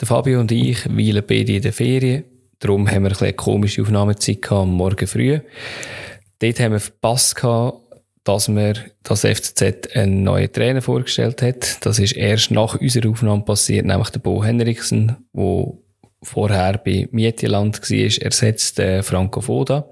Der 0.00 0.06
Fabio 0.06 0.38
und 0.38 0.52
ich 0.52 0.88
weilen 0.88 1.24
beide 1.26 1.54
in 1.54 1.62
der 1.62 1.72
Ferien. 1.72 2.24
Darum 2.60 2.88
haben 2.88 3.02
wir 3.02 3.10
ein 3.10 3.18
eine 3.18 3.32
komische 3.32 3.82
Aufnahmezeit 3.82 4.42
gehabt, 4.42 4.62
am 4.62 4.70
Morgen 4.74 5.06
früh. 5.08 5.40
Dort 6.38 6.60
haben 6.60 6.72
wir 6.72 6.80
verpasst 6.80 7.34
gehabt, 7.34 7.78
dass 8.22 8.48
wir 8.48 8.74
das 9.02 9.22
FCZ 9.22 9.96
einen 9.96 10.22
neuen 10.22 10.52
Trainer 10.52 10.82
vorgestellt 10.82 11.42
hat. 11.42 11.84
Das 11.84 11.98
ist 11.98 12.12
erst 12.12 12.52
nach 12.52 12.80
unserer 12.80 13.10
Aufnahme 13.10 13.42
passiert, 13.42 13.86
nämlich 13.86 14.10
der 14.10 14.20
Bo 14.20 14.44
Henriksen, 14.44 15.16
der 15.32 15.72
vorher 16.22 16.78
bei 16.78 17.08
Mietjeland 17.10 17.80
war, 17.80 18.22
ersetzt 18.24 18.78
äh, 18.78 19.02
Franco 19.02 19.40
Foda. 19.40 19.88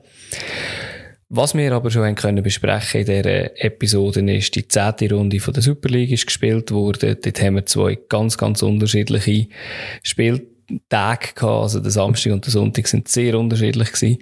Was 1.29 1.57
wir 1.57 1.73
aber 1.73 1.91
schon 1.91 2.15
können 2.15 2.45
besprechen 2.45 3.01
in 3.01 3.07
dieser 3.07 3.65
Episode 3.65 4.21
ist, 4.33 4.55
die 4.55 4.69
zehnte 4.69 5.13
Runde 5.13 5.41
von 5.41 5.55
der 5.55 5.63
Superliga 5.63 6.15
ist 6.15 6.27
gespielt 6.27 6.71
worden. 6.71 7.17
Dort 7.21 7.43
haben 7.43 7.57
wir 7.57 7.67
zwei 7.67 7.99
ganz, 8.09 8.39
ganz 8.39 8.63
unterschiedliche 8.63 9.49
Spieltage 10.05 11.35
gehabt. 11.35 11.43
Also 11.43 11.81
der 11.81 11.91
Samstag 11.91 12.33
und 12.33 12.47
der 12.47 12.53
Sonntag 12.53 12.87
sind 12.87 13.09
sehr 13.09 13.37
unterschiedlich 13.37 13.93
gewesen. 13.93 14.19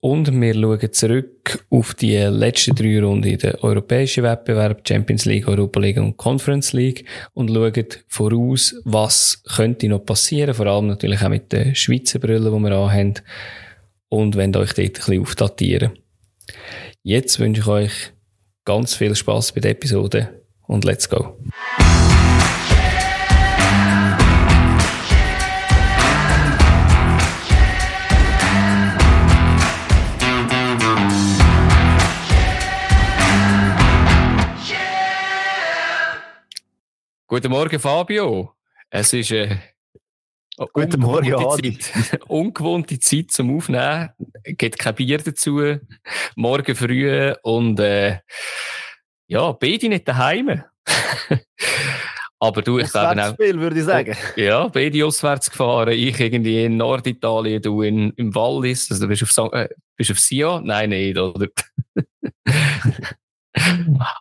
Und 0.00 0.38
wir 0.38 0.54
schauen 0.54 0.92
zurück 0.92 1.64
auf 1.70 1.94
die 1.94 2.16
letzten 2.16 2.74
drei 2.74 3.00
Runden 3.00 3.28
in 3.28 3.38
den 3.38 3.54
europäischen 3.60 4.24
Wettbewerb, 4.24 4.86
Champions 4.86 5.24
League, 5.26 5.46
Europa 5.46 5.78
League 5.78 5.98
und 5.98 6.16
Conference 6.16 6.72
League 6.72 7.06
und 7.32 7.48
schauen 7.48 7.86
voraus, 8.08 8.74
was 8.84 9.42
könnte 9.54 9.88
noch 9.88 10.04
passieren, 10.04 10.52
vor 10.52 10.66
allem 10.66 10.88
natürlich 10.88 11.22
auch 11.22 11.30
mit 11.30 11.52
den 11.52 11.74
Schweizer 11.76 12.18
Brillen, 12.18 12.52
die 12.52 12.68
wir 12.68 12.76
anhaben 12.76 13.14
und 14.08 14.36
wenn 14.36 14.54
euch 14.56 14.74
dort 14.74 14.78
ein 14.78 14.92
bisschen 14.92 15.22
aufdatieren. 15.22 15.92
Jetzt 17.02 17.38
wünsche 17.38 17.60
ich 17.60 17.66
euch 17.66 18.12
ganz 18.64 18.94
viel 18.94 19.14
Spaß 19.14 19.52
bei 19.52 19.60
der 19.60 19.72
Episode 19.72 20.42
und 20.66 20.84
let's 20.84 21.08
go. 21.08 21.38
Guten 37.26 37.50
Morgen, 37.50 37.80
Fabio. 37.80 38.54
Es 38.90 39.12
ist 39.12 39.32
äh, 39.32 39.56
Oh, 40.56 40.68
Guten 40.72 41.00
Morgen. 41.00 41.32
Zeit. 41.32 42.20
Ungewohnte 42.28 43.00
Zeit 43.00 43.32
zum 43.32 43.56
Aufnehmen. 43.56 44.10
Geht 44.44 44.78
kein 44.78 44.94
Bier 44.94 45.18
dazu. 45.18 45.80
Morgen 46.36 46.76
früh 46.76 47.34
und 47.42 47.80
äh, 47.80 48.20
ja, 49.26 49.50
beide 49.50 49.88
nicht 49.88 50.06
daheim. 50.06 50.62
Aber 52.38 52.62
du, 52.62 52.78
ich 52.78 52.92
glaube 52.92 53.20
auch. 53.20 53.32
Spiel, 53.32 53.58
würde 53.58 53.80
ich 53.80 53.84
sagen. 53.84 54.16
Ja, 54.36 54.68
beide 54.68 55.04
auswärts 55.04 55.50
gefahren. 55.50 55.92
Ich 55.92 56.20
irgendwie 56.20 56.64
in 56.64 56.76
Norditalien, 56.76 57.60
du 57.60 57.82
in, 57.82 58.12
im 58.12 58.32
Wallis. 58.32 58.88
Also 58.92 59.04
du 59.04 59.08
bist 59.08 59.38
auf, 59.38 59.52
äh, 59.54 59.68
bist 59.96 60.12
auf 60.12 60.20
Sia? 60.20 60.60
Nein, 60.60 60.90
nicht, 60.90 61.18
oder? 61.18 61.48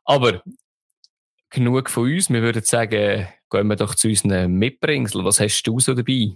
Aber 0.05 0.41
genug 1.53 1.89
von 1.89 2.03
uns. 2.11 2.29
Wir 2.29 2.41
würden 2.41 2.63
sagen, 2.63 3.27
gehen 3.49 3.67
wir 3.67 3.75
doch 3.75 3.95
zu 3.95 4.09
unseren 4.09 4.53
Mitbringsel. 4.55 5.23
Was 5.23 5.39
hast 5.39 5.63
du 5.63 5.79
so 5.79 5.93
dabei? 5.93 6.33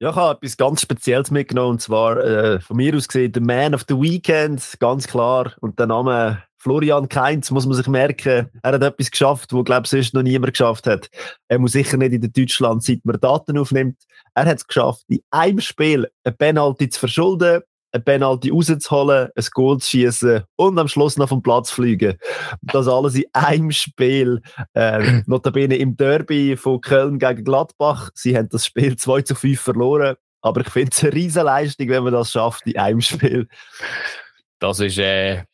Ja, 0.00 0.10
ich 0.10 0.16
habe 0.16 0.36
etwas 0.36 0.56
ganz 0.56 0.82
Spezielles 0.82 1.32
mitgenommen, 1.32 1.72
und 1.72 1.82
zwar 1.82 2.18
äh, 2.18 2.60
von 2.60 2.76
mir 2.76 2.94
aus 2.94 3.08
gesehen, 3.08 3.32
der 3.32 3.42
Man 3.42 3.74
of 3.74 3.84
the 3.88 3.96
Weekend, 3.96 4.62
ganz 4.78 5.08
klar. 5.08 5.54
Und 5.60 5.76
der 5.80 5.88
Name 5.88 6.44
Florian 6.58 7.08
Kainz, 7.08 7.50
muss 7.50 7.66
man 7.66 7.76
sich 7.76 7.88
merken, 7.88 8.48
er 8.62 8.72
hat 8.72 8.82
etwas 8.82 9.10
geschafft, 9.10 9.52
wo, 9.52 9.64
glaube 9.64 9.86
ich, 9.86 9.90
sonst 9.90 10.14
noch 10.14 10.22
niemand 10.22 10.52
geschafft 10.52 10.86
hat. 10.86 11.08
Er 11.48 11.58
muss 11.58 11.72
sicher 11.72 11.96
nicht 11.96 12.12
in 12.12 12.32
Deutschland, 12.32 12.84
seit 12.84 13.04
man 13.04 13.18
Daten 13.18 13.58
aufnimmt. 13.58 13.96
Er 14.34 14.44
hat 14.44 14.58
es 14.58 14.66
geschafft, 14.66 15.04
in 15.08 15.20
einem 15.30 15.60
Spiel 15.60 16.08
eine 16.22 16.34
Penalty 16.34 16.88
zu 16.88 17.00
verschulden, 17.00 17.62
ein 17.92 18.04
Penalty 18.04 18.50
rauszuholen, 18.50 19.28
ein 19.34 19.46
Goal 19.52 19.78
zu 19.78 19.90
schießen 19.90 20.42
und 20.56 20.78
am 20.78 20.88
Schluss 20.88 21.16
noch 21.16 21.28
vom 21.28 21.42
Platz 21.42 21.70
fliegen. 21.70 22.16
Das 22.62 22.88
alles 22.88 23.14
in 23.14 23.24
einem 23.32 23.70
Spiel. 23.70 24.42
Äh, 24.74 25.22
notabene 25.26 25.76
im 25.76 25.96
Derby 25.96 26.56
von 26.56 26.80
Köln 26.80 27.18
gegen 27.18 27.44
Gladbach. 27.44 28.10
Sie 28.14 28.36
haben 28.36 28.48
das 28.50 28.66
Spiel 28.66 28.96
2 28.98 29.22
zu 29.22 29.34
5 29.34 29.60
verloren. 29.60 30.16
Aber 30.40 30.60
ich 30.60 30.68
finde 30.68 30.90
es 30.92 31.02
eine 31.02 31.12
riesige 31.12 31.44
Leistung, 31.44 31.88
wenn 31.88 32.04
man 32.04 32.12
das 32.12 32.30
schafft 32.30 32.66
in 32.66 32.78
einem 32.78 33.00
Spiel. 33.00 33.48
Das 34.60 34.78
ist 34.78 34.98
äh, 34.98 35.44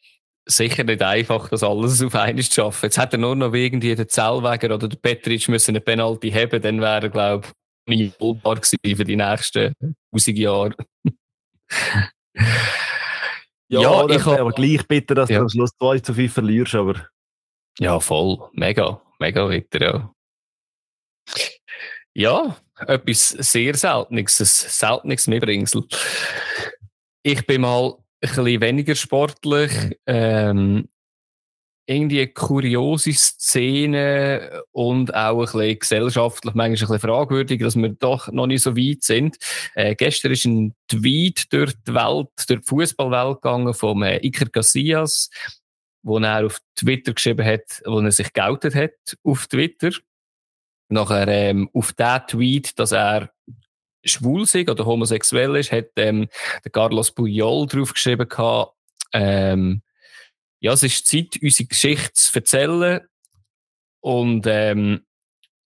sicher 0.46 0.84
nicht 0.84 1.02
einfach, 1.02 1.48
das 1.48 1.62
alles 1.62 2.02
auf 2.02 2.14
einmal 2.14 2.42
zu 2.44 2.52
schaffen. 2.52 2.86
Jetzt 2.86 2.98
hätte 2.98 3.16
er 3.16 3.20
nur 3.20 3.34
noch 3.34 3.54
irgendwie 3.54 3.94
den 3.94 4.08
Zellweger 4.08 4.74
oder 4.74 4.88
der 4.88 4.98
Petric 4.98 5.48
müssen 5.48 5.70
eine 5.70 5.80
Penalty 5.80 6.30
haben, 6.30 6.60
dann 6.60 6.80
wäre 6.80 7.02
er, 7.02 7.08
glaube 7.08 7.46
ich, 7.86 7.96
nie 7.96 8.12
vollbar 8.18 8.56
gewesen 8.56 8.96
für 8.96 9.04
die 9.04 9.16
nächsten 9.16 9.74
1000 10.12 10.38
Jahre. 10.38 10.74
Ja, 13.68 13.80
ja 13.80 14.08
ich 14.08 14.24
habe 14.24 14.40
aber 14.40 14.52
gleich 14.52 14.86
bitte, 14.86 15.14
dass 15.14 15.30
ja. 15.30 15.38
du 15.38 15.42
am 15.44 15.48
Schluss 15.48 15.70
2 15.78 15.98
zu 16.00 16.14
viel 16.14 16.28
verlierst, 16.28 16.74
aber. 16.74 17.08
Ja, 17.78 17.98
voll. 17.98 18.50
Mega. 18.52 19.00
Mega 19.18 19.48
weiter, 19.48 19.82
ja. 19.82 20.14
Ja, 22.14 22.56
etwas 22.86 23.30
sehr 23.30 23.74
Seltenes, 23.74 24.40
ein 24.40 24.46
seltenes 24.46 25.26
Mitbringsel. 25.26 25.84
Ich 27.22 27.46
bin 27.46 27.62
mal 27.62 27.94
ein 27.94 27.96
bisschen 28.20 28.60
weniger 28.60 28.94
sportlich. 28.94 29.72
Ähm, 30.06 30.88
irgendwie 31.86 32.20
eine 32.20 32.28
kuriose 32.28 33.12
Szene 33.12 34.62
und 34.72 35.14
auch 35.14 35.40
ein 35.40 35.44
bisschen 35.44 35.78
gesellschaftlich 35.78 36.54
manchmal 36.54 36.66
ein 36.66 36.72
bisschen 36.72 36.98
fragwürdig, 36.98 37.60
dass 37.60 37.76
wir 37.76 37.90
doch 37.90 38.28
noch 38.32 38.46
nicht 38.46 38.62
so 38.62 38.76
weit 38.76 39.02
sind. 39.02 39.36
Äh, 39.74 39.94
gestern 39.94 40.32
ist 40.32 40.46
ein 40.46 40.74
Tweet 40.88 41.52
durch 41.52 41.72
die 41.86 41.94
Welt, 41.94 42.28
durch 42.48 42.60
die 42.60 42.66
Fußballwelt 42.66 43.42
gegangen 43.42 43.74
vom 43.74 44.02
äh, 44.02 44.18
Iker 44.24 44.46
Casillas, 44.46 45.28
wo 46.02 46.18
er 46.18 46.46
auf 46.46 46.60
Twitter 46.74 47.12
geschrieben 47.12 47.44
hat, 47.44 47.82
wo 47.84 48.00
er 48.00 48.12
sich 48.12 48.32
geoutet 48.32 48.74
hat 48.74 49.16
auf 49.22 49.46
Twitter. 49.46 49.90
Nachher 50.88 51.28
ähm, 51.28 51.68
auf 51.74 51.92
den 51.92 52.20
Tweet, 52.28 52.78
dass 52.78 52.92
er 52.92 53.30
schwul 54.04 54.42
ist 54.42 54.54
oder 54.54 54.86
homosexuell 54.86 55.56
ist, 55.56 55.72
hat 55.72 55.88
ähm, 55.96 56.28
der 56.62 56.70
Carlos 56.70 57.10
Puyol 57.10 57.66
draufgeschrieben 57.66 58.28
gehabt, 58.28 58.74
ähm, 59.12 59.82
ja, 60.64 60.72
es 60.72 60.82
ist 60.82 61.06
Zeit, 61.06 61.38
unsere 61.42 61.68
Geschichte 61.68 62.14
zu 62.14 62.34
erzählen. 62.34 63.06
Und 64.00 64.46
ähm, 64.46 65.04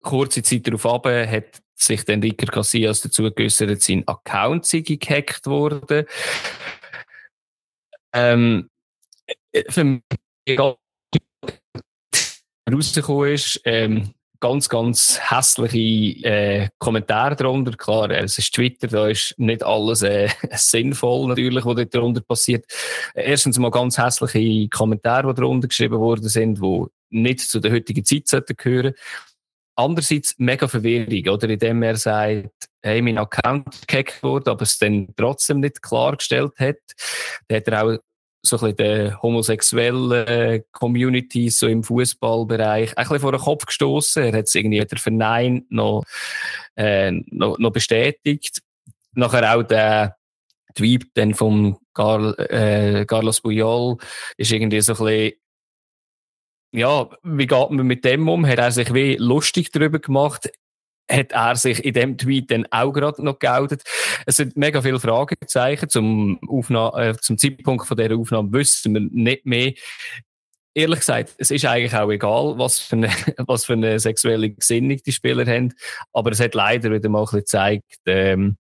kurze 0.02 0.42
Zeit 0.42 0.66
darauf 0.66 0.86
ab 0.86 1.06
hat 1.06 1.62
sich 1.76 2.04
dann 2.04 2.20
Ricker 2.20 2.46
Casillas 2.46 3.02
dazu 3.02 3.30
geäußert, 3.32 3.80
sein 3.80 4.02
Account 4.08 4.66
sei 4.66 4.80
gehackt 4.80 5.46
worden. 5.46 6.04
Ähm, 8.12 8.70
für 9.68 9.84
mich 9.84 10.02
rausgekommen 12.68 13.34
ist, 13.34 13.60
ähm, 13.64 14.12
ganz, 14.40 14.68
ganz 14.68 15.18
hässliche 15.20 16.24
äh, 16.26 16.68
Kommentare 16.78 17.36
darunter. 17.36 17.72
Klar, 17.72 18.10
es 18.10 18.38
ist 18.38 18.54
Twitter, 18.54 18.86
da 18.86 19.08
ist 19.08 19.34
nicht 19.38 19.62
alles 19.62 20.02
äh, 20.02 20.28
sinnvoll 20.52 21.28
natürlich, 21.28 21.64
was 21.64 21.76
dort 21.76 21.94
darunter 21.94 22.20
passiert. 22.20 22.64
Erstens 23.14 23.58
mal 23.58 23.70
ganz 23.70 23.98
hässliche 23.98 24.68
Kommentare, 24.68 25.28
die 25.28 25.40
darunter 25.40 25.68
geschrieben 25.68 25.98
worden 25.98 26.28
sind, 26.28 26.60
die 26.60 26.84
nicht 27.10 27.40
zu 27.40 27.60
der 27.60 27.72
heutigen 27.72 28.04
Zeit 28.04 28.28
sollten 28.28 28.56
gehören. 28.56 28.94
Andererseits 29.76 30.34
mega 30.38 30.66
Verwirrung, 30.66 31.34
oder? 31.34 31.48
Indem 31.48 31.82
er 31.84 31.96
sagt, 31.96 32.68
hey, 32.82 33.00
mein 33.00 33.18
Account 33.18 33.86
gehackt 33.86 34.22
wurde, 34.24 34.50
aber 34.50 34.62
es 34.62 34.78
dann 34.78 35.08
trotzdem 35.16 35.60
nicht 35.60 35.82
klargestellt 35.82 36.52
hat. 36.58 36.78
Da 37.46 37.56
hat 37.56 37.68
er 37.68 37.84
auch 37.84 37.98
so 38.42 38.56
ein 38.56 38.60
bisschen 38.60 38.76
der 38.76 39.22
homosexuellen 39.22 40.64
Community 40.72 41.50
so 41.50 41.66
im 41.66 41.82
Fußballbereich 41.82 42.96
ein 42.96 43.02
bisschen 43.02 43.20
vor 43.20 43.32
den 43.32 43.40
Kopf 43.40 43.66
gestoßen. 43.66 44.22
Er 44.22 44.38
hat 44.38 44.44
es 44.46 44.54
irgendwie 44.54 44.80
weder 44.80 44.96
verneint 44.96 45.70
noch, 45.70 46.04
äh, 46.76 47.10
noch, 47.10 47.58
noch 47.58 47.72
bestätigt. 47.72 48.62
Nachher 49.12 49.56
auch 49.56 49.62
der 49.62 50.16
Tweet 50.74 51.06
dann 51.14 51.34
vom 51.34 51.78
Carl, 51.94 52.34
äh, 52.38 53.04
Carlos 53.06 53.40
Puyol 53.40 53.96
ist 54.36 54.52
irgendwie 54.52 54.80
so 54.80 54.92
ein 54.92 54.98
bisschen 54.98 55.32
ja, 56.70 57.08
wie 57.22 57.46
geht 57.46 57.70
man 57.70 57.86
mit 57.86 58.04
dem 58.04 58.28
um? 58.28 58.46
Hat 58.46 58.58
er 58.58 58.70
sich 58.70 58.92
wie 58.92 59.16
lustig 59.16 59.70
darüber 59.72 59.98
gemacht? 59.98 60.50
Hat 61.10 61.32
er 61.32 61.56
sich 61.56 61.84
in 61.84 61.94
dem 61.94 62.18
Tweet 62.18 62.50
dann 62.50 62.66
auch 62.70 62.92
gerade 62.92 63.24
noch 63.24 63.38
geoutet. 63.38 63.82
Es 64.26 64.36
sind 64.36 64.56
mega 64.56 64.82
viele 64.82 65.00
Fragezeichen. 65.00 65.88
Zum, 65.88 66.38
Aufnahme, 66.46 67.10
äh, 67.10 67.16
zum 67.16 67.38
Zeitpunkt 67.38 67.86
von 67.86 67.96
dieser 67.96 68.16
Aufnahme 68.16 68.52
wissen 68.52 68.94
wir 68.94 69.00
nicht 69.00 69.46
mehr. 69.46 69.72
Ehrlich 70.74 71.00
gesagt, 71.00 71.34
es 71.38 71.50
ist 71.50 71.64
eigentlich 71.64 71.94
auch 71.94 72.10
egal, 72.10 72.58
was 72.58 72.78
für 72.78 72.96
eine, 72.96 73.08
was 73.38 73.64
für 73.64 73.72
eine 73.72 73.98
sexuelle 73.98 74.50
Gesinnung 74.50 74.98
die 75.04 75.12
Spieler 75.12 75.46
haben. 75.46 75.74
Aber 76.12 76.30
es 76.30 76.40
hat 76.40 76.54
leider 76.54 76.92
wieder 76.92 77.08
mal 77.08 77.24
gezeigt, 77.24 77.98
ähm, 78.06 78.56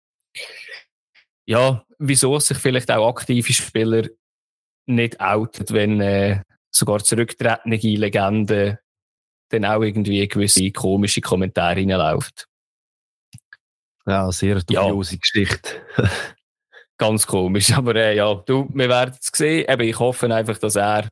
ja, 1.46 1.84
wieso 1.98 2.38
sich 2.38 2.58
vielleicht 2.58 2.90
auch 2.90 3.08
aktive 3.08 3.52
Spieler 3.52 4.08
nicht 4.86 5.20
outet, 5.20 5.72
wenn 5.72 6.00
äh, 6.00 6.42
sogar 6.70 7.02
zurücktretende 7.02 7.76
Legenden 7.76 8.78
dann 9.50 9.64
auch 9.64 9.82
irgendwie 9.82 10.26
gewisse 10.28 10.70
komische 10.70 11.20
Kommentare 11.20 11.76
reinläuft. 11.76 12.46
Ja, 14.06 14.30
sehr 14.32 14.60
dubiose 14.60 15.14
ja. 15.14 15.18
Geschichte. 15.20 15.82
Ganz 16.98 17.26
komisch, 17.26 17.72
aber 17.76 17.94
äh, 17.94 18.16
ja, 18.16 18.34
du, 18.34 18.68
wir 18.72 18.88
werden 18.88 19.14
es 19.20 19.30
sehen. 19.32 19.66
Eben, 19.68 19.88
ich 19.88 19.98
hoffe 19.98 20.34
einfach, 20.34 20.58
dass 20.58 20.76
er 20.76 21.08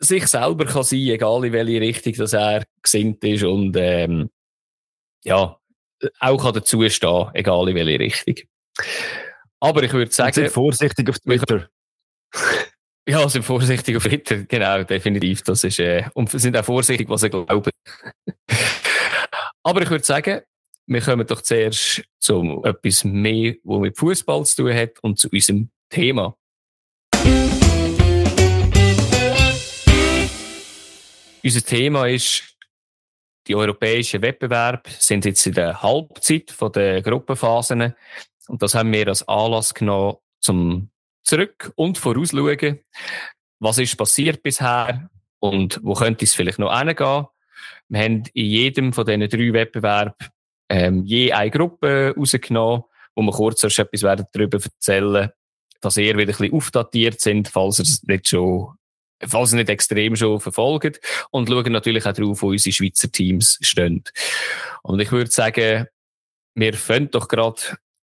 sich 0.00 0.26
selber 0.26 0.64
kann 0.64 0.82
sein, 0.82 0.98
egal 0.98 1.44
in 1.44 1.52
welche 1.52 1.80
Richtung 1.80 2.12
dass 2.14 2.32
er 2.32 2.64
gesinnt 2.82 3.22
ist 3.24 3.42
und 3.42 3.76
ähm, 3.76 4.30
ja, 5.24 5.58
auch 6.20 6.42
kann 6.42 6.54
dazu 6.54 6.88
stehen, 6.88 7.30
egal 7.34 7.68
in 7.68 7.74
welche 7.74 7.98
Richtung. 7.98 8.48
Aber 9.60 9.82
ich 9.82 9.92
würde 9.92 10.12
sagen... 10.12 10.34
Sind 10.34 10.50
vorsichtig 10.50 11.08
auf 11.08 11.18
Twitter. 11.18 11.68
Ja, 13.08 13.26
sind 13.26 13.42
vorsichtig 13.42 13.96
auf 13.96 14.02
Twitter, 14.02 14.44
genau, 14.44 14.82
definitiv. 14.82 15.42
Das 15.42 15.64
ist, 15.64 15.78
äh, 15.78 16.04
und 16.12 16.30
sind 16.30 16.54
auch 16.54 16.64
vorsichtig, 16.64 17.08
was 17.08 17.22
sie 17.22 17.30
glauben. 17.30 17.70
Aber 19.62 19.80
ich 19.80 19.88
würde 19.88 20.04
sagen, 20.04 20.42
wir 20.86 21.00
kommen 21.00 21.26
doch 21.26 21.40
zuerst 21.40 22.04
zu 22.18 22.62
etwas 22.64 23.04
mehr, 23.04 23.54
was 23.64 23.80
mit 23.80 23.96
Fußball 23.96 24.44
zu 24.44 24.56
tun 24.56 24.74
hat 24.74 24.98
und 25.00 25.18
zu 25.18 25.30
unserem 25.30 25.70
Thema. 25.88 26.36
Unser 31.42 31.62
Thema 31.64 32.08
ist, 32.08 32.58
die 33.46 33.56
europäischen 33.56 34.20
Wettbewerbe 34.20 34.90
sind 34.98 35.24
jetzt 35.24 35.46
in 35.46 35.54
der 35.54 35.82
Halbzeit 35.82 36.54
der 36.74 37.00
Gruppenphasen. 37.00 37.94
Und 38.48 38.60
das 38.60 38.74
haben 38.74 38.92
wir 38.92 39.08
als 39.08 39.26
Anlass 39.26 39.72
genommen, 39.72 40.18
zum 40.40 40.90
zurück 41.28 41.72
und 41.76 41.98
vorausschauen. 41.98 42.80
Was 43.60 43.78
ist 43.78 43.96
passiert 43.96 44.42
bisher 44.42 45.10
und 45.40 45.80
wo 45.82 45.94
könnte 45.94 46.24
es 46.24 46.34
vielleicht 46.34 46.58
noch 46.58 46.76
hingehen? 46.76 47.26
Wir 47.88 48.00
haben 48.00 48.22
in 48.32 48.46
jedem 48.46 48.92
von 48.92 49.06
diesen 49.06 49.28
drei 49.28 49.52
Wettbewerben 49.52 50.14
ähm, 50.68 51.04
je 51.04 51.32
eine 51.32 51.50
Gruppe 51.50 52.14
rausgenommen, 52.16 52.84
wo 53.14 53.22
wir 53.22 53.32
kurz 53.32 53.64
etwas 53.64 54.02
werden 54.02 54.26
darüber 54.32 54.58
erzählen, 54.62 55.30
dass 55.80 55.96
ihr 55.96 56.16
wieder 56.16 56.32
ein 56.32 56.38
bisschen 56.38 56.52
aufdatiert 56.52 57.20
sind, 57.20 57.48
falls 57.48 57.78
ihr 57.78 57.84
es 57.84 58.02
nicht 58.02 58.28
schon 58.28 58.74
falls 59.26 59.52
ihr 59.52 59.56
nicht 59.56 59.70
extrem 59.70 60.14
schon 60.14 60.38
verfolgt 60.38 61.00
und 61.30 61.48
schauen 61.48 61.72
natürlich 61.72 62.06
auch 62.06 62.12
darauf, 62.12 62.42
wo 62.42 62.50
unsere 62.50 62.72
Schweizer 62.72 63.10
Teams 63.10 63.58
stehen. 63.62 64.04
Und 64.82 65.00
ich 65.00 65.10
würde 65.10 65.30
sagen, 65.30 65.86
wir 66.54 66.74
fangen 66.74 67.10
doch 67.10 67.26
gerade 67.26 67.60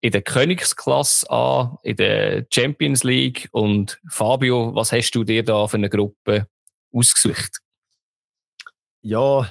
in 0.02 0.12
der 0.12 0.22
Königsklasse 0.22 1.30
an, 1.30 1.78
in 1.84 1.96
der 1.96 2.46
Champions 2.52 3.04
League. 3.04 3.50
Und 3.52 4.00
Fabio, 4.10 4.74
was 4.76 4.92
hast 4.92 5.12
du 5.12 5.24
dir 5.24 5.44
da 5.44 5.68
für 5.68 5.78
eine 5.78 5.90
Gruppe 5.90 6.48
ausgesucht? 6.92 7.60
Ja, 9.02 9.50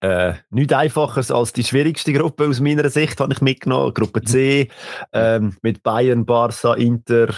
äh, 0.00 0.34
nichts 0.50 0.72
einfacher 0.74 1.34
als 1.34 1.52
die 1.52 1.64
schwierigste 1.64 2.12
Gruppe 2.12 2.46
aus 2.48 2.60
meiner 2.60 2.88
Sicht 2.90 3.18
habe 3.18 3.32
ich 3.32 3.40
mitgenommen. 3.40 3.94
Gruppe 3.94 4.22
C 4.22 4.68
ähm, 5.12 5.56
mit 5.62 5.82
Bayern, 5.82 6.26
Barca, 6.26 6.74
Inter 6.74 7.34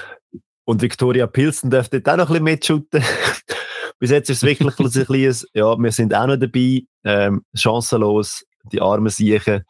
und 0.64 0.82
Victoria 0.82 1.26
Pilsen 1.26 1.70
dürfte 1.70 2.02
auch 2.04 2.16
noch 2.16 2.30
ein 2.30 2.44
bisschen 2.44 2.44
mitschütten. 2.44 3.04
Bis 4.00 4.10
jetzt 4.10 4.30
ist 4.30 4.38
es 4.38 4.42
wirklich 4.42 4.78
ein 4.78 4.84
bisschen, 4.84 5.48
ja, 5.54 5.76
wir 5.76 5.92
sind 5.92 6.14
auch 6.14 6.26
noch 6.26 6.36
dabei, 6.36 6.82
ähm, 7.04 7.44
chancenlos, 7.54 8.44
die 8.70 8.80
armen 8.80 9.08
Siechen. 9.08 9.64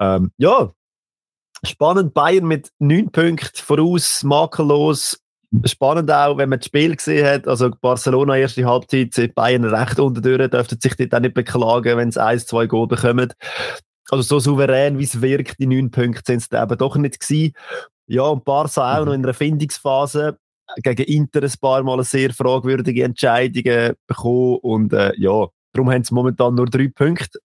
Ähm, 0.00 0.32
ja, 0.36 0.72
spannend, 1.64 2.14
Bayern 2.14 2.46
mit 2.46 2.70
neun 2.78 3.10
Punkten 3.10 3.50
voraus, 3.54 4.22
makellos. 4.22 5.18
Spannend 5.64 6.10
auch, 6.10 6.38
wenn 6.38 6.48
man 6.48 6.60
das 6.60 6.66
Spiel 6.66 6.96
gesehen 6.96 7.26
hat, 7.26 7.46
also 7.46 7.70
Barcelona 7.80 8.36
erste 8.36 8.64
Halbzeit, 8.64 9.12
sind 9.12 9.34
Bayern 9.34 9.64
recht 9.64 9.98
unterdurch, 10.00 10.50
dürften 10.50 10.80
sich 10.80 10.96
dort 10.96 11.14
auch 11.14 11.20
nicht 11.20 11.34
beklagen, 11.34 11.98
wenn 11.98 12.16
eins, 12.16 12.46
zwei 12.46 12.66
Goal 12.66 12.88
bekommen. 12.88 13.32
Also 14.10 14.22
so 14.22 14.38
souverän, 14.40 14.98
wie 14.98 15.04
es 15.04 15.20
wirkt, 15.20 15.58
die 15.58 15.66
neun 15.66 15.90
Punkte 15.90 16.22
sind 16.26 16.42
es 16.42 16.50
eben 16.50 16.78
doch 16.78 16.96
nicht 16.96 17.20
gewesen. 17.20 17.52
Ja, 18.06 18.22
und 18.22 18.44
Barca 18.44 18.98
auch 18.98 19.04
noch 19.04 19.12
in 19.12 19.24
einer 19.24 19.34
Findungsphase 19.34 20.38
gegen 20.82 21.04
Inter 21.04 21.42
ein 21.42 21.52
paar 21.60 21.82
Mal 21.82 22.02
sehr 22.04 22.32
fragwürdige 22.32 23.04
Entscheidungen 23.04 23.94
bekommen 24.06 24.58
und 24.62 24.92
äh, 24.92 25.12
ja, 25.18 25.46
darum 25.72 25.90
haben 25.90 26.04
sie 26.04 26.14
momentan 26.14 26.54
nur 26.54 26.66
drei 26.66 26.88
Punkte. 26.88 27.38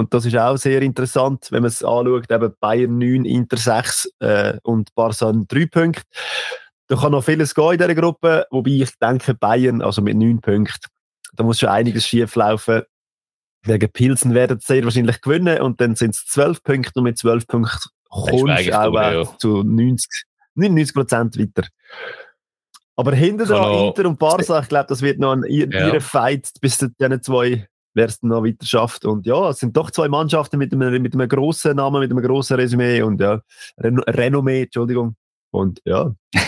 Und 0.00 0.14
das 0.14 0.24
ist 0.24 0.34
auch 0.34 0.56
sehr 0.56 0.80
interessant, 0.80 1.48
wenn 1.50 1.60
man 1.60 1.68
es 1.68 1.84
anschaut, 1.84 2.30
eben 2.30 2.54
Bayern 2.58 2.96
9, 2.96 3.26
Inter 3.26 3.58
6 3.58 4.10
äh, 4.20 4.56
und 4.62 4.94
Barca 4.94 5.30
3 5.30 5.66
Punkte. 5.66 6.04
Da 6.86 6.96
kann 6.96 7.12
noch 7.12 7.22
vieles 7.22 7.54
gehen 7.54 7.72
in 7.72 7.78
dieser 7.78 7.94
Gruppe, 7.94 8.46
wobei 8.50 8.70
ich 8.70 8.98
denke, 8.98 9.34
Bayern, 9.34 9.82
also 9.82 10.00
mit 10.00 10.16
9 10.16 10.40
Punkten, 10.40 10.88
da 11.34 11.44
muss 11.44 11.58
schon 11.58 11.68
einiges 11.68 12.06
schief 12.06 12.34
laufen. 12.34 12.80
Gegen 13.62 13.92
Pilsen 13.92 14.32
werden 14.32 14.58
sie 14.58 14.72
sehr 14.72 14.84
wahrscheinlich 14.84 15.20
gewinnen 15.20 15.60
und 15.60 15.82
dann 15.82 15.96
sind 15.96 16.14
es 16.14 16.24
12 16.28 16.62
Punkte 16.62 16.92
und 17.00 17.04
mit 17.04 17.18
12 17.18 17.46
Punkten 17.46 17.90
kommst 18.08 18.68
du 18.68 18.72
auch 18.72 18.94
ja. 18.94 19.38
zu 19.38 19.62
90, 19.62 20.24
99 20.54 20.94
Prozent 20.94 21.38
weiter. 21.38 21.68
Aber 22.96 23.12
hinter 23.12 23.44
Inter 23.86 24.08
und 24.08 24.18
Barca, 24.18 24.60
ich 24.60 24.68
glaube, 24.68 24.86
das 24.88 25.02
wird 25.02 25.18
noch 25.18 25.32
ein 25.32 25.44
ja. 25.46 26.00
Fight 26.00 26.50
bis 26.62 26.78
zu 26.78 26.88
diesen 26.88 27.22
zwei, 27.22 27.68
wer 28.00 28.06
es 28.06 28.22
noch 28.22 28.44
weiter 28.44 28.66
schafft. 28.66 29.04
Und 29.04 29.26
ja, 29.26 29.50
es 29.50 29.58
sind 29.58 29.76
doch 29.76 29.90
zwei 29.90 30.08
Mannschaften 30.08 30.58
mit 30.58 30.72
einem, 30.72 31.02
mit 31.02 31.14
einem 31.14 31.28
grossen 31.28 31.76
Namen, 31.76 32.00
mit 32.00 32.10
einem 32.10 32.22
grossen 32.22 32.56
Resümee 32.56 33.02
und 33.02 33.20
ja, 33.20 33.42
Ren 33.78 33.98
Renommee, 34.00 34.62
Entschuldigung. 34.62 35.16
Und 35.50 35.80
ja. 35.84 36.14
ja, 36.34 36.42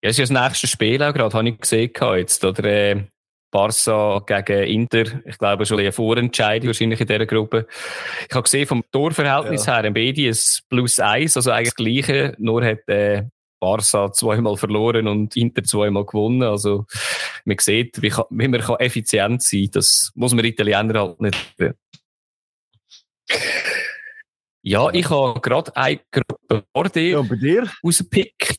es 0.00 0.18
ist 0.18 0.30
ja 0.30 0.34
das 0.36 0.44
nächste 0.44 0.66
Spiel 0.68 1.02
auch 1.02 1.12
gerade, 1.12 1.36
habe 1.36 1.48
ich 1.48 1.58
gesehen 1.58 1.90
jetzt, 2.16 2.44
oder? 2.44 2.64
Äh, 2.64 3.04
Barca 3.52 4.20
gegen 4.40 4.62
Inter, 4.62 5.04
ich 5.26 5.36
glaube 5.36 5.66
schon 5.66 5.78
eine 5.78 5.92
Vorentscheidung 5.92 6.68
wahrscheinlich 6.68 7.02
in 7.02 7.06
dieser 7.06 7.26
Gruppe. 7.26 7.66
Ich 8.26 8.34
habe 8.34 8.44
gesehen, 8.44 8.66
vom 8.66 8.82
Torverhältnis 8.90 9.66
ja. 9.66 9.74
her, 9.74 9.84
ein 9.84 9.92
Beide 9.92 10.26
ist 10.26 10.62
plus 10.70 10.98
eins, 10.98 11.36
also 11.36 11.50
eigentlich 11.50 11.74
das 11.74 11.76
Gleiche, 11.76 12.34
nur 12.38 12.64
hat 12.64 12.88
äh, 12.88 13.24
Barca 13.62 14.12
zweimal 14.12 14.56
verloren 14.56 15.06
und 15.06 15.36
Inter 15.36 15.62
zweimal 15.62 16.04
gewonnen. 16.04 16.42
Also 16.42 16.84
man 17.44 17.58
sieht, 17.60 18.02
wie, 18.02 18.08
kann, 18.08 18.24
wie 18.30 18.48
man 18.48 18.60
kann 18.60 18.80
effizient 18.80 19.40
sein 19.40 19.60
kann. 19.62 19.70
Das 19.74 20.10
muss 20.16 20.34
man 20.34 20.44
Italiener 20.44 20.98
halt 20.98 21.20
nicht. 21.20 21.56
Ja, 24.62 24.90
ich 24.90 25.08
habe 25.10 25.40
gerade 25.40 25.76
eine 25.76 26.00
Gruppe 26.10 26.64
vor 26.74 26.88
dir, 26.88 27.08
ja, 27.10 27.22
bei 27.22 27.36
dir? 27.36 27.70
rausgepickt. 27.84 28.56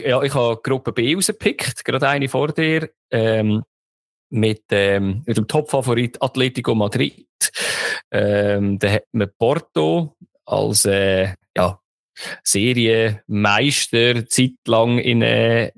Ja, 0.00 0.22
ich 0.22 0.34
habe 0.34 0.60
Gruppe 0.62 0.92
B 0.92 1.14
rausgepickt, 1.14 1.84
gerade 1.84 2.08
eine 2.08 2.28
vor 2.28 2.48
dir, 2.52 2.90
ähm, 3.10 3.62
mit, 4.30 4.64
ähm, 4.70 5.22
mit 5.26 5.36
dem 5.36 5.46
Topfavorit 5.46 6.20
Atletico 6.22 6.74
Madrid. 6.74 7.26
Ähm, 8.10 8.78
da 8.78 8.90
hat 8.90 9.04
man 9.12 9.30
Porto 9.38 10.16
als 10.46 10.86
äh, 10.86 11.34
ja, 11.56 11.78
Serienmeister 12.42 14.26
zeitlang 14.26 14.98
in, 14.98 15.22
äh, 15.22 15.72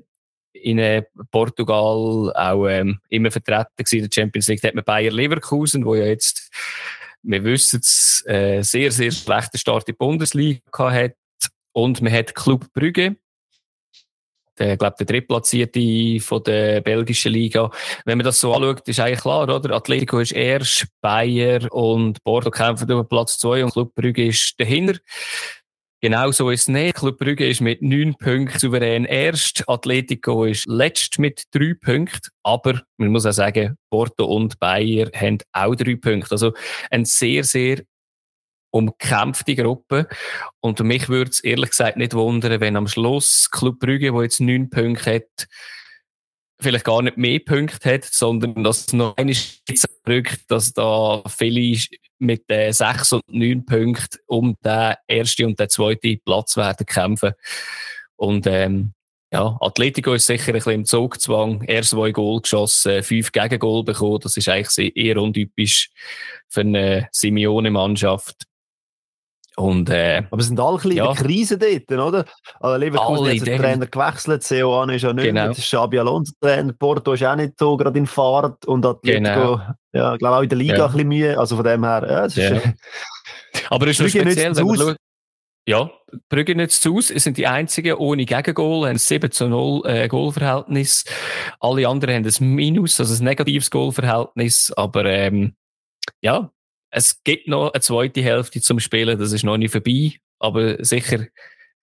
in 0.53 0.79
äh, 0.79 1.03
Portugal 1.31 2.31
auch 2.35 2.67
ähm, 2.67 2.99
immer 3.09 3.31
vertreten 3.31 3.71
gewesen. 3.77 3.97
In 3.97 4.09
der 4.09 4.13
Champions 4.13 4.47
League 4.47 4.61
da 4.61 4.69
hat 4.69 4.75
man 4.75 4.83
Bayer 4.83 5.11
Leverkusen, 5.11 5.85
wo 5.85 5.95
ja 5.95 6.05
jetzt, 6.05 6.51
wir 7.23 7.43
wissen 7.43 7.79
es, 7.81 8.23
äh, 8.27 8.61
sehr, 8.61 8.91
sehr 8.91 9.11
schlechten 9.11 9.57
Start 9.57 9.87
in 9.87 9.93
die 9.93 9.97
Bundesliga 9.97 10.91
hat. 10.91 11.15
Und 11.73 12.01
man 12.01 12.11
hat 12.11 12.33
Club 12.33 12.65
Brügge, 12.73 13.17
der, 14.57 14.77
glaube 14.77 14.95
der 14.99 15.05
drittplatzierte 15.05 16.19
von 16.19 16.43
der 16.43 16.81
belgischen 16.81 17.31
Liga. 17.31 17.69
Wenn 18.05 18.17
man 18.17 18.25
das 18.25 18.39
so 18.39 18.53
anschaut, 18.53 18.87
ist 18.87 18.99
eigentlich 18.99 19.21
klar, 19.21 19.43
oder? 19.43 19.75
Atletico 19.75 20.19
ist 20.19 20.31
erst, 20.31 20.87
Bayer 21.01 21.71
und 21.71 22.23
Porto 22.23 22.49
kämpfen 22.49 22.91
um 22.91 23.07
Platz 23.07 23.37
zwei 23.37 23.63
und 23.63 23.71
Club 23.71 23.93
Brügge 23.93 24.27
ist 24.27 24.59
dahinter. 24.59 24.99
Genau 25.99 26.31
so 26.31 26.51
ist 26.51 26.61
es 26.61 26.67
nicht. 26.67 26.95
Club 26.95 27.17
Brügge 27.17 27.47
ist 27.47 27.59
mit 27.59 27.81
neun 27.81 28.15
Punkten 28.15 28.59
souverän 28.59 29.05
erst. 29.05 29.67
Atletico 29.67 30.45
ist 30.45 30.67
letzt 30.67 31.17
mit 31.17 31.45
drei 31.51 31.73
Punkten. 31.73 32.29
Aber 32.43 32.81
man 32.97 33.09
muss 33.09 33.25
auch 33.25 33.31
sagen, 33.31 33.77
Porto 33.89 34.25
und 34.25 34.59
Bayer 34.59 35.09
haben 35.15 35.39
auch 35.53 35.75
drei 35.75 35.95
Punkte. 35.95 36.31
Also 36.31 36.53
ein 36.91 37.05
sehr, 37.05 37.43
sehr 37.43 37.81
umkämpfte 38.69 39.55
Gruppe. 39.55 40.07
Und 40.59 40.79
mich 40.81 41.09
würde 41.09 41.31
es 41.31 41.39
ehrlich 41.39 41.71
gesagt 41.71 41.97
nicht 41.97 42.13
wundern, 42.13 42.61
wenn 42.61 42.75
am 42.75 42.87
Schluss 42.87 43.49
Club 43.49 43.79
Brügge, 43.79 44.13
wo 44.13 44.21
jetzt 44.21 44.39
neun 44.39 44.69
Punkte 44.69 45.15
hat, 45.15 45.47
vielleicht 46.59 46.85
gar 46.85 47.01
nicht 47.01 47.17
mehr 47.17 47.39
Punkte 47.39 47.93
hat, 47.93 48.03
sondern 48.03 48.63
dass 48.63 48.93
noch 48.93 49.17
eine 49.17 49.33
Spitze 49.33 49.87
drückt, 50.03 50.49
dass 50.49 50.73
da 50.73 51.23
viele 51.27 51.79
mit 52.19 52.49
äh, 52.49 52.71
sechs 52.71 53.13
und 53.13 53.23
neun 53.27 53.65
Punkten 53.65 54.19
um 54.27 54.55
den 54.63 54.95
ersten 55.07 55.45
und 55.45 55.59
den 55.59 55.69
zweiten 55.69 56.19
Platz 56.25 56.57
werden 56.57 56.85
kämpfen. 56.85 57.33
Und 58.15 58.47
ähm, 58.47 58.93
ja, 59.31 59.57
Atletico 59.59 60.13
ist 60.13 60.25
sicher 60.25 60.49
ein 60.49 60.53
bisschen 60.53 60.71
im 60.73 60.85
Zugzwang. 60.85 61.61
Er 61.63 61.83
zwei 61.83 62.11
Goal 62.11 62.41
geschossen, 62.41 63.03
fünf 63.03 63.31
Gegengol 63.31 63.83
bekommen. 63.83 64.19
Das 64.21 64.37
ist 64.37 64.47
eigentlich 64.47 64.95
eher 64.95 65.17
untypisch 65.17 65.89
für 66.47 66.61
eine 66.61 67.09
Simeone-Mannschaft. 67.11 68.45
Und, 69.59 69.89
äh, 69.89 70.21
Aber 70.29 70.39
es 70.39 70.47
sind 70.47 70.59
alle 70.59 70.79
ein 70.79 70.91
ja. 70.91 71.09
in 71.09 71.15
der 71.15 71.25
Krise 71.25 71.57
dort, 71.57 71.91
oder? 71.91 72.25
Also 72.59 72.77
Leverkusen 72.77 73.25
hat 73.25 73.47
den 73.47 73.57
Trainer 73.57 73.87
gewechselt, 73.87 74.43
Seoane 74.43 74.95
ist 74.95 75.01
ja 75.01 75.13
nicht 75.13 75.25
genau. 75.25 75.51
Xabi 75.51 75.97
Alonso 75.97 76.31
Trainer, 76.39 76.73
Porto 76.73 77.13
ist 77.13 77.23
auch 77.23 77.35
nicht 77.35 77.53
so 77.57 77.75
gerade 77.75 77.97
in 77.97 78.05
Fahrt 78.05 78.67
und 78.67 78.85
Atletico, 78.85 79.23
genau. 79.23 79.61
ja, 79.93 80.13
ich 80.13 80.19
glaube 80.19 80.37
auch 80.37 80.41
in 80.43 80.49
der 80.49 80.57
Liga 80.59 80.77
ja. 80.77 80.85
ein 80.85 80.91
bisschen 80.91 81.07
Mühe, 81.07 81.39
also 81.39 81.55
von 81.55 81.65
dem 81.65 81.83
her, 81.83 82.05
ja, 82.07 82.25
es 82.25 82.37
ist, 82.37 82.51
ja. 82.51 82.61
Aber 83.71 83.87
es 83.87 83.99
ist 83.99 84.11
schon 84.11 84.21
speziell, 84.21 84.55
wenn 84.55 84.67
man 84.67 84.77
schaut, 84.77 84.97
ja, 85.67 85.91
Brügge 86.29 86.55
nicht 86.55 86.71
zu 86.71 86.93
Haus, 86.93 87.09
es 87.09 87.23
sind 87.23 87.37
die 87.37 87.47
einzigen 87.47 87.95
ohne 87.95 88.25
Gegengol, 88.25 88.87
haben 88.87 88.99
7 88.99 89.31
zu 89.31 89.49
0 89.49 89.81
äh, 89.85 90.07
Goalverhältnis. 90.07 91.03
Alle 91.59 91.87
anderen 91.87 92.15
haben 92.15 92.25
ein 92.25 92.55
Minus, 92.55 92.99
also 92.99 93.21
ein 93.21 93.25
negatives 93.25 93.71
Goalverhältnis, 93.71 94.71
aber 94.77 95.05
ähm, 95.05 95.55
ja, 96.21 96.51
es 96.89 97.23
gibt 97.23 97.47
noch 97.47 97.73
eine 97.73 97.81
zweite 97.81 98.21
Hälfte 98.21 98.61
zum 98.61 98.79
Spielen, 98.79 99.19
das 99.19 99.31
ist 99.31 99.43
noch 99.43 99.57
nicht 99.57 99.71
vorbei, 99.71 100.13
aber 100.39 100.83
sicher 100.83 101.25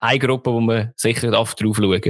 eine 0.00 0.18
Gruppe, 0.18 0.52
wo 0.52 0.60
man 0.60 0.92
sicher 0.96 1.30
drauf 1.30 1.54
schauen 1.58 2.00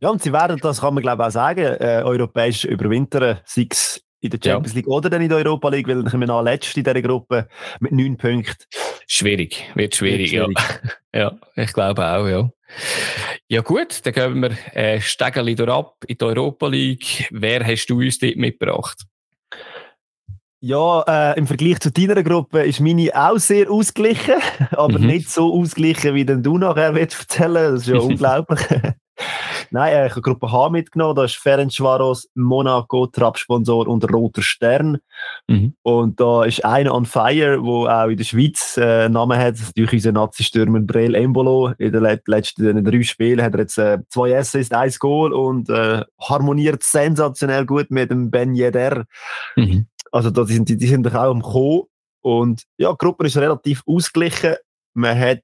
Ja, 0.00 0.10
und 0.10 0.22
sie 0.22 0.32
werden, 0.32 0.58
das 0.60 0.80
kann 0.80 0.94
man 0.94 1.02
glaube 1.02 1.22
ich 1.22 1.26
auch 1.28 1.32
sagen, 1.32 1.64
äh, 1.64 2.02
europäisch 2.04 2.64
überwintern, 2.64 3.40
sei 3.44 3.66
es 3.70 4.04
in 4.20 4.30
der 4.30 4.40
Champions 4.42 4.72
ja. 4.72 4.78
League 4.78 4.88
oder 4.88 5.10
dann 5.10 5.20
in 5.20 5.28
der 5.28 5.38
Europa 5.38 5.68
League, 5.68 5.86
weil 5.86 5.96
dann 5.96 6.10
kommen 6.10 6.22
wir 6.22 6.26
noch 6.28 6.42
letzte 6.42 6.80
in 6.80 6.84
dieser 6.84 7.02
Gruppe 7.02 7.48
mit 7.80 7.92
neun 7.92 8.16
Punkten. 8.16 8.64
Schwierig, 9.06 9.70
wird 9.74 9.94
schwierig, 9.94 10.32
wird 10.32 10.58
schwierig. 10.58 10.58
ja. 11.12 11.20
ja, 11.56 11.62
ich 11.62 11.72
glaube 11.72 12.06
auch, 12.06 12.26
ja. 12.26 12.50
Ja 13.48 13.60
gut, 13.60 14.04
dann 14.04 14.12
gehen 14.14 14.40
wir 14.40 14.56
äh, 14.74 15.00
Stegeli 15.00 15.54
ab 15.68 15.96
in 16.06 16.16
die 16.16 16.24
Europa 16.24 16.66
League. 16.66 17.28
Wer 17.30 17.64
hast 17.66 17.86
du 17.86 18.00
uns 18.00 18.18
dort 18.18 18.36
mitgebracht? 18.36 19.04
Ja, 20.66 21.02
äh, 21.02 21.38
im 21.38 21.46
Vergleich 21.46 21.78
zu 21.80 21.92
deiner 21.92 22.22
Gruppe 22.22 22.62
ist 22.62 22.80
meine 22.80 23.10
auch 23.14 23.36
sehr 23.36 23.70
ausgeglichen, 23.70 24.36
aber 24.70 24.98
mhm. 24.98 25.08
nicht 25.08 25.28
so 25.28 25.52
ausgeglichen, 25.52 26.14
wie 26.14 26.24
denn 26.24 26.42
du 26.42 26.56
nachher 26.56 26.94
willst 26.94 27.20
erzählen. 27.20 27.74
Das 27.74 27.82
ist 27.82 27.88
ja 27.88 27.98
unglaublich. 28.00 28.60
Nein, 29.70 29.92
äh, 29.92 30.06
ich 30.06 30.12
habe 30.12 30.22
Gruppe 30.22 30.50
H 30.50 30.70
mitgenommen. 30.70 31.16
Da 31.16 31.24
ist 31.24 31.36
Ferencvaros, 31.36 32.30
Monaco, 32.34 33.06
Trappsponsor 33.08 33.86
und 33.86 34.10
Roter 34.10 34.40
Stern. 34.40 35.00
Mhm. 35.48 35.74
Und 35.82 36.18
da 36.18 36.44
ist 36.44 36.64
einer 36.64 36.94
on 36.94 37.04
fire, 37.04 37.60
der 37.60 37.60
auch 37.60 38.08
in 38.08 38.16
der 38.16 38.24
Schweiz 38.24 38.78
äh, 38.78 39.04
einen 39.04 39.12
Namen 39.12 39.38
hat. 39.38 39.56
Durch 39.76 39.92
unseren 39.92 40.14
Nazi-Stürmer 40.14 40.80
Brel 40.80 41.14
Embolo. 41.14 41.74
In 41.76 41.92
den 41.92 42.02
letzten 42.24 42.82
drei 42.82 43.02
Spielen 43.02 43.42
hat 43.42 43.52
er 43.52 43.60
jetzt 43.60 43.76
äh, 43.76 43.98
zwei 44.08 44.38
Assists, 44.38 44.72
ein 44.72 44.90
Goal 44.98 45.34
und 45.34 45.68
äh, 45.68 46.04
harmoniert 46.18 46.82
sensationell 46.82 47.66
gut 47.66 47.90
mit 47.90 48.10
dem 48.10 48.30
Ben 48.30 48.54
Yedder. 48.54 49.04
Mhm. 49.56 49.88
Also 50.14 50.30
da 50.30 50.44
sind 50.44 50.68
die, 50.68 50.76
die 50.76 50.86
sind 50.86 51.06
auch 51.08 51.14
am 51.14 51.42
Kommen. 51.42 51.82
Und 52.22 52.62
ja, 52.78 52.92
die 52.92 52.98
Gruppe 52.98 53.26
ist 53.26 53.36
relativ 53.36 53.82
ausgeglichen. 53.84 54.54
Man 54.94 55.18
hat 55.18 55.40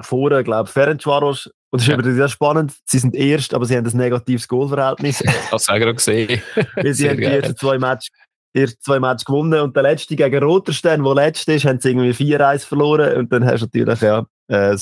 vorher, 0.00 0.42
glaube 0.42 0.68
ich, 0.68 0.72
Ferencvaros. 0.72 1.46
Und 1.46 1.80
das 1.80 1.82
ist 1.82 1.88
ja. 1.88 1.94
übrigens 1.94 2.16
sehr 2.16 2.28
spannend. 2.28 2.74
Sie 2.86 2.98
sind 2.98 3.14
erst, 3.14 3.54
aber 3.54 3.66
sie 3.66 3.76
haben 3.76 3.86
ein 3.86 3.96
negatives 3.96 4.48
Goalverhältnis. 4.48 5.22
Das 5.50 5.68
habe 5.68 5.78
ich 5.78 5.84
gerade 5.84 5.94
gesehen. 5.94 6.42
Weil 6.74 6.92
sie 6.92 7.08
haben 7.08 7.18
die 7.18 7.24
ersten 7.24 7.56
zwei 7.56 7.78
Matches 7.78 8.10
erst 8.52 8.82
zwei 8.82 8.98
Matches 8.98 9.24
gewonnen 9.24 9.60
und 9.60 9.76
der 9.76 9.84
letzte 9.84 10.16
gegen 10.16 10.42
Roterstein, 10.42 11.04
der 11.04 11.14
letzte 11.14 11.52
ist, 11.52 11.64
haben 11.64 11.78
sie 11.78 11.90
irgendwie 11.90 12.10
4-1 12.10 12.66
verloren 12.66 13.16
und 13.16 13.32
dann 13.32 13.44
hast 13.44 13.60
du 13.60 13.66
natürlich 13.66 14.00
ja 14.00 14.26
ein, 14.48 14.76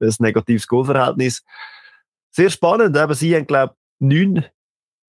ein 0.00 0.14
negatives 0.20 0.68
Goalverhältnis. 0.68 1.42
Sehr 2.30 2.48
spannend, 2.48 2.96
aber 2.96 3.16
sie 3.16 3.34
haben, 3.34 3.46
glaube 3.46 3.74
ich, 3.74 4.06
neun 4.06 4.44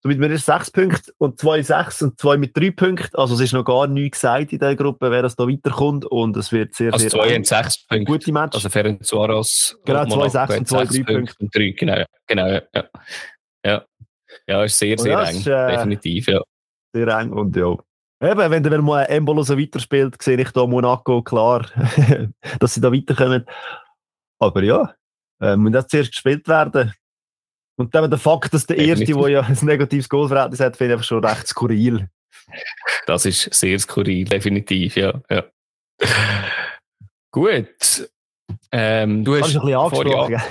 Somit 0.03 0.19
wir 0.19 0.29
erst 0.29 0.45
sechs 0.45 0.69
Punkte 0.69 1.13
und 1.17 1.39
zwei 1.39 1.61
sechs 1.61 2.01
und 2.01 2.19
zwei 2.19 2.35
mit 2.35 2.57
drei 2.57 2.71
Punkten. 2.71 3.15
Also 3.15 3.35
es 3.35 3.39
ist 3.39 3.53
noch 3.53 3.63
gar 3.63 3.87
nichts 3.87 4.19
gesagt 4.19 4.51
in 4.51 4.59
dieser 4.59 4.75
Gruppe, 4.75 5.09
wer 5.09 5.21
das 5.21 5.37
da 5.37 5.47
weiterkommt 5.47 6.03
und 6.05 6.35
es 6.35 6.51
wird 6.51 6.75
sehr, 6.75 6.91
also 6.91 7.07
sehr... 7.07 7.11
zwei 7.11 7.35
und 7.37 7.47
sechs 7.47 7.85
Punkte. 7.87 8.11
Gute 8.11 8.33
Match. 8.33 8.53
Also 8.53 8.67
Ferenc 8.67 9.05
Suarez 9.05 9.77
Genau, 9.85 10.05
zwei 10.05 10.27
sechs 10.27 10.57
und 10.57 10.67
zwei 10.67 10.83
drei 10.83 11.03
Punkte. 11.03 11.35
Und 11.39 11.55
drei, 11.55 11.71
genau, 11.71 12.03
genau, 12.27 12.47
ja. 12.47 12.83
Ja, 13.65 13.85
ja 14.45 14.63
ist 14.65 14.77
sehr, 14.77 14.97
sehr 14.97 15.19
eng, 15.19 15.37
ist, 15.37 15.47
äh, 15.47 15.71
definitiv, 15.71 16.27
ja. 16.27 16.41
Sehr 16.93 17.07
eng 17.07 17.31
und 17.31 17.55
ja. 17.55 17.73
Eben, 18.21 18.51
wenn 18.51 18.63
der 18.63 18.81
mal 18.81 19.03
Embolo 19.05 19.43
so 19.43 19.57
weiterspielt, 19.57 20.21
sehe 20.21 20.39
ich 20.39 20.51
da 20.51 20.67
Monaco 20.67 21.21
klar, 21.21 21.65
dass 22.59 22.73
sie 22.73 22.81
da 22.81 22.91
weiterkommen. 22.91 23.45
Aber 24.39 24.63
ja, 24.63 24.93
äh, 25.41 25.55
muss 25.55 25.73
jetzt 25.73 25.91
zuerst 25.91 26.11
gespielt 26.11 26.47
werden. 26.49 26.93
Und 27.75 27.95
dann 27.95 28.09
der 28.09 28.19
Fakt, 28.19 28.53
dass 28.53 28.67
der 28.67 28.77
Erste, 28.77 29.05
der 29.05 29.29
ja 29.29 29.41
ein 29.41 29.57
negatives 29.61 30.07
Goalverhältnis 30.07 30.59
hat, 30.59 30.77
finde 30.77 30.93
ich 30.93 30.97
einfach 30.97 31.07
schon 31.07 31.25
recht 31.25 31.47
skurril. 31.47 32.07
Das 33.07 33.25
ist 33.25 33.53
sehr 33.53 33.79
skurril, 33.79 34.25
definitiv, 34.25 34.95
ja. 34.95 35.21
ja. 35.29 35.43
Gut. 37.31 38.09
Ähm, 38.71 39.23
du 39.23 39.35
hast, 39.35 39.43
hast 39.43 39.55
ein 39.55 39.61
bisschen 39.61 39.77
angesprochen. 39.77 40.41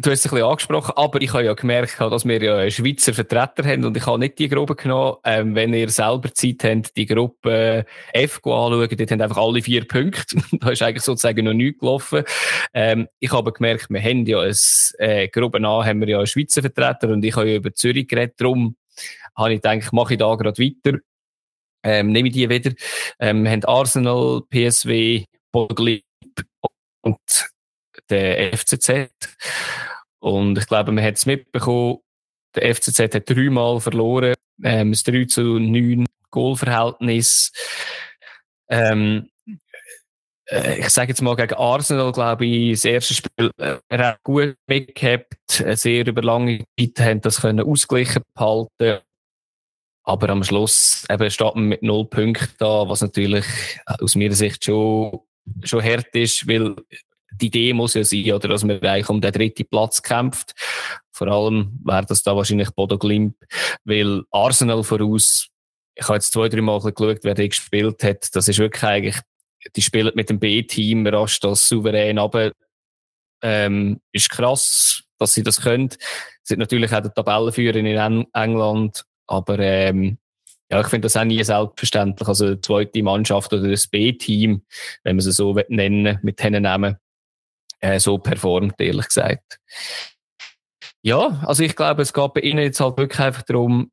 Du 0.00 0.10
hast 0.10 0.20
es 0.20 0.26
ein 0.26 0.30
bisschen 0.30 0.46
angesprochen, 0.48 0.94
aber 0.96 1.20
ich 1.20 1.34
habe 1.34 1.44
ja 1.44 1.52
gemerkt, 1.52 2.00
dass 2.00 2.24
wir 2.24 2.42
ja 2.42 2.70
Schweizer 2.70 3.12
Vertreter 3.12 3.62
haben 3.62 3.84
und 3.84 3.94
ich 3.94 4.06
habe 4.06 4.18
nicht 4.18 4.38
die 4.38 4.48
Gruppe 4.48 4.74
genommen. 4.74 5.18
Ähm, 5.22 5.54
wenn 5.54 5.74
ihr 5.74 5.90
selber 5.90 6.32
Zeit 6.32 6.64
habt, 6.64 6.96
die 6.96 7.04
Gruppe 7.04 7.84
F 8.14 8.36
anschauen, 8.42 8.88
dort 8.88 9.10
haben 9.10 9.20
einfach 9.20 9.36
alle 9.36 9.60
vier 9.60 9.86
Punkte. 9.86 10.36
da 10.52 10.70
ist 10.70 10.80
eigentlich 10.82 11.02
sozusagen 11.02 11.44
noch 11.44 11.52
nichts 11.52 11.80
gelaufen. 11.80 12.24
Ähm, 12.72 13.06
ich 13.20 13.32
habe 13.32 13.52
gemerkt, 13.52 13.90
wir 13.90 14.00
haben 14.00 14.24
ja 14.24 14.40
ein, 14.40 14.56
äh, 14.98 15.28
Gruppe 15.28 15.58
A 15.62 15.84
haben 15.84 16.00
wir 16.00 16.08
ja 16.08 16.18
einen 16.18 16.26
Schweizer 16.26 16.62
Vertreter 16.62 17.10
und 17.10 17.22
ich 17.22 17.36
habe 17.36 17.50
ja 17.50 17.56
über 17.56 17.74
Zürich 17.74 18.08
geredet. 18.08 18.36
Darum 18.38 18.76
habe 19.36 19.52
ich 19.52 19.60
gedacht, 19.60 19.92
mache 19.92 20.14
ich 20.14 20.18
da 20.18 20.34
gerade 20.36 20.58
weiter. 20.58 21.00
Ähm, 21.84 22.12
nehme 22.12 22.28
ich 22.28 22.34
die 22.34 22.48
wieder. 22.48 22.72
Ähm, 23.18 23.46
haben 23.46 23.64
Arsenal, 23.66 24.40
PSW, 24.48 25.26
Boglip 25.52 26.04
und 27.02 27.18
der 28.10 28.56
FCZ. 28.56 29.10
Und 30.20 30.58
ich 30.58 30.66
glaube, 30.66 30.92
man 30.92 31.04
hat 31.04 31.16
es 31.16 31.26
mitbekommen, 31.26 31.98
der 32.54 32.74
FCZ 32.74 33.14
hat 33.14 33.28
dreimal 33.28 33.80
verloren, 33.80 34.34
ähm, 34.62 34.92
das 34.92 35.02
3 35.04 35.24
zu 35.24 35.58
9 35.58 36.06
Goalverhältnis. 36.30 37.52
Ähm, 38.68 39.30
äh, 40.52 40.80
ich 40.80 40.90
sage 40.90 41.08
jetzt 41.08 41.22
mal 41.22 41.36
gegen 41.36 41.54
Arsenal, 41.54 42.12
glaube 42.12 42.46
ich, 42.46 42.72
das 42.72 42.84
erste 42.84 43.14
Spiel, 43.14 43.50
äh, 43.58 44.14
gut 44.22 44.56
mitgehabt, 44.66 45.34
sehr 45.48 46.06
über 46.06 46.22
lange 46.22 46.64
Zeit 46.78 47.00
haben 47.00 47.20
das 47.20 47.40
können 47.40 47.66
ausgleichen 47.66 48.22
behalten. 48.34 49.02
Aber 50.04 50.28
am 50.30 50.42
Schluss 50.42 51.04
eben 51.10 51.30
steht 51.30 51.54
man 51.54 51.64
mit 51.64 51.82
null 51.82 52.06
Punkten 52.06 52.54
da, 52.58 52.88
was 52.88 53.02
natürlich 53.02 53.46
aus 53.86 54.16
meiner 54.16 54.34
Sicht 54.34 54.64
schon, 54.64 55.20
schon 55.62 55.82
hart 55.82 56.14
ist, 56.14 56.48
weil 56.48 56.74
die 57.42 57.46
Idee 57.48 57.72
muss 57.72 57.94
ja 57.94 58.04
sein, 58.04 58.32
oder, 58.32 58.48
dass 58.48 58.64
man 58.64 58.80
eigentlich 58.80 59.08
um 59.08 59.20
den 59.20 59.32
dritten 59.32 59.66
Platz 59.66 60.02
kämpft. 60.02 60.54
Vor 61.12 61.28
allem 61.28 61.78
wäre 61.84 62.06
das 62.06 62.22
da 62.22 62.34
wahrscheinlich 62.36 62.70
Bodo 62.70 62.98
Glimp, 62.98 63.36
weil 63.84 64.22
Arsenal 64.30 64.82
voraus, 64.82 65.48
ich 65.94 66.04
habe 66.04 66.14
jetzt 66.14 66.32
zwei, 66.32 66.48
drei 66.48 66.62
Mal 66.62 66.78
geschaut, 66.80 67.18
wer 67.22 67.34
der 67.34 67.48
gespielt 67.48 68.02
hat, 68.02 68.34
das 68.34 68.48
ist 68.48 68.58
wirklich 68.58 68.82
eigentlich, 68.82 69.16
die 69.76 69.82
spielen 69.82 70.12
mit 70.14 70.30
dem 70.30 70.38
B-Team 70.38 71.06
rasch 71.06 71.38
das 71.38 71.68
souverän 71.68 72.18
aber 72.18 72.52
ähm, 73.42 74.00
ist 74.12 74.30
krass, 74.30 75.02
dass 75.18 75.34
sie 75.34 75.42
das 75.42 75.60
können. 75.60 75.90
Sie 75.90 75.98
sind 76.44 76.58
natürlich 76.60 76.92
auch 76.92 77.00
der 77.00 77.12
Tabellenführer 77.12 77.76
in 77.76 78.26
England, 78.32 79.04
aber 79.26 79.58
ähm, 79.58 80.18
ja, 80.70 80.80
ich 80.80 80.86
finde 80.86 81.06
das 81.06 81.16
auch 81.16 81.24
nie 81.24 81.42
selbstverständlich. 81.44 82.26
Also 82.26 82.54
die 82.54 82.60
zweite 82.60 83.02
Mannschaft 83.02 83.52
oder 83.52 83.68
das 83.68 83.86
B-Team, 83.88 84.62
wenn 85.04 85.16
man 85.16 85.20
sie 85.20 85.32
so 85.32 85.54
nennen, 85.68 86.18
mit 86.22 86.38
diesen 86.38 86.62
Namen, 86.62 86.96
äh, 87.82 88.00
so 88.00 88.18
performt, 88.18 88.80
ehrlich 88.80 89.08
gesagt. 89.08 89.58
Ja, 91.02 91.42
also 91.44 91.64
ich 91.64 91.76
glaube, 91.76 92.02
es 92.02 92.12
geht 92.12 92.32
bei 92.32 92.40
ihnen 92.40 92.60
jetzt 92.60 92.80
halt 92.80 92.96
wirklich 92.96 93.20
einfach 93.20 93.42
darum, 93.42 93.90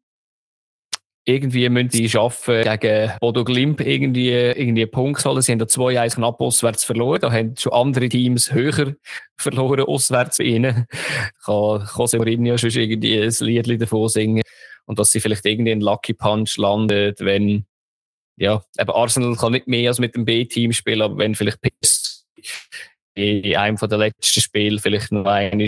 irgendwie 1.25 1.69
müssen 1.69 1.89
die 1.89 2.09
schaffen, 2.09 2.63
gegen 2.63 3.11
Bodo 3.19 3.43
Glimp 3.43 3.81
irgendwie, 3.81 4.29
irgendwie 4.29 4.83
einen 4.83 4.91
Punkt 4.91 5.23
holen. 5.25 5.41
Sie 5.41 5.51
haben 5.51 5.59
da 5.59 5.67
zwei 5.67 5.99
Eisen 5.99 6.21
knapp 6.21 6.41
auswärts 6.41 6.83
verloren. 6.83 7.19
Da 7.21 7.31
haben 7.31 7.55
schon 7.55 7.73
andere 7.73 8.09
Teams 8.09 8.51
höher 8.51 8.95
verloren 9.37 9.81
auswärts 9.81 10.37
bei 10.37 10.45
ihnen. 10.45 10.85
Kann 11.45 11.87
Jose 11.95 12.17
Mourinho 12.17 12.57
schon 12.57 12.71
irgendwie 12.71 13.21
ein 13.21 13.63
Lied 13.63 13.81
davon 13.81 14.09
singen. 14.09 14.41
Und 14.85 14.97
dass 14.97 15.11
sie 15.11 15.19
vielleicht 15.19 15.45
irgendwie 15.45 15.71
einen 15.71 15.81
Lucky 15.81 16.13
Punch 16.13 16.57
landet, 16.57 17.19
wenn, 17.19 17.65
ja, 18.37 18.63
eben 18.79 18.91
Arsenal 18.91 19.35
kann 19.35 19.51
nicht 19.51 19.67
mehr 19.67 19.89
als 19.89 19.99
mit 19.99 20.15
dem 20.15 20.25
B-Team 20.25 20.73
spielen, 20.73 21.03
aber 21.03 21.17
wenn 21.19 21.35
vielleicht 21.35 21.61
PS 21.61 22.25
in 23.19 23.55
einem 23.55 23.77
der 23.77 23.97
letzten 23.97 24.41
Spiele 24.41 24.79
vielleicht 24.79 25.11
noch 25.11 25.25
einmal 25.25 25.67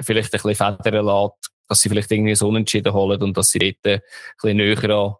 vielleicht 0.00 0.34
ein 0.34 0.40
bisschen 0.42 0.54
federn 0.54 1.06
lässt, 1.06 1.52
dass 1.68 1.80
sie 1.80 1.88
vielleicht 1.88 2.10
irgendwie 2.10 2.34
so 2.34 2.48
unentschieden 2.48 2.92
holen 2.92 3.22
und 3.22 3.36
dass 3.36 3.50
sie 3.50 3.58
dort 3.58 3.76
ein 3.84 4.00
bisschen 4.40 4.56
näher 4.56 4.90
an, 4.90 5.14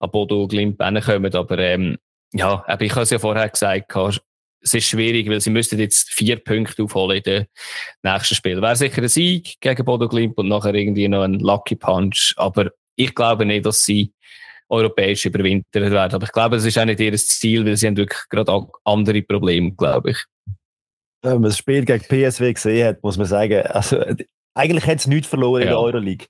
an 0.00 0.10
Bodo 0.10 0.46
Glimp 0.46 0.78
kommen. 0.78 1.34
Aber 1.34 1.58
ähm, 1.58 1.96
ja, 2.32 2.64
ich 2.80 2.92
habe 2.92 3.02
es 3.02 3.10
ja 3.10 3.18
vorher 3.18 3.48
gesagt, 3.48 3.92
es 4.62 4.74
ist 4.74 4.88
schwierig, 4.88 5.28
weil 5.28 5.40
sie 5.40 5.50
müssten 5.50 5.78
jetzt 5.78 6.10
vier 6.10 6.36
Punkte 6.36 6.82
aufholen 6.82 7.18
in 7.18 7.22
den 7.22 7.46
nächsten 8.02 8.34
Spiel. 8.34 8.60
Wäre 8.60 8.76
sicher 8.76 9.02
ein 9.02 9.08
Sieg 9.08 9.60
gegen 9.60 9.84
Bodo 9.84 10.08
Glimp 10.08 10.38
und 10.38 10.48
nachher 10.48 10.74
irgendwie 10.74 11.08
noch 11.08 11.22
ein 11.22 11.34
Lucky 11.34 11.76
Punch. 11.76 12.34
Aber 12.36 12.70
ich 12.96 13.14
glaube 13.14 13.46
nicht, 13.46 13.64
dass 13.64 13.84
sie 13.84 14.12
europäisch 14.68 15.24
überwintert 15.26 15.90
werden. 15.90 16.14
Aber 16.14 16.24
ich 16.24 16.32
glaube, 16.32 16.56
das 16.56 16.64
ist 16.64 16.78
auch 16.78 16.84
nicht 16.84 17.00
ihr 17.00 17.14
Ziel, 17.14 17.64
weil 17.64 17.76
sie 17.76 17.86
haben 17.86 17.96
wirklich 17.96 18.22
gerade 18.28 18.66
andere 18.84 19.22
Probleme, 19.22 19.72
glaube 19.72 20.10
ich. 20.10 20.24
Wenn 21.26 21.40
man 21.40 21.50
das 21.50 21.58
Spiel 21.58 21.84
gegen 21.84 22.04
PSW 22.04 22.52
gesehen 22.52 22.86
hat, 22.86 23.02
muss 23.02 23.18
man 23.18 23.26
sagen, 23.26 23.66
also, 23.66 24.02
eigentlich 24.54 24.86
hat 24.86 24.98
es 24.98 25.06
nichts 25.06 25.28
verloren 25.28 25.62
ja. 25.62 25.66
in 25.66 25.68
der 25.68 25.80
Euroleague. 25.80 26.26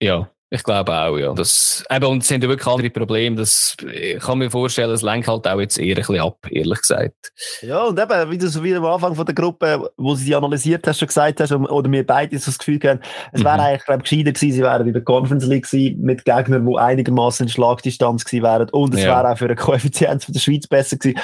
Ja, 0.00 0.30
ich 0.54 0.62
glaube 0.62 0.92
auch, 0.92 1.18
ja. 1.18 1.32
Das, 1.34 1.84
eben, 1.90 2.04
und 2.06 2.22
es 2.22 2.28
sind 2.28 2.42
ja 2.42 2.48
wirklich 2.48 2.66
andere 2.66 2.90
Probleme. 2.90 3.36
Das, 3.36 3.76
ich 3.92 4.20
kann 4.20 4.38
mir 4.38 4.50
vorstellen, 4.50 4.90
es 4.90 5.02
lenkt 5.02 5.26
halt 5.26 5.46
auch 5.48 5.60
jetzt 5.60 5.78
eher 5.78 5.96
ein 5.96 6.02
bisschen 6.02 6.20
ab, 6.20 6.38
ehrlich 6.48 6.80
gesagt. 6.80 7.32
Ja, 7.62 7.82
und 7.82 7.98
eben, 7.98 8.30
wie 8.30 8.38
du 8.38 8.48
so 8.48 8.62
wieder 8.62 8.78
am 8.78 8.86
Anfang 8.86 9.14
von 9.14 9.26
der 9.26 9.34
Gruppe, 9.34 9.90
wo 9.96 10.14
sie 10.14 10.26
die 10.26 10.34
analysiert 10.36 10.86
hast, 10.86 11.00
schon 11.00 11.08
gesagt 11.08 11.40
hast, 11.40 11.52
oder 11.52 11.90
wir 11.90 12.06
beide 12.06 12.38
so 12.38 12.46
das 12.46 12.58
Gefühl 12.58 12.78
haben, 12.84 13.00
es 13.32 13.42
wäre 13.42 13.54
mhm. 13.54 13.60
eigentlich, 13.60 13.84
glaube 13.84 14.02
ich, 14.04 14.10
gescheiter 14.10 14.32
gewesen, 14.32 14.52
sie 14.52 14.62
wären 14.62 14.86
in 14.86 14.92
der 14.92 15.02
Conference 15.02 15.46
League 15.46 15.68
gewesen, 15.68 16.00
mit 16.00 16.24
Gegnern, 16.24 16.66
die 16.66 16.78
einigermaßen 16.78 17.46
in 17.46 17.50
Schlagdistanz 17.50 18.24
gewesen 18.24 18.44
wären. 18.44 18.70
Und 18.70 18.94
es 18.94 19.02
ja. 19.02 19.08
wäre 19.08 19.32
auch 19.32 19.38
für 19.38 19.46
eine 19.46 19.56
Koeffizienz 19.56 20.24
von 20.24 20.32
der 20.32 20.40
Schweiz 20.40 20.66
besser 20.66 20.96
gewesen. 20.96 21.18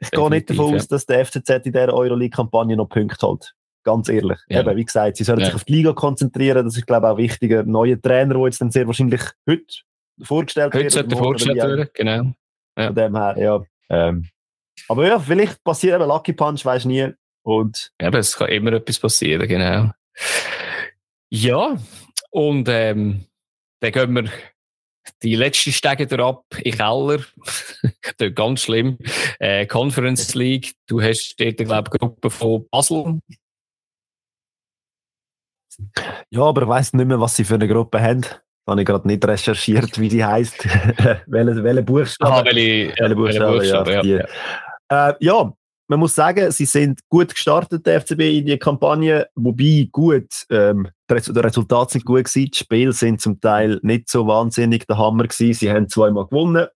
Ich 0.00 0.10
gehe 0.10 0.30
nicht 0.30 0.50
davon 0.50 0.74
aus, 0.74 0.86
dass 0.86 1.06
der 1.06 1.24
FCZ 1.24 1.50
in 1.50 1.72
dieser 1.72 1.94
Euroleague-Kampagne 1.94 2.76
noch 2.76 2.88
Punkte 2.88 3.26
holt. 3.26 3.54
Ganz 3.82 4.08
ehrlich. 4.08 4.38
Ja. 4.48 4.60
Eben, 4.60 4.76
wie 4.76 4.84
gesagt, 4.84 5.16
sie 5.16 5.24
sollen 5.24 5.40
ja. 5.40 5.46
sich 5.46 5.54
auf 5.54 5.64
die 5.64 5.72
Liga 5.72 5.92
konzentrieren. 5.92 6.64
Das 6.64 6.76
ist, 6.76 6.86
glaube 6.86 7.06
ich, 7.06 7.12
auch 7.12 7.16
wichtiger. 7.16 7.62
Neue 7.62 8.00
Trainer, 8.00 8.34
der 8.34 8.44
jetzt 8.44 8.60
dann 8.60 8.70
sehr 8.70 8.86
wahrscheinlich 8.86 9.22
heute 9.48 9.64
vorgestellt 10.22 10.74
wird. 10.74 10.84
Heute 10.84 10.94
sollte 10.94 11.16
vorgestellt 11.16 11.56
werden, 11.56 11.88
genau. 11.94 12.32
Ja. 12.76 12.86
Von 12.86 12.94
dem 12.94 13.16
her, 13.16 13.36
ja. 13.38 13.62
Ähm, 13.88 14.28
aber 14.88 15.06
ja, 15.06 15.18
vielleicht 15.18 15.62
passiert 15.64 16.00
eben 16.00 16.08
Lucky 16.08 16.32
Punch, 16.32 16.64
weiß 16.64 16.84
nie. 16.84 17.12
Und 17.42 17.90
ja, 18.00 18.10
es 18.10 18.36
kann 18.36 18.48
immer 18.48 18.72
etwas 18.72 18.98
passieren, 18.98 19.48
genau. 19.48 19.90
Ja, 21.30 21.76
und 22.30 22.68
ähm, 22.68 23.24
dann 23.80 23.92
gehen 23.92 24.14
wir 24.14 24.30
die 25.22 25.36
letzte 25.36 25.72
Stege 25.72 26.22
ab 26.22 26.44
in 26.62 26.76
Keller. 26.76 27.24
das 28.18 28.34
ganz 28.34 28.62
schlimm. 28.62 28.98
Äh, 29.38 29.66
Conference 29.66 30.34
League. 30.34 30.74
Du 30.86 31.00
hast 31.00 31.36
dort, 31.38 31.56
glaube 31.56 31.90
ich, 31.92 31.98
Gruppe 31.98 32.30
von 32.30 32.66
Basel. 32.70 33.20
Ja, 36.30 36.42
aber 36.42 36.62
ich 36.62 36.68
weiss 36.68 36.92
nicht 36.92 37.06
mehr, 37.06 37.20
was 37.20 37.36
sie 37.36 37.44
für 37.44 37.54
eine 37.54 37.68
Gruppe 37.68 38.00
haben. 38.00 38.22
Da 38.22 38.72
habe 38.72 38.82
ich 38.82 38.86
gerade 38.86 39.06
nicht 39.06 39.24
recherchiert, 39.24 39.98
wie 39.98 40.08
die 40.08 40.24
heisst. 40.24 40.64
welche, 41.26 41.64
welche 41.64 41.82
Buchstaben? 41.82 42.32
Ah, 42.32 42.44
welche, 42.44 42.94
welche 42.98 43.16
Buchstaben, 43.16 43.58
Buchstaben 43.58 44.06
ja. 44.06 44.26
Ja, 44.90 45.10
äh, 45.10 45.14
ja, 45.20 45.52
man 45.88 45.98
muss 45.98 46.14
sagen, 46.14 46.52
sie 46.52 46.66
sind 46.66 47.00
gut 47.08 47.34
gestartet, 47.34 47.84
der 47.84 48.00
FCB, 48.00 48.20
in 48.20 48.46
die 48.46 48.58
Kampagne. 48.58 49.26
Wobei 49.34 49.88
gut, 49.90 50.46
ähm, 50.48 50.88
die 51.10 51.14
Resultate 51.14 51.92
sind 51.94 52.04
gut 52.04 52.26
gewesen. 52.26 52.50
Die 52.52 52.56
Spiele 52.58 52.92
sind 52.92 53.20
zum 53.20 53.40
Teil 53.40 53.80
nicht 53.82 54.08
so 54.08 54.24
wahnsinnig 54.26 54.86
der 54.86 54.98
Hammer 54.98 55.24
gewesen. 55.24 55.54
Sie 55.54 55.68
haben 55.68 55.88
zweimal 55.88 56.26
gewonnen. 56.26 56.68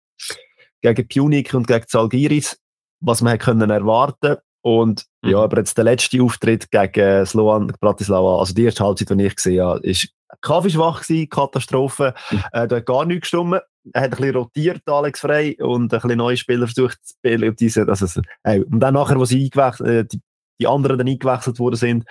Gegen 0.80 1.08
Punic 1.08 1.52
und 1.52 1.66
gegen 1.66 1.86
Zalgiris. 1.86 2.58
Was 3.00 3.20
man 3.20 3.36
können 3.36 3.68
erwarten 3.68 4.38
und 4.62 5.04
mhm. 5.22 5.30
ja, 5.30 5.38
aber 5.38 5.58
jetzt 5.58 5.76
der 5.76 5.84
letzte 5.84 6.22
Auftritt 6.22 6.70
gegen 6.70 7.26
Slovan 7.26 7.72
Bratislava, 7.80 8.38
also 8.38 8.54
die 8.54 8.64
erste 8.64 8.84
Halbzeit, 8.84 9.10
die 9.10 9.26
ich 9.26 9.36
gesehen 9.36 9.64
habe, 9.64 9.80
ist 9.80 10.08
kaffeeschwach 10.40 11.02
gewesen, 11.02 11.28
Katastrophe. 11.28 12.14
Mhm. 12.30 12.42
Äh, 12.52 12.68
da 12.68 12.76
hat 12.76 12.86
gar 12.86 13.04
nichts 13.04 13.30
gestimmt. 13.30 13.60
Er 13.92 14.02
hat 14.02 14.12
ein 14.12 14.16
bisschen 14.16 14.36
rotiert, 14.36 14.82
Alex 14.86 15.20
Frey, 15.20 15.60
und 15.60 15.92
ein 15.92 16.00
bisschen 16.00 16.18
neue 16.18 16.36
Spieler 16.36 16.66
versucht 16.66 17.04
zu 17.04 17.14
spielen. 17.18 17.50
Und, 17.50 17.60
diese, 17.60 17.86
also, 17.86 18.20
äh, 18.44 18.60
und 18.60 18.80
dann 18.80 18.94
nachher, 18.94 19.18
wo 19.18 19.24
sie 19.24 19.44
eingewechselt, 19.44 19.88
äh, 19.88 20.04
die, 20.04 20.20
die 20.60 20.66
anderen 20.68 20.98
dann 20.98 21.08
eingewechselt 21.08 21.58
worden 21.58 21.76
sind, 21.76 22.04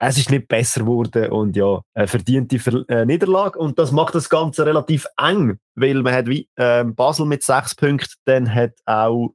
es 0.00 0.16
ist 0.16 0.30
nicht 0.30 0.48
besser 0.48 0.80
geworden 0.80 1.30
und 1.30 1.56
ja, 1.56 1.82
äh, 1.94 2.06
verdiente 2.06 2.58
Ver 2.58 2.84
äh, 2.88 3.04
Niederlage. 3.04 3.58
Und 3.58 3.78
das 3.78 3.90
macht 3.90 4.14
das 4.14 4.30
Ganze 4.30 4.64
relativ 4.64 5.06
eng, 5.20 5.58
weil 5.74 6.02
man 6.02 6.14
hat 6.14 6.28
wie 6.28 6.48
äh, 6.54 6.84
Basel 6.84 7.26
mit 7.26 7.42
sechs 7.42 7.74
Punkten, 7.74 8.14
dann 8.24 8.54
hat 8.54 8.74
auch 8.86 9.34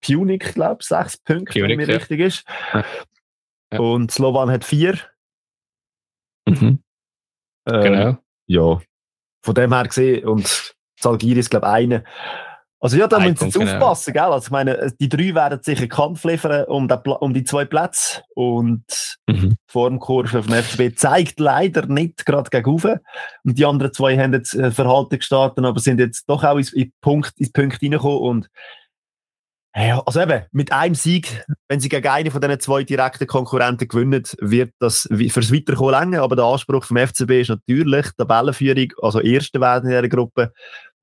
Punic, 0.00 0.54
glaube 0.54 0.78
ich, 0.80 0.86
sechs 0.86 1.16
Punkte, 1.18 1.60
Punic, 1.60 1.70
wenn 1.70 1.76
mir 1.76 1.88
ja. 1.88 1.96
richtig 1.96 2.20
ist. 2.20 2.44
Ja. 3.72 3.78
Und 3.78 4.10
Slovan 4.10 4.50
hat 4.50 4.64
vier. 4.64 4.98
Mhm. 6.44 6.82
Ähm, 7.66 7.82
genau. 7.82 8.18
Ja, 8.46 8.80
von 9.44 9.54
dem 9.54 9.72
her 9.72 9.84
gesehen. 9.84 10.26
Und 10.26 10.74
Zalgiris, 10.98 11.50
glaube 11.50 11.66
ich, 11.66 11.72
eine. 11.72 12.04
Also 12.82 12.96
ja, 12.96 13.06
da 13.06 13.20
müssen 13.20 13.36
sie 13.36 13.44
jetzt 13.44 13.58
genau. 13.58 13.72
aufpassen, 13.72 14.14
gell? 14.14 14.22
Also 14.22 14.46
ich 14.46 14.50
meine, 14.50 14.90
die 14.98 15.10
drei 15.10 15.34
werden 15.34 15.60
sicher 15.62 15.86
Kampf 15.86 16.24
liefern 16.24 16.64
um, 16.64 16.88
um 17.20 17.34
die 17.34 17.44
zwei 17.44 17.66
Plätze 17.66 18.22
und 18.34 18.84
mhm. 19.28 19.50
die 19.50 19.56
Formkurve 19.66 20.42
vom 20.42 20.54
FCB 20.54 20.96
zeigt 20.96 21.40
leider 21.40 21.84
nicht 21.86 22.24
gerade 22.24 22.48
gegen 22.48 22.70
Und 22.70 23.58
die 23.58 23.66
anderen 23.66 23.92
zwei 23.92 24.16
haben 24.16 24.32
jetzt 24.32 24.54
äh, 24.54 24.70
Verhalten 24.70 25.18
gestartet, 25.18 25.62
aber 25.62 25.78
sind 25.78 26.00
jetzt 26.00 26.24
doch 26.26 26.42
auch 26.42 26.56
ins, 26.56 26.72
in 26.72 26.90
Punkt, 27.02 27.34
ins 27.36 27.52
Punkt 27.52 27.82
reingekommen 27.82 28.18
und 28.18 28.50
ja, 29.76 30.02
also 30.04 30.20
eben, 30.20 30.44
mit 30.50 30.72
einem 30.72 30.96
Sieg, 30.96 31.44
wenn 31.68 31.78
sie 31.78 31.88
gegen 31.88 32.08
einen 32.08 32.30
von 32.30 32.40
diesen 32.40 32.58
zwei 32.58 32.82
direkten 32.82 33.26
Konkurrenten 33.26 33.86
gewinnen, 33.86 34.24
wird 34.40 34.72
das 34.80 35.08
fürs 35.10 35.52
Weiterkommen 35.52 35.92
länger. 35.92 36.22
Aber 36.22 36.34
der 36.34 36.44
Anspruch 36.44 36.84
vom 36.84 36.96
FCB 36.96 37.30
ist 37.40 37.50
natürlich 37.50 38.06
Tabellenführung, 38.18 38.92
also 39.00 39.20
Erste 39.20 39.60
werden 39.60 39.88
in 39.88 39.96
dieser 39.96 40.08
Gruppe. 40.08 40.52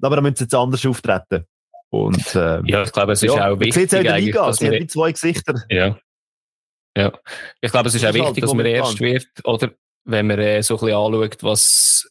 Aber 0.01 0.17
da 0.17 0.21
müssen 0.21 0.35
sie 0.35 0.43
jetzt 0.43 0.55
anders 0.55 0.85
auftreten. 0.85 1.45
Und, 1.89 2.35
äh, 2.35 2.61
ja, 2.65 2.83
ich 2.83 2.91
glaube, 2.91 3.13
es 3.13 3.23
ist 3.23 3.33
ja, 3.33 3.49
auch 3.49 3.59
wichtig. 3.59 3.89
Sieht 3.89 3.95
auch 3.95 4.17
Liga, 4.17 4.45
dass 4.47 4.59
wir, 4.59 4.87
zwei 4.87 5.13
Gesichter. 5.13 5.63
Ja. 5.69 5.97
Ja. 6.97 7.13
Ich 7.61 7.71
glaube, 7.71 7.87
es 7.87 7.95
ist, 7.95 8.03
ist 8.03 8.09
auch 8.09 8.13
wichtig, 8.13 8.27
halt, 8.27 8.43
dass 8.43 8.53
man 8.53 8.65
erst 8.65 8.99
wird, 8.99 9.27
oder 9.45 9.71
wenn 10.03 10.27
man 10.27 10.39
äh, 10.39 10.61
so 10.61 10.75
ein 10.75 10.79
bisschen 10.79 10.97
anschaut, 10.97 11.43
was 11.43 12.09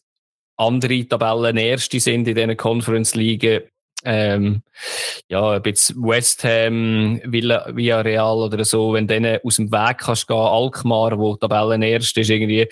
andere 0.55 1.07
Tabellen 1.07 1.57
Erste 1.57 1.99
sind 1.99 2.27
in 2.27 2.35
diesen 2.35 2.57
Conference-Ligen, 2.57 3.63
ähm, 4.03 4.61
ja, 5.27 5.55
ob 5.55 5.65
jetzt 5.65 5.95
West 5.95 6.43
Ham, 6.43 7.19
Villa, 7.25 7.65
Villarreal 7.73 8.37
oder 8.37 8.63
so, 8.63 8.93
wenn 8.93 9.07
denen 9.07 9.39
aus 9.43 9.55
dem 9.55 9.71
Weg 9.71 9.97
kannst 9.99 10.27
gehen, 10.27 10.37
Alkmaar, 10.37 11.17
wo 11.17 11.35
Tabellen 11.35 11.81
erst 11.81 12.17
ist, 12.17 12.29
irgendwie 12.29 12.67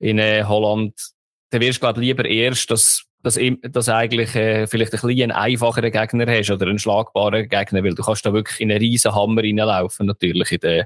in 0.00 0.18
äh, 0.18 0.44
Holland, 0.44 0.94
dann 1.50 1.60
wirst 1.60 1.78
du, 1.78 1.80
glaube 1.80 2.00
lieber 2.00 2.24
erst, 2.24 2.70
dass 2.70 3.04
dass, 3.22 3.38
dass 3.62 3.88
eigentlich 3.88 4.34
äh, 4.34 4.66
vielleicht 4.66 4.92
ein 4.92 5.00
bisschen 5.00 5.22
einen 5.22 5.32
einfacheren 5.32 5.92
Gegner 5.92 6.26
hast 6.26 6.50
oder 6.50 6.66
einen 6.66 6.78
schlagbaren 6.78 7.48
Gegner, 7.48 7.84
weil 7.84 7.94
du 7.94 8.02
kannst 8.02 8.26
da 8.26 8.32
wirklich 8.32 8.60
in 8.60 8.70
einen 8.70 8.80
riesen 8.80 9.14
Hammer 9.14 9.42
reinlaufen, 9.42 10.06
natürlich, 10.06 10.50
in 10.50 10.58
den, 10.58 10.84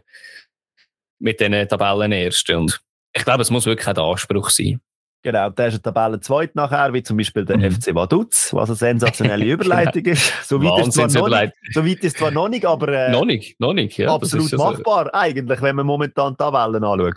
mit 1.18 1.40
den 1.40 1.66
Tabellen 1.68 2.12
ersten. 2.12 2.56
Und 2.56 2.80
ich 3.14 3.24
glaube, 3.24 3.42
es 3.42 3.50
muss 3.50 3.66
wirklich 3.66 3.88
auch 3.88 3.94
der 3.94 4.04
Anspruch 4.04 4.50
sein. 4.50 4.80
Genau, 5.26 5.50
der 5.50 5.66
ist 5.66 5.74
eine 5.74 5.82
Tabelle 5.82 6.20
zweit 6.20 6.54
nachher, 6.54 6.92
wie 6.92 7.02
zum 7.02 7.16
Beispiel 7.16 7.44
der 7.44 7.58
mhm. 7.58 7.72
FC 7.72 7.92
Vaduz, 7.92 8.54
was 8.54 8.68
eine 8.68 8.76
sensationelle 8.76 9.44
Überleitung 9.54 10.04
ist. 10.04 10.32
So 10.46 10.62
weit, 10.62 10.86
ist 10.86 10.92
zwar 10.92 11.08
noch 11.08 11.40
nicht, 11.40 11.52
so 11.72 11.84
weit 11.84 12.04
ist 12.04 12.18
zwar 12.18 12.30
noch 12.30 12.48
nicht, 12.48 12.64
aber 12.64 12.86
äh, 12.86 13.10
noch 13.10 13.24
nicht, 13.24 13.58
noch 13.58 13.72
nicht, 13.72 13.98
ja, 13.98 14.14
absolut 14.14 14.52
machbar 14.52 15.06
so. 15.06 15.10
eigentlich, 15.14 15.60
wenn 15.60 15.74
man 15.74 15.84
momentan 15.84 16.34
die 16.34 16.36
Tabellen 16.36 16.84
anschaut. 16.84 17.16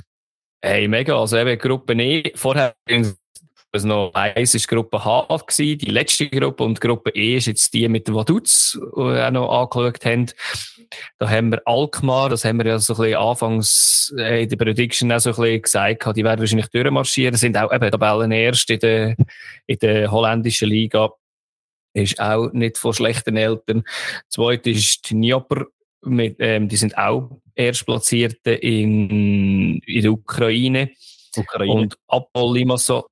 Hey, 0.59 0.87
mega, 0.87 1.19
also 1.19 1.37
eben 1.37 1.55
Gruppe 1.59 1.93
E, 1.93 2.31
vorher 2.33 2.73
was 3.71 3.83
noch 3.83 4.13
eins 4.13 4.55
ist 4.55 4.67
Gruppe 4.67 5.03
H 5.03 5.27
gewesen, 5.27 5.77
die 5.77 5.91
letzte 5.91 6.27
Gruppe 6.27 6.63
und 6.63 6.81
Gruppe 6.81 7.11
E 7.11 7.37
ist 7.37 7.45
jetzt 7.45 7.73
die 7.73 7.87
mit 7.87 8.07
dem 8.07 8.15
Vaduz, 8.15 8.79
die 8.81 8.99
wir 8.99 9.27
auch 9.27 9.31
noch 9.31 9.61
angeschaut 9.61 10.05
haben. 10.05 10.25
Da 11.19 11.29
haben 11.29 11.51
wir 11.51 11.61
Alkmaar, 11.65 12.29
das 12.29 12.45
haben 12.45 12.57
wir 12.57 12.65
ja 12.65 12.79
so 12.79 12.93
ein 12.95 13.01
bisschen 13.01 13.17
anfangs 13.17 14.13
äh, 14.17 14.43
in 14.43 14.49
der 14.49 14.57
Prediction 14.57 15.11
auch 15.11 15.19
so 15.19 15.29
ein 15.29 15.35
bisschen 15.35 15.61
gesagt, 15.61 16.17
die 16.17 16.23
werden 16.23 16.39
wahrscheinlich 16.39 16.69
durchmarschieren, 16.69 17.35
sind 17.35 17.57
auch 17.57 17.71
eben 17.71 17.91
Tabellen 17.91 18.31
erst 18.31 18.71
in 18.71 18.79
der, 18.79 19.15
in 19.67 19.77
der 19.79 20.11
holländischen 20.11 20.69
Liga. 20.69 21.11
Ist 21.93 22.19
auch 22.19 22.51
nicht 22.53 22.77
von 22.77 22.93
schlechten 22.93 23.37
Eltern. 23.37 23.83
Zweit 24.29 24.65
ist 24.67 25.09
die 25.09 25.15
Dnieper 25.15 25.65
mit, 26.01 26.37
ähm, 26.39 26.69
die 26.69 26.75
sind 26.75 26.97
auch 26.97 27.39
Erstplatzierte 27.55 28.51
in, 28.51 29.79
in 29.79 30.01
der 30.01 30.11
Ukraine. 30.11 30.91
Ukraine. 31.35 31.73
Und 31.73 31.97
Apol 32.07 32.57
Limassol, 32.57 33.03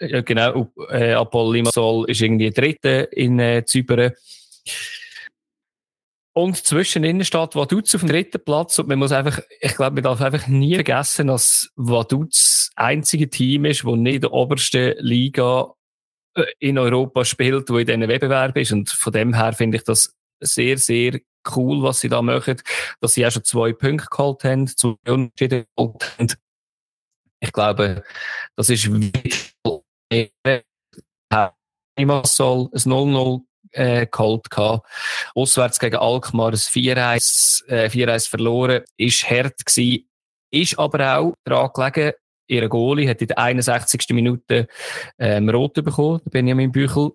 ja, 0.00 0.20
genau, 0.20 0.72
äh, 0.88 1.12
Apol 1.12 1.54
Limassol 1.54 2.08
ist 2.10 2.20
irgendwie 2.20 2.50
Dritte 2.50 3.08
in 3.12 3.38
äh, 3.38 3.64
Zypern. 3.64 4.12
Und 6.36 6.56
zwischen 6.56 7.04
Innenstadt 7.04 7.54
Vaduz 7.54 7.94
auf 7.94 8.00
dem 8.00 8.08
dritten 8.08 8.42
Platz. 8.44 8.78
Und 8.80 8.88
man 8.88 8.98
muss 8.98 9.12
einfach, 9.12 9.38
ich 9.60 9.76
glaube, 9.76 9.94
man 9.94 10.02
darf 10.02 10.20
einfach 10.20 10.48
nie 10.48 10.74
vergessen, 10.74 11.28
dass 11.28 11.70
Vaduz 11.76 12.70
das 12.74 12.84
einzige 12.84 13.30
Team 13.30 13.64
ist, 13.66 13.84
das 13.84 13.94
nicht 13.94 14.16
in 14.16 14.20
der 14.20 14.32
obersten 14.32 14.94
Liga 14.98 15.72
äh, 16.34 16.44
in 16.58 16.76
Europa 16.76 17.24
spielt, 17.24 17.70
wo 17.70 17.78
in 17.78 17.86
diesem 17.86 18.08
Wettbewerb 18.08 18.56
ist. 18.56 18.72
Und 18.72 18.90
von 18.90 19.12
dem 19.12 19.32
her 19.34 19.52
finde 19.52 19.76
ich 19.76 19.84
das 19.84 20.12
sehr, 20.40 20.76
sehr 20.76 21.20
cool, 21.54 21.82
was 21.82 22.00
sie 22.00 22.08
da 22.08 22.20
machen, 22.20 22.60
dass 23.00 23.14
sie 23.14 23.24
auch 23.24 23.30
schon 23.30 23.44
zwei 23.44 23.72
Punkte 23.72 24.08
geholt 24.10 24.42
haben, 24.42 24.66
zwei 24.66 24.94
Unterschiede 25.06 25.66
geholt 25.76 26.18
haben. 26.18 26.32
Ich 27.40 27.52
glaube, 27.52 28.02
das 28.56 28.70
ist 28.70 28.92
wichtig. 28.92 29.53
Limassol 31.96 32.68
ein 32.72 32.80
0-0 32.80 33.42
äh, 33.72 34.06
geholt 34.06 34.50
gehabt. 34.50 34.86
Auswärts 35.34 35.78
gegen 35.78 35.96
Alkmaar 35.96 36.52
ein 36.52 36.56
4-1, 36.56 37.66
äh, 37.68 37.88
4-1 37.88 38.28
verloren. 38.28 38.82
Ist 38.96 39.28
hart 39.28 39.64
gewesen. 39.64 40.08
Ist 40.50 40.78
aber 40.78 41.18
auch 41.18 41.34
daran 41.44 41.70
gelegen, 41.74 42.12
ihr 42.46 42.68
Goalie 42.68 43.08
hat 43.08 43.20
in 43.20 43.28
der 43.28 43.38
61. 43.38 44.10
Minute 44.10 44.68
ähm, 45.18 45.48
rot 45.48 45.74
bekommen, 45.74 46.20
Benjamin 46.30 46.70
Büchel. 46.70 47.12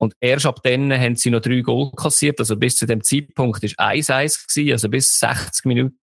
Und 0.00 0.14
erst 0.20 0.46
ab 0.46 0.60
dann 0.62 0.92
haben 0.92 1.16
sie 1.16 1.30
noch 1.30 1.40
drei 1.40 1.60
Goal 1.60 1.90
kassiert. 1.96 2.38
Also 2.38 2.56
bis 2.56 2.76
zu 2.76 2.86
dem 2.86 3.02
Zeitpunkt 3.02 3.64
ist 3.64 3.80
1-1 3.80 4.46
gewesen, 4.46 4.72
also 4.72 4.88
bis 4.88 5.18
60 5.18 5.64
Minuten. 5.64 5.96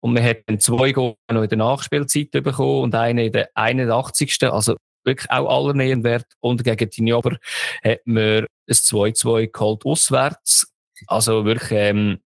Und 0.00 0.14
wir 0.14 0.22
hätten 0.22 0.58
zwei 0.58 0.90
Goal 0.90 1.14
noch 1.30 1.42
in 1.42 1.48
der 1.48 1.58
Nachspielzeit 1.58 2.32
bekommen 2.32 2.82
und 2.82 2.94
einen 2.96 3.26
in 3.26 3.32
der 3.32 3.50
81. 3.54 4.42
Also 4.50 4.76
wirklich 5.06 5.30
auch 5.30 5.48
aller 5.48 5.74
Wert. 6.04 6.26
Und 6.40 6.64
gegen 6.64 6.90
die 6.90 7.02
Niober 7.02 7.38
hat 7.82 8.00
man 8.04 8.46
ein 8.68 8.74
2-2 8.74 9.50
geholt 9.52 9.84
auswärts. 9.84 10.72
Also 11.06 11.44
wirklich, 11.44 11.70
ähm, 11.72 12.18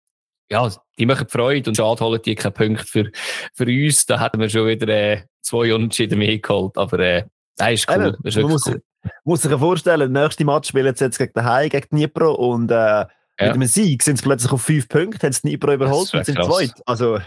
ja, 0.52 0.72
die 0.98 1.06
machen 1.06 1.28
Freude 1.30 1.70
und 1.70 1.76
schade 1.76 2.04
holen 2.04 2.22
die 2.24 2.36
keine 2.36 2.52
Punkte 2.52 2.86
für, 2.86 3.12
für 3.54 3.66
uns. 3.66 4.06
Da 4.06 4.20
hätten 4.20 4.40
wir 4.40 4.50
schon 4.50 4.68
wieder 4.68 4.88
äh, 4.88 5.24
zwei 5.42 5.74
Unentschieden 5.74 6.20
mehr 6.20 6.40
geholt. 6.40 6.78
Aber 6.78 7.00
äh, 7.00 7.26
das 7.58 7.74
ist 7.74 7.90
cool. 7.90 8.18
Das 8.24 8.36
ist 8.36 8.42
man 8.42 8.52
muss, 8.52 8.68
cool. 8.68 8.82
muss 9.24 9.42
sich 9.42 9.52
ja 9.52 9.58
vorstellen, 9.58 10.14
der 10.14 10.24
nächste 10.24 10.46
Match 10.46 10.70
spielen 10.70 10.96
sie 10.96 11.06
jetzt 11.06 11.18
gegen 11.18 11.34
den 11.34 11.44
Hai, 11.44 11.70
gegen 11.70 11.88
Dnipro 11.90 12.34
und 12.34 12.72
äh, 12.72 12.76
ja. 12.76 13.08
mit 13.40 13.54
einem 13.54 13.68
Sieg 13.68 14.02
sind 14.02 14.18
sie 14.18 14.24
plötzlich 14.24 14.52
auf 14.52 14.62
fünf 14.62 14.88
Punkte, 14.88 15.28
haben 15.28 15.34
sie 15.34 15.42
Dnipro 15.42 15.74
überholt 15.74 16.14
und 16.14 16.26
sind 16.26 16.44
zweit. 16.44 16.74
Also, 16.86 17.20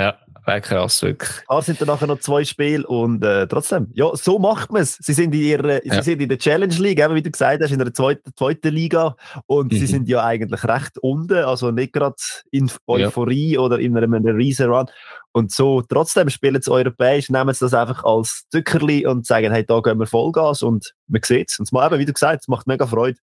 ja, 0.00 0.18
wäre 0.44 0.60
krass, 0.60 1.02
wirklich. 1.02 1.30
Da 1.48 1.62
sind 1.62 1.80
dann 1.80 1.88
nachher 1.88 2.06
noch 2.06 2.20
zwei 2.20 2.44
Spiele 2.44 2.86
und 2.86 3.24
äh, 3.24 3.46
trotzdem, 3.46 3.88
ja, 3.94 4.10
so 4.14 4.38
macht 4.38 4.72
man 4.72 4.82
es. 4.82 4.96
Sie 5.00 5.12
sind 5.12 5.34
in 5.34 5.42
ihrer, 5.42 5.84
ja. 5.84 5.94
sie 5.94 6.02
sind 6.02 6.22
in 6.22 6.28
der 6.28 6.38
Challenge 6.38 6.74
League, 6.74 7.00
eben, 7.00 7.14
wie 7.14 7.22
du 7.22 7.30
gesagt 7.30 7.62
hast, 7.62 7.70
in 7.70 7.78
der 7.78 7.92
zweiten, 7.92 8.30
zweiten 8.36 8.68
Liga 8.68 9.16
und 9.46 9.72
mhm. 9.72 9.76
sie 9.76 9.86
sind 9.86 10.08
ja 10.08 10.24
eigentlich 10.24 10.64
recht 10.64 10.98
unten, 10.98 11.44
also 11.44 11.70
nicht 11.70 11.92
gerade 11.92 12.16
in 12.50 12.70
Euphorie 12.86 13.54
ja. 13.54 13.60
oder 13.60 13.78
in 13.78 13.96
einem, 13.96 14.14
einem 14.14 14.36
riesen 14.36 14.70
Run. 14.70 14.86
Und 15.32 15.52
so, 15.52 15.82
trotzdem 15.82 16.30
spielen 16.30 16.60
sie 16.62 16.72
europäisch, 16.72 17.28
nehmen 17.28 17.54
sie 17.54 17.64
das 17.64 17.74
einfach 17.74 18.04
als 18.04 18.44
Zuckerli 18.50 19.06
und 19.06 19.26
sagen, 19.26 19.52
hey, 19.52 19.64
da 19.64 19.80
gehen 19.80 19.98
wir 19.98 20.06
Vollgas 20.06 20.62
und 20.62 20.94
man 21.06 21.22
sieht 21.22 21.50
es. 21.50 21.58
Und 21.58 21.64
es 21.64 21.72
macht, 21.72 21.92
eben, 21.92 22.00
wie 22.00 22.06
du 22.06 22.12
gesagt 22.12 22.38
hast, 22.38 22.42
es 22.42 22.48
macht 22.48 22.66
mega 22.66 22.86
Freude. 22.86 23.18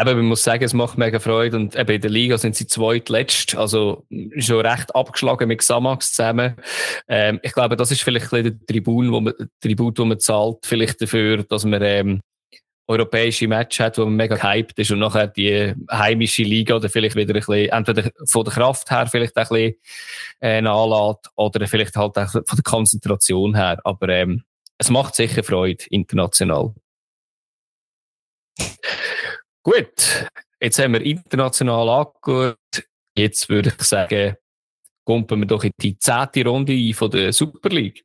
Eben, 0.00 0.16
man 0.16 0.26
muss 0.26 0.42
sagen, 0.42 0.62
es 0.62 0.74
macht 0.74 0.96
mega 0.98 1.18
Freude. 1.18 1.56
Und 1.56 1.76
eben 1.76 1.90
in 1.90 2.00
der 2.00 2.10
Liga 2.10 2.38
sind 2.38 2.56
sie 2.56 2.66
zweitletzt. 2.66 3.56
Also, 3.56 4.06
schon 4.38 4.64
recht 4.64 4.94
abgeschlagen 4.94 5.48
mit 5.48 5.58
Xamax 5.58 6.12
zusammen. 6.12 6.54
Ähm, 7.08 7.40
ich 7.42 7.52
glaube, 7.52 7.76
das 7.76 7.90
ist 7.90 8.02
vielleicht 8.02 8.32
ein 8.32 8.44
der 8.44 8.66
Tribut, 8.66 9.98
wo 9.98 10.04
man 10.04 10.20
zahlt, 10.20 10.58
vielleicht 10.64 11.00
dafür, 11.02 11.42
dass 11.42 11.64
man, 11.64 11.82
ähm, 11.82 12.20
europäische 12.88 13.46
Match 13.46 13.78
hat, 13.80 13.98
wo 13.98 14.04
man 14.06 14.16
mega 14.16 14.42
hyped 14.42 14.78
ist 14.78 14.90
und 14.90 14.98
nachher 15.00 15.26
die 15.26 15.74
heimische 15.90 16.42
Liga 16.42 16.76
oder 16.76 16.88
vielleicht 16.88 17.16
wieder 17.16 17.34
ein 17.34 17.40
bisschen, 17.40 17.68
entweder 17.68 18.10
von 18.26 18.44
der 18.44 18.54
Kraft 18.54 18.90
her 18.90 19.06
vielleicht 19.06 19.36
ein 19.36 19.46
bisschen 19.46 19.74
äh, 20.40 20.62
nachlässt 20.62 21.30
oder 21.36 21.66
vielleicht 21.68 21.96
halt 21.96 22.16
auch 22.16 22.30
von 22.30 22.44
der 22.44 22.62
Konzentration 22.64 23.54
her. 23.54 23.78
Aber 23.84 24.08
ähm, 24.08 24.42
es 24.78 24.88
macht 24.88 25.14
sicher 25.14 25.44
Freude 25.44 25.84
international. 25.90 26.74
Gut, 29.70 30.26
jetzt 30.62 30.78
haben 30.78 30.94
wir 30.94 31.02
international 31.02 31.90
angeschaut. 31.90 32.56
Jetzt 33.14 33.50
würde 33.50 33.70
ich 33.78 33.86
sagen, 33.86 34.34
kommen 35.04 35.28
wir 35.28 35.46
doch 35.46 35.62
in 35.62 35.72
die 35.78 35.98
zehnte 35.98 36.42
Runde 36.46 36.72
ein 36.72 36.94
von 36.94 37.10
der 37.10 37.34
Super 37.34 37.68
League. 37.68 38.02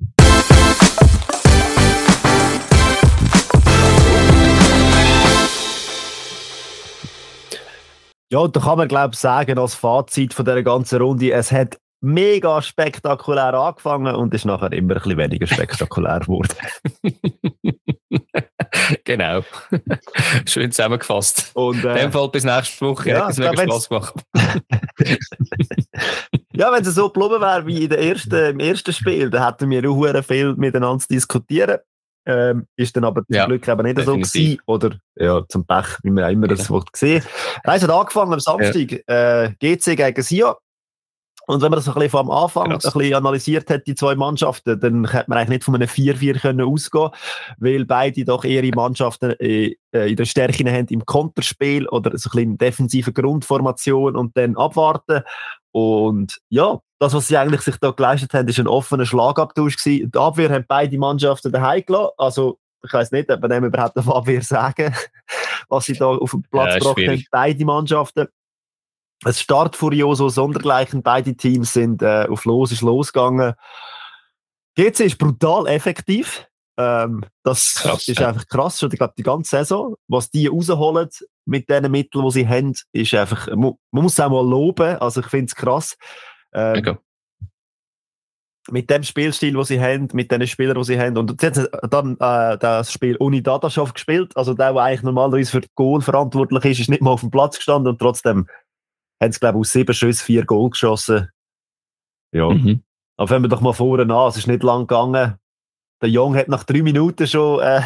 Ja, 8.30 8.46
da 8.46 8.60
kann 8.60 8.78
man, 8.78 8.90
glaube 8.90 9.14
ich, 9.14 9.20
sagen, 9.20 9.58
als 9.58 9.74
Fazit 9.74 10.34
von 10.34 10.44
dieser 10.44 10.64
ganzen 10.64 11.02
Runde, 11.02 11.32
es 11.32 11.50
hat 11.50 11.78
mega 12.04 12.62
spektakulär 12.62 13.54
angefangen 13.54 14.14
und 14.14 14.34
ist 14.34 14.46
nachher 14.46 14.74
immer 14.74 14.96
ein 14.96 15.02
bisschen 15.02 15.18
weniger 15.18 15.48
spektakulär 15.48 16.20
geworden. 16.20 16.54
genau. 19.06 19.42
Schön 20.46 20.72
zusammengefasst. 20.72 21.52
Und, 21.54 21.84
äh, 21.86 21.92
In 21.92 21.98
dem 21.98 22.12
Fall 22.12 22.30
bis 22.30 22.44
nächste 22.44 22.86
Woche. 22.86 23.10
Ja, 23.10 23.30
es 23.30 23.38
mega 23.38 23.64
Spaß 23.64 23.90
gemacht. 23.90 24.14
ja, 26.54 26.74
wenn 26.74 26.84
es 26.84 26.94
so 26.94 27.10
geblieben 27.10 27.42
wäre 27.42 27.66
wie 27.66 27.84
in 27.84 27.90
der 27.90 28.00
ersten, 28.00 28.52
im 28.52 28.60
ersten 28.60 28.92
Spiel, 28.92 29.30
dann 29.30 29.46
hätten 29.46 29.70
wir 29.70 29.90
auch 29.90 30.24
viel 30.24 30.56
miteinander 30.56 31.06
diskutieren. 31.10 31.78
Ähm, 32.26 32.68
ist 32.78 32.96
dann 32.96 33.04
aber 33.04 33.26
zum 33.26 33.36
ja, 33.36 33.46
Glück 33.46 33.68
eben 33.68 33.84
nicht 33.84 33.98
definitiv. 33.98 34.32
so 34.32 34.40
gewesen. 34.40 34.62
Oder 34.66 34.98
ja, 35.16 35.44
zum 35.48 35.66
Pech, 35.66 35.98
wie 36.04 36.12
wir 36.12 36.26
auch 36.26 36.32
immer 36.32 36.48
das 36.48 36.70
ja. 36.70 36.80
gesehen 36.92 37.24
Es 37.64 37.84
hat 37.84 37.90
angefangen 37.90 38.34
am 38.34 38.40
Samstag, 38.40 39.04
ja. 39.08 39.44
äh, 39.44 39.54
GC 39.60 39.98
gegen 39.98 40.22
Sia. 40.22 40.56
Und 41.46 41.62
wenn 41.62 41.72
man 41.72 41.78
das 41.78 41.88
ein 41.88 41.94
bisschen 41.94 42.10
vom 42.10 42.32
Anfang 42.32 42.70
Krass. 42.70 42.86
ein 42.86 42.94
bisschen 42.94 43.16
analysiert 43.16 43.70
hat, 43.70 43.86
die 43.86 43.96
zwei 43.96 44.16
Mannschaften, 44.16 44.80
dann 44.80 45.10
hätte 45.10 45.30
man 45.30 45.38
eigentlich 45.38 45.50
nicht 45.50 45.64
von 45.66 45.76
einem 45.76 45.90
4-4 45.90 46.40
können 46.40 46.62
ausgehen 46.62 47.10
weil 47.58 47.86
beide 47.86 48.24
doch 48.24 48.46
ihre 48.46 48.70
Mannschaften 48.74 49.36
äh, 49.40 49.76
äh, 49.94 50.10
in 50.10 50.16
der 50.16 50.26
Stärke 50.26 50.64
haben 50.72 50.88
im 50.88 51.06
Konterspiel 51.06 51.88
oder 51.90 52.18
so 52.18 52.30
ein 52.30 52.32
bisschen 52.32 52.52
in 52.52 52.58
defensiven 52.58 53.14
Grundformation 53.14 54.16
und 54.16 54.38
dann 54.38 54.56
abwarten. 54.56 55.24
Und 55.72 56.40
ja, 56.50 56.80
das, 57.00 57.14
was 57.14 57.28
sie 57.28 57.38
eigentlich 57.38 57.62
sich 57.62 57.76
da 57.78 57.92
geleistet 57.92 58.34
haben, 58.34 58.48
ist 58.48 58.60
ein 58.60 58.68
offener 58.68 59.06
Schlagabtausch 59.06 59.78
gewesen. 59.78 60.12
Die 60.12 60.18
Abwehr 60.18 60.50
haben 60.50 60.66
beide 60.68 60.98
Mannschaften 60.98 61.52
daheim 61.52 61.84
gelassen. 61.86 62.14
Also, 62.18 62.60
ich 62.86 62.94
weiß 62.94 63.12
nicht, 63.12 63.30
ob 63.30 63.42
man 63.42 63.50
dem 63.50 63.66
überhaupt 63.66 63.98
auf 63.98 64.10
Abwehr 64.14 64.42
sagen, 64.42 64.94
was 65.68 65.86
sie 65.86 65.94
da 65.94 66.06
auf 66.06 66.32
den 66.32 66.44
Platz 66.44 66.76
ja, 66.76 66.80
gebracht 66.80 67.08
haben, 67.08 67.26
beide 67.32 67.66
Mannschaften 67.66 68.28
es 69.26 69.42
Start 69.42 69.76
furioso, 69.76 70.30
sondergleichen. 70.30 71.04
Beide 71.04 71.36
Teams 71.36 71.74
sind 71.74 72.02
äh, 72.02 72.28
auf 72.30 72.46
Los, 72.46 72.72
ist 72.72 72.82
losgegangen. 72.82 73.54
GC 74.76 75.02
ist 75.02 75.18
brutal 75.18 75.68
effektiv. 75.68 76.48
Ähm, 76.78 77.24
das 77.44 77.76
krass, 77.76 78.08
ist 78.08 78.20
ja. 78.20 78.30
einfach 78.30 78.48
krass. 78.48 78.80
Schon, 78.80 78.92
ich 78.92 78.98
glaube, 78.98 79.14
die 79.18 79.24
ganze 79.24 79.58
Saison, 79.58 79.96
was 80.08 80.32
die 80.32 80.48
rausholen 80.48 81.10
mit 81.46 81.70
den 81.70 81.92
Mitteln, 81.92 82.26
die 82.26 82.32
sie 82.32 82.48
haben, 82.48 82.74
ist 82.92 83.14
einfach, 83.14 83.48
man, 83.48 83.74
man 83.92 84.04
muss 84.04 84.14
es 84.14 84.20
auch 84.20 84.30
mal 84.30 84.48
loben. 84.48 84.98
Also, 84.98 85.22
ich 85.22 85.28
finde 85.28 85.46
es 85.46 85.56
krass. 85.56 85.96
Ähm, 86.54 86.98
mit 88.72 88.90
dem 88.90 89.04
Spielstil, 89.04 89.54
den 89.54 89.64
sie 89.64 89.82
haben, 89.82 90.08
mit 90.14 90.32
den 90.32 90.48
Spielern, 90.48 90.78
die 90.78 90.84
sie 90.86 91.00
haben. 91.00 91.18
Und 91.18 91.40
sie 91.40 91.48
haben 91.48 91.68
dann 91.90 92.14
äh, 92.20 92.58
das 92.58 92.92
Spiel 92.92 93.18
ohne 93.20 93.42
Dadaschow 93.42 93.94
gespielt. 93.94 94.36
Also 94.38 94.54
der, 94.54 94.74
der 94.74 94.82
eigentlich 94.82 95.04
normalerweise 95.04 95.52
für 95.52 95.62
das 95.62 95.70
Goal 95.76 96.02
verantwortlich 96.02 96.64
ist, 96.66 96.80
ist 96.80 96.90
nicht 96.90 97.02
mal 97.02 97.12
auf 97.12 97.22
dem 97.22 97.32
Platz 97.32 97.58
gestanden 97.58 97.92
und 97.92 98.00
trotzdem 98.00 98.48
haben 99.24 99.32
sie, 99.32 99.40
glaube 99.40 99.58
ich, 99.58 99.62
aus 99.62 99.72
sieben 99.72 99.94
Schüssen 99.94 100.26
vier 100.26 100.46
Goal 100.46 100.70
geschossen. 100.70 101.30
Ja. 102.32 102.50
Mhm. 102.50 102.84
Aber 103.18 103.30
wenn 103.30 103.42
wir 103.44 103.50
doch 103.50 103.62
mal 103.62 103.74
vorne 103.74 104.14
an, 104.14 104.30
es 104.30 104.38
ist 104.38 104.48
nicht 104.48 104.64
lang 104.64 104.88
gegangen. 104.88 105.36
Der 106.02 106.10
Jung 106.10 106.36
hat 106.36 106.50
nach 106.50 106.64
drei 106.66 106.82
Minuten 106.82 107.28
schon 107.28 107.62
äh, 107.62 107.82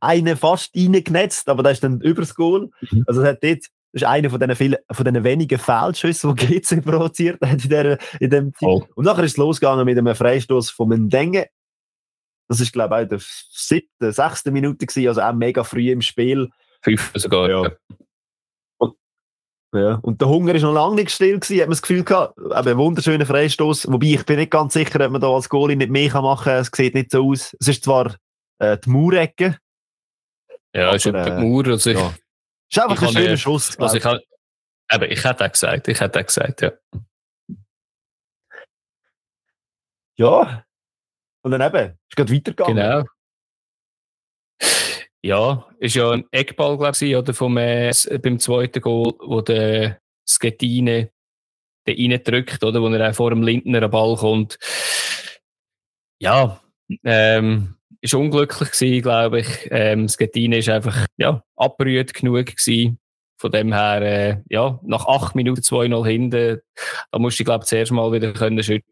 einen 0.00 0.36
fast 0.36 0.76
reingenetzt, 0.76 1.48
aber 1.48 1.62
das 1.62 1.74
ist 1.74 1.84
dann 1.84 2.00
übers 2.00 2.34
Goal. 2.34 2.70
Mhm. 2.90 3.04
Also 3.06 3.22
es 3.22 3.28
hat 3.28 3.42
dort, 3.42 3.62
das 3.92 4.02
ist 4.02 4.04
einer 4.04 4.30
von 4.30 4.38
diesen, 4.38 4.54
vielen, 4.54 4.76
von 4.90 5.04
diesen 5.04 5.24
wenigen 5.24 5.58
Fehlschüssen, 5.58 6.36
die 6.36 6.46
GC 6.60 6.84
provoziert 6.84 7.40
hat 7.40 7.64
in, 7.64 7.70
der, 7.70 7.98
in 8.20 8.30
dem 8.30 8.52
Team. 8.52 8.68
Oh. 8.68 8.86
Und 8.94 9.04
nachher 9.04 9.24
ist 9.24 9.32
es 9.32 9.36
losgegangen 9.38 9.84
mit 9.84 9.98
einem 9.98 10.14
Freistoß 10.14 10.70
von 10.70 10.88
Mendenge. 10.88 11.48
Das 12.48 12.60
ist, 12.60 12.72
glaube 12.72 12.94
ich, 12.94 13.04
auch 13.04 13.08
der 13.08 13.18
siebte, 13.20 14.12
sechste 14.12 14.52
Minute 14.52 14.86
gewesen, 14.86 15.08
also 15.08 15.20
auch 15.22 15.32
mega 15.32 15.64
früh 15.64 15.90
im 15.90 16.02
Spiel. 16.02 16.50
Fünf 16.82 17.10
sogar. 17.16 17.50
Ja. 17.50 17.62
Ja. 17.64 17.70
Und 20.02 20.20
der 20.20 20.28
Hunger 20.28 20.54
ist 20.54 20.62
noch 20.62 20.72
lange 20.72 20.96
nicht 20.96 21.10
still 21.10 21.38
gewesen, 21.38 21.60
hat 21.60 21.68
man 21.68 21.72
das 21.72 21.82
Gefühl 21.82 22.04
gehabt. 22.04 22.38
Ein 22.52 22.76
wunderschöner 22.76 23.26
Freistoß. 23.26 23.90
Wobei 23.90 24.06
ich 24.06 24.26
bin 24.26 24.36
nicht 24.36 24.50
ganz 24.50 24.72
sicher, 24.72 25.04
ob 25.04 25.12
man 25.12 25.20
da 25.20 25.28
als 25.28 25.48
Goalie 25.48 25.76
nicht 25.76 25.90
mehr 25.90 26.12
machen 26.20 26.44
kann. 26.44 26.60
Es 26.60 26.70
sieht 26.74 26.94
nicht 26.94 27.10
so 27.10 27.30
aus. 27.30 27.56
Es 27.60 27.68
ist 27.68 27.84
zwar 27.84 28.14
äh, 28.58 28.78
die 28.78 28.90
Maurecke. 28.90 29.58
Ja, 30.74 30.94
es 30.94 31.06
ist 31.06 31.14
aber, 31.14 31.26
äh, 31.26 31.40
die 31.40 31.46
Mauer. 31.46 31.66
Also 31.66 31.90
ich, 31.90 31.98
ja. 31.98 32.14
Ist 32.68 32.78
einfach 32.78 33.02
ein 33.02 33.12
schöner 33.12 33.36
Schuss. 33.36 33.78
Also 33.78 33.96
ich, 33.96 34.04
habe, 34.04 34.22
eben, 34.92 35.10
ich 35.10 35.24
hätte 35.24 35.44
auch 35.44 35.52
gesagt, 35.52 35.88
ich 35.88 36.00
hätte 36.00 36.20
auch 36.20 36.26
gesagt, 36.26 36.62
ja. 36.62 36.72
Ja. 40.16 40.64
Und 41.42 41.50
dann 41.50 41.60
eben, 41.60 41.98
ist 42.08 42.16
gerade 42.16 42.34
weitergegangen. 42.34 42.76
Genau. 42.76 43.04
Ja, 45.26 45.66
ist 45.80 45.96
ja 45.96 46.12
ein 46.12 46.24
Eckball, 46.30 46.78
glaube 46.78 46.96
ich, 47.00 47.16
oder 47.16 47.34
vom, 47.34 47.56
äh, 47.56 47.92
beim 48.22 48.38
zweiten 48.38 48.80
Goal, 48.80 49.12
wo 49.18 49.40
der 49.40 49.98
Schettine 50.24 51.10
den 51.84 52.12
reindrückt, 52.12 52.62
oder, 52.62 52.80
wo 52.80 52.86
er 52.86 53.10
auch 53.10 53.14
vor 53.14 53.30
dem 53.30 53.42
Lindner 53.42 53.82
am 53.82 53.90
Ball 53.90 54.14
kommt. 54.14 54.56
Ja, 56.20 56.60
ähm, 57.02 57.74
ist 58.00 58.14
unglücklich 58.14 58.70
gewesen, 58.70 59.02
glaube 59.02 59.40
ich. 59.40 59.68
Ähm, 59.72 60.08
Schettine 60.08 60.58
ist 60.58 60.68
einfach, 60.68 61.06
ja, 61.16 61.42
genug 62.14 62.46
gewesen. 62.46 63.00
Von 63.40 63.50
dem 63.50 63.72
her, 63.72 64.02
äh, 64.02 64.42
ja, 64.48 64.78
nach 64.84 65.06
acht 65.06 65.34
Minuten 65.34 65.62
2-0 65.62 66.06
hinten, 66.06 66.60
da 67.10 67.18
musste 67.18 67.42
ich, 67.42 67.46
glaube 67.46 67.64
ich, 67.64 67.68
zuerst 67.68 67.90
mal 67.90 68.12
wieder 68.12 68.32
können 68.32 68.62
schütteln. 68.62 68.84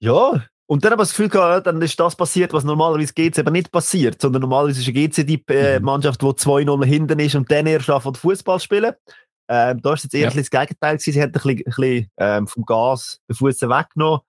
Ja, 0.00 0.49
und 0.70 0.84
dann 0.84 0.92
habe 0.92 1.02
ich 1.02 1.08
das 1.08 1.16
Gefühl 1.16 1.28
gehabt, 1.28 1.66
dann 1.66 1.82
ist 1.82 1.98
das 1.98 2.14
passiert, 2.14 2.52
was 2.52 2.62
normalerweise 2.62 3.12
GC 3.12 3.38
eben 3.38 3.52
nicht 3.52 3.72
passiert, 3.72 4.22
sondern 4.22 4.42
normalerweise 4.42 4.80
ist 4.80 4.86
eine 4.86 5.08
GC 5.08 5.24
die 5.26 5.42
äh, 5.48 5.80
mhm. 5.80 5.84
Mannschaft, 5.84 6.22
die 6.22 6.26
2-0 6.26 6.84
hinten 6.84 7.18
ist 7.18 7.34
und 7.34 7.50
dann 7.50 7.66
erst 7.66 7.90
anfängt 7.90 8.18
Fußball 8.18 8.60
spielen. 8.60 8.94
Ähm, 9.48 9.80
da 9.82 9.94
ist 9.94 10.04
jetzt 10.04 10.14
eher 10.14 10.20
Ja. 10.20 10.26
ein 10.28 10.36
bisschen 10.36 10.48
das 10.52 10.60
Gegenteil 10.60 10.96
gewesen. 10.96 11.12
Sie 11.12 11.20
haben 11.20 11.30
ein 11.30 11.32
bisschen, 11.32 11.50
ein 11.58 11.64
bisschen 11.64 12.10
ähm, 12.18 12.46
vom 12.46 12.64
Gas 12.64 13.20
den 13.28 13.34
Fuß 13.34 13.62
weggenommen. 13.62 14.20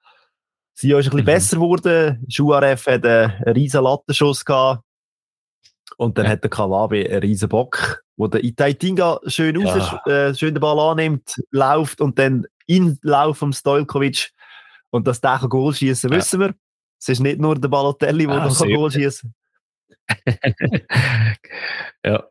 Sie 0.73 0.89
ist 0.89 0.95
ein 0.95 1.01
bisschen 1.03 1.19
Mhm. 1.19 1.25
besser 1.25 1.55
geworden. 1.57 2.25
Schuaref 2.27 2.87
hat 2.87 3.05
einen, 3.05 3.31
riesen 3.53 3.83
Lattenschuss 3.83 4.43
gehabt. 4.43 4.83
Und 5.97 6.17
dann 6.17 6.25
Ja. 6.25 6.31
hat 6.31 6.41
der 6.43 6.49
Kawabe 6.49 7.07
einen 7.07 7.19
riesen 7.19 7.49
Bock, 7.49 8.03
wo 8.17 8.25
der 8.25 8.43
Itaitinga 8.43 9.19
schön 9.27 9.61
Ja. 9.61 9.73
raus, 9.75 10.07
äh, 10.07 10.33
schön 10.33 10.55
den 10.55 10.61
Ball 10.61 10.79
annimmt, 10.79 11.35
läuft 11.51 12.01
und 12.01 12.17
dann 12.17 12.47
in 12.65 12.97
Lauf 13.03 13.37
vom 13.37 13.53
Stojkovic. 13.53 14.31
Und 14.91 15.07
dass 15.07 15.19
der 15.21 15.37
kann 15.39 15.49
Goal 15.49 15.73
schießen, 15.73 16.11
Ja. 16.11 16.17
wissen 16.17 16.39
wir. 16.39 16.53
Es 16.99 17.09
ist 17.09 17.19
nicht 17.19 17.39
nur 17.39 17.59
der 17.59 17.69
Balotelli, 17.69 18.27
der 18.27 18.35
Ah, 18.41 18.45
noch 18.47 18.57
kann 18.57 18.69
Goal 18.71 18.91
schießen 18.91 19.33
ja. 22.05 22.23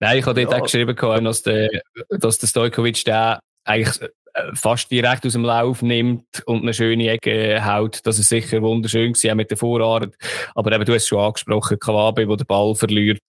Nein, 0.00 0.18
ich 0.18 0.26
habe 0.26 0.40
dort 0.40 0.52
Ja. 0.52 0.58
auch 0.58 0.62
geschrieben, 0.64 0.96
gehabt, 0.96 1.24
dass 1.26 1.42
der, 1.42 1.68
dass 2.10 2.38
der 2.38 2.46
Stojkovic 2.46 3.04
den 3.04 3.36
eigentlich 3.64 4.00
äh, 4.02 4.54
fast 4.54 4.90
direkt 4.90 5.26
aus 5.26 5.32
dem 5.32 5.44
Lauf 5.44 5.82
nimmt 5.82 6.24
und 6.46 6.62
eine 6.62 6.72
schöne 6.74 7.08
Ecke 7.10 7.64
haut. 7.64 8.00
Das 8.06 8.18
ist 8.18 8.28
sicher 8.28 8.62
wunderschön 8.62 9.12
gewesen, 9.12 9.30
auch 9.30 9.34
mit 9.34 9.50
der 9.50 9.58
Vorarbeit. 9.58 10.14
Aber 10.54 10.72
eben, 10.72 10.84
du 10.84 10.94
hast 10.94 11.02
es 11.02 11.08
schon 11.08 11.20
angesprochen, 11.20 11.78
Kawabe, 11.78 12.28
wo 12.28 12.36
der 12.36 12.44
Ball 12.44 12.74
verliert. 12.74 13.20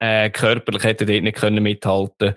Äh, 0.00 0.30
körperlich 0.30 0.84
hätte 0.84 1.04
er 1.04 1.12
dort 1.12 1.22
nicht 1.24 1.36
können 1.36 1.62
mithalten 1.62 2.34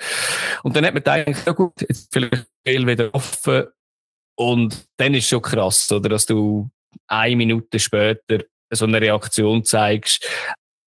Und 0.63 0.75
dann 0.75 0.85
hat 0.85 0.93
man 0.93 1.03
gedacht, 1.03 1.45
ja 1.45 1.51
gut, 1.53 1.73
jetzt 1.81 2.11
vielleicht 2.11 2.47
viel 2.65 2.87
wieder 2.87 3.13
offen. 3.13 3.65
Und 4.41 4.87
dann 4.97 5.13
ist 5.13 5.25
es 5.25 5.29
schon 5.29 5.41
krass, 5.43 5.91
oder, 5.91 6.09
dass 6.09 6.25
du 6.25 6.67
eine 7.05 7.35
Minute 7.35 7.77
später 7.77 8.43
so 8.71 8.85
eine 8.85 8.99
Reaktion 8.99 9.63
zeigst. 9.63 10.27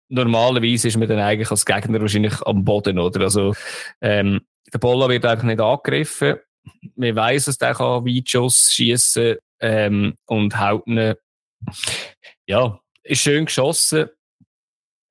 Normalerweise 0.09 0.87
ist 0.87 0.97
man 0.97 1.07
dann 1.07 1.19
eigentlich 1.19 1.51
als 1.51 1.63
Gegner 1.63 2.01
wahrscheinlich 2.01 2.41
am 2.41 2.65
Boden, 2.65 2.97
oder? 2.97 3.21
Also, 3.21 3.53
ähm, 4.01 4.41
der 4.73 4.79
Bolla 4.79 5.07
wird 5.07 5.23
einfach 5.25 5.43
nicht 5.43 5.61
angegriffen. 5.61 6.37
Man 6.95 7.15
weiss, 7.15 7.45
dass 7.45 7.59
der 7.59 7.75
kann 7.75 8.03
Weitschuss 8.03 8.71
schießen 8.71 9.35
ähm, 9.59 10.15
und 10.25 10.59
haut 10.59 10.87
ihn. 10.87 11.13
Ja, 12.47 12.79
ist 13.03 13.21
schön 13.21 13.45
geschossen. 13.45 14.09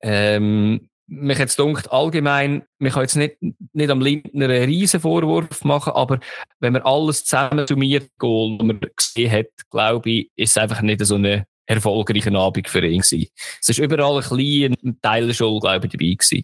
Ähm, 0.03 0.91
mich 1.07 1.39
jetzt 1.39 1.59
dunkt 1.59 1.91
allgemein, 1.93 2.63
man 2.79 2.93
kann 2.93 3.03
jetzt 3.03 3.17
nicht, 3.17 3.37
nicht 3.73 3.91
am 3.91 4.01
Lindner 4.01 4.47
einen 4.47 4.65
riesen 4.65 5.01
Vorwurf 5.01 5.65
machen, 5.65 5.93
aber 5.93 6.21
wenn 6.61 6.73
man 6.73 6.83
alles 6.83 7.25
zusammen 7.25 7.67
summiert, 7.67 8.11
Goal, 8.19 8.57
das 8.59 8.67
man 8.67 8.81
gesehen 8.97 9.31
hat, 9.31 9.47
glaube 9.71 10.11
ich, 10.11 10.31
ist 10.37 10.51
es 10.51 10.57
einfach 10.57 10.81
nicht 10.83 11.05
so 11.05 11.17
eine 11.17 11.47
erfolgreiche 11.67 12.33
Abend 12.33 12.69
für 12.69 12.85
ihn 12.85 13.01
gewesen. 13.01 13.29
Es 13.61 13.69
ist 13.69 13.79
überall 13.79 14.17
ein 14.17 14.23
kleiner 14.23 14.77
Teil 15.01 15.33
Schuld, 15.35 15.63
glaube 15.63 15.87
ich, 15.87 15.93
dabei 15.93 16.15
gewesen. 16.15 16.43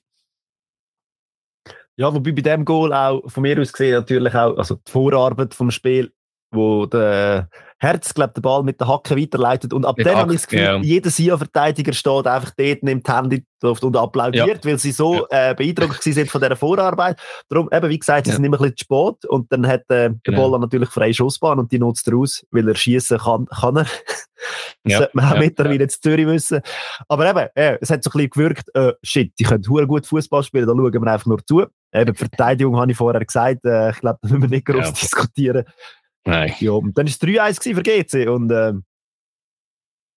Ja, 1.97 2.15
wobei 2.15 2.33
bei 2.33 2.43
dem 2.43 2.65
Goal 2.65 2.93
auch 2.93 3.29
von 3.29 3.43
mir 3.43 3.61
aus 3.61 3.73
gesehen 3.73 3.95
natürlich 3.95 4.35
auch, 4.35 4.57
also 4.57 4.77
die 4.77 4.91
Vorarbeit 4.91 5.53
vom 5.53 5.71
Spiel, 5.73 6.13
wo 6.53 6.87
der 6.87 7.51
Herz, 7.81 8.13
glaube 8.13 8.33
den 8.35 8.43
Ball 8.43 8.63
mit 8.65 8.81
der 8.81 8.89
Hacke 8.89 9.17
weiterleitet 9.17 9.73
und 9.73 9.85
ab 9.85 9.97
Mit 9.99 10.07
dann 10.07 10.17
habe 10.17 10.35
ich 10.35 10.41
das 10.41 10.49
Gefühl, 10.49 10.65
ja. 10.67 10.77
jeder 10.79 11.11
SIA-Verteidiger 11.11 11.93
steht 11.93 12.27
einfach 12.27 12.51
dort, 12.57 12.83
nimmt 12.83 13.07
die 13.07 13.13
Hände 13.13 13.37
in 13.37 13.43
die 13.63 13.67
Luft 13.67 13.85
und 13.85 13.97
applaudiert, 13.97 14.65
weil 14.67 14.79
sie 14.79 14.91
so 14.93 15.27
äh, 15.31 15.55
beeindruckt 15.55 16.03
sind 16.03 16.29
von 16.31 16.41
dieser 16.41 16.57
Vorarbeit. 16.57 17.21
Darum, 17.49 17.69
eben, 17.73 17.89
wie 17.89 17.99
gesagt, 17.99 18.27
sie 18.27 18.31
Ja. 18.31 18.37
sind 18.37 18.45
immer 18.45 18.57
ein 18.61 18.73
bisschen 18.75 18.77
zu 18.79 18.85
spät 18.85 19.25
und 19.31 19.53
dann 19.53 19.67
hat 19.67 19.83
äh, 19.83 20.11
der 20.11 20.15
Genau. 20.25 20.51
Ball 20.51 20.61
natürlich 20.61 20.89
freie 20.91 21.15
Schussbahn 21.15 21.59
und 21.61 21.71
die 21.71 21.79
nutzt 21.79 22.09
er 22.09 22.17
aus, 22.17 22.45
weil 22.51 22.69
er 22.69 22.75
schießen 22.75 23.19
kann, 23.19 23.47
kann 23.47 23.77
er. 23.77 23.87
Das 24.85 24.93
Ja, 24.93 24.99
sollte 24.99 25.17
man 25.17 25.25
auch 25.25 25.35
ja, 25.35 25.39
mittlerweile 25.41 25.83
in 25.83 25.89
Zürich 25.89 26.25
wissen. 26.27 26.61
Aber 27.09 27.29
eben, 27.29 27.49
äh, 27.57 27.77
es 27.81 27.91
hat 27.91 28.05
so 28.05 28.11
ein 28.11 28.13
bisschen 28.13 28.31
gewirkt, 28.31 28.69
äh, 28.75 28.93
shit, 29.03 29.33
die 29.37 29.43
können 29.43 29.63
gut 29.89 30.07
Fußball 30.07 30.45
spielen, 30.45 30.67
da 30.69 30.75
schauen 30.75 30.93
wir 30.93 31.13
einfach 31.13 31.27
nur 31.27 31.45
zu. 31.45 31.65
Eben, 31.93 32.13
die 32.13 32.19
Verteidigung 32.19 32.77
habe 32.79 32.93
ich 32.93 32.97
vorher 32.97 33.25
gesagt, 33.25 33.65
äh, 33.65 33.91
ich 33.91 33.99
glaube, 33.99 34.19
da 34.23 34.29
müssen 34.29 34.43
wir 34.43 34.49
nicht 34.49 34.67
groß 34.67 34.87
Ja. 34.87 34.91
diskutieren. 35.03 35.65
Nein. 36.29 36.55
Ja, 36.61 36.73
und 36.73 36.97
dann 36.99 37.07
war 37.07 37.11
es 37.11 37.21
3-1 37.21 37.61
gewesen 37.61 37.77
für 37.77 37.83
GC 37.83 38.29
und 38.29 38.51
ähm, 38.53 38.85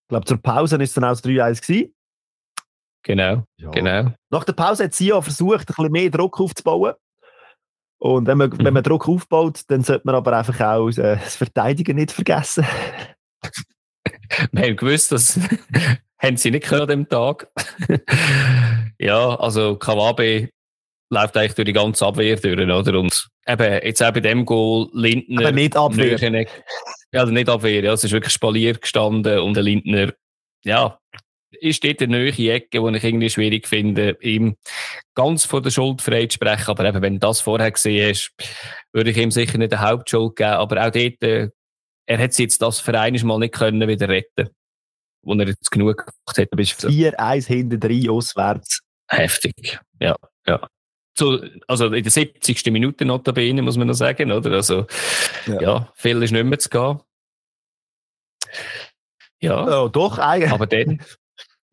ich 0.04 0.08
glaube, 0.10 0.26
zur 0.26 0.38
Pause 0.42 0.76
ist 0.76 0.90
es 0.90 0.94
dann 0.94 1.06
auch 1.06 1.12
das 1.12 1.24
3-1 1.24 1.62
gewesen. 1.62 1.96
Genau, 3.04 3.46
Ja. 3.58 3.72
genau. 3.72 4.14
Nach 4.30 4.44
der 4.44 4.54
Pause 4.54 4.84
hat 4.84 4.94
Sia 4.94 5.20
versucht, 5.22 5.62
ein 5.62 5.66
bisschen 5.66 5.92
mehr 5.92 6.10
Druck 6.10 6.40
aufzubauen. 6.40 6.94
Und 8.00 8.28
wenn 8.28 8.38
man, 8.38 8.52
wenn 8.64 8.74
man 8.74 8.84
Druck 8.84 9.08
aufbaut, 9.08 9.62
dann 9.68 9.84
sollte 9.84 10.02
man 10.06 10.16
aber 10.16 10.36
einfach 10.38 10.60
auch 10.60 10.90
äh, 10.90 11.16
das 11.18 11.36
Verteidigen 11.36 11.96
nicht 11.96 12.12
vergessen. 12.12 12.66
Wir 14.52 14.64
haben 14.64 14.76
gewusst, 14.76 15.12
dass 15.12 15.40
haben 16.20 16.38
sie 16.38 16.52
nicht 16.52 16.72
an 16.74 16.88
dem 16.88 17.08
Tag. 17.08 17.48
ja, 19.00 19.36
also 19.40 19.78
Kawabe 19.78 20.50
läuft 21.12 21.38
eigentlich 21.38 21.54
durch 21.54 21.66
die 21.68 21.74
ganze 21.74 22.06
Abwehr 22.06 22.36
durch, 22.38 22.58
oder? 22.60 23.00
Und 23.00 23.28
eben, 23.48 23.74
jetzt 23.84 24.02
auch 24.02 24.12
bei 24.14 24.20
dem 24.22 24.46
Goal, 24.46 24.90
Lindner. 24.94 25.42
Aber 25.42 25.52
nicht 25.52 25.76
Abwehr. 25.76 26.18
Nöcheneck- 26.18 26.50
Ja, 27.12 27.20
also 27.22 27.32
nicht 27.34 27.50
Abwehr, 27.50 27.84
ja. 27.84 27.94
Es 27.94 28.04
ist 28.04 28.12
wirklich 28.14 28.34
Spalier 28.34 28.74
gestanden 28.76 29.40
und 29.40 29.54
der 29.56 29.64
Lindner, 29.64 30.14
ja, 30.64 30.98
ist 31.60 31.84
dort 31.84 32.02
eine 32.02 32.18
neue 32.18 32.30
Ecke, 32.54 32.82
die 32.82 32.98
ich 32.98 33.04
irgendwie 33.04 33.30
schwierig 33.30 33.68
finde, 33.68 34.18
ihm 34.22 34.56
ganz 35.16 35.44
von 35.44 35.62
der 35.62 35.70
Schuld 35.70 36.02
frei 36.02 36.26
zu 36.28 36.36
sprechen. 36.36 36.70
Aber 36.70 36.86
eben, 36.86 37.02
wenn 37.02 37.20
das 37.20 37.42
vorher 37.42 37.70
gesehen 37.72 38.10
hast, 38.10 38.32
würde 38.94 39.10
ich 39.12 39.18
ihm 39.18 39.32
sicher 39.32 39.58
nicht 39.58 39.74
die 39.74 39.78
Hauptschuld 39.78 40.38
geben. 40.38 40.52
Aber 40.52 40.78
auch 40.88 40.92
dort, 40.92 41.22
äh, 41.22 41.50
er 42.08 42.18
hat 42.18 42.38
jetzt 42.40 42.62
das 42.62 42.80
Verein 42.80 43.20
mal 43.24 43.38
nicht 43.38 43.54
können 43.54 43.86
wieder 43.88 44.08
retten, 44.08 44.50
wo 45.24 45.34
er 45.34 45.48
jetzt 45.48 45.70
genug 45.70 45.98
gemacht 45.98 46.38
hat. 46.38 46.48
Du 46.52 46.56
bist 46.56 46.86
4-1 46.86 47.48
hinten 47.48 47.80
drin, 47.82 48.10
auswärts. 48.10 48.80
Heftig, 49.10 49.78
ja, 50.00 50.16
ja. 50.48 50.66
So, 51.18 51.40
also 51.68 51.88
in 51.88 52.04
der 52.04 52.12
70. 52.12 52.66
Minute 52.72 53.06
notabene, 53.06 53.62
muss 53.62 53.78
man 53.78 53.88
noch 53.88 53.94
sagen, 53.94 54.32
oder? 54.32 54.52
Also, 54.52 54.86
Ja. 55.46 55.62
ja, 55.62 55.88
viel 55.96 56.22
ist 56.24 56.32
nicht 56.32 56.44
mehr 56.46 56.60
zu 56.60 56.70
gehen. 56.70 57.00
Ja, 59.40 59.68
Ja, 59.70 59.88
doch, 59.90 60.18
eigentlich. 60.20 60.52
aber 60.52 60.68
dann, 60.68 61.02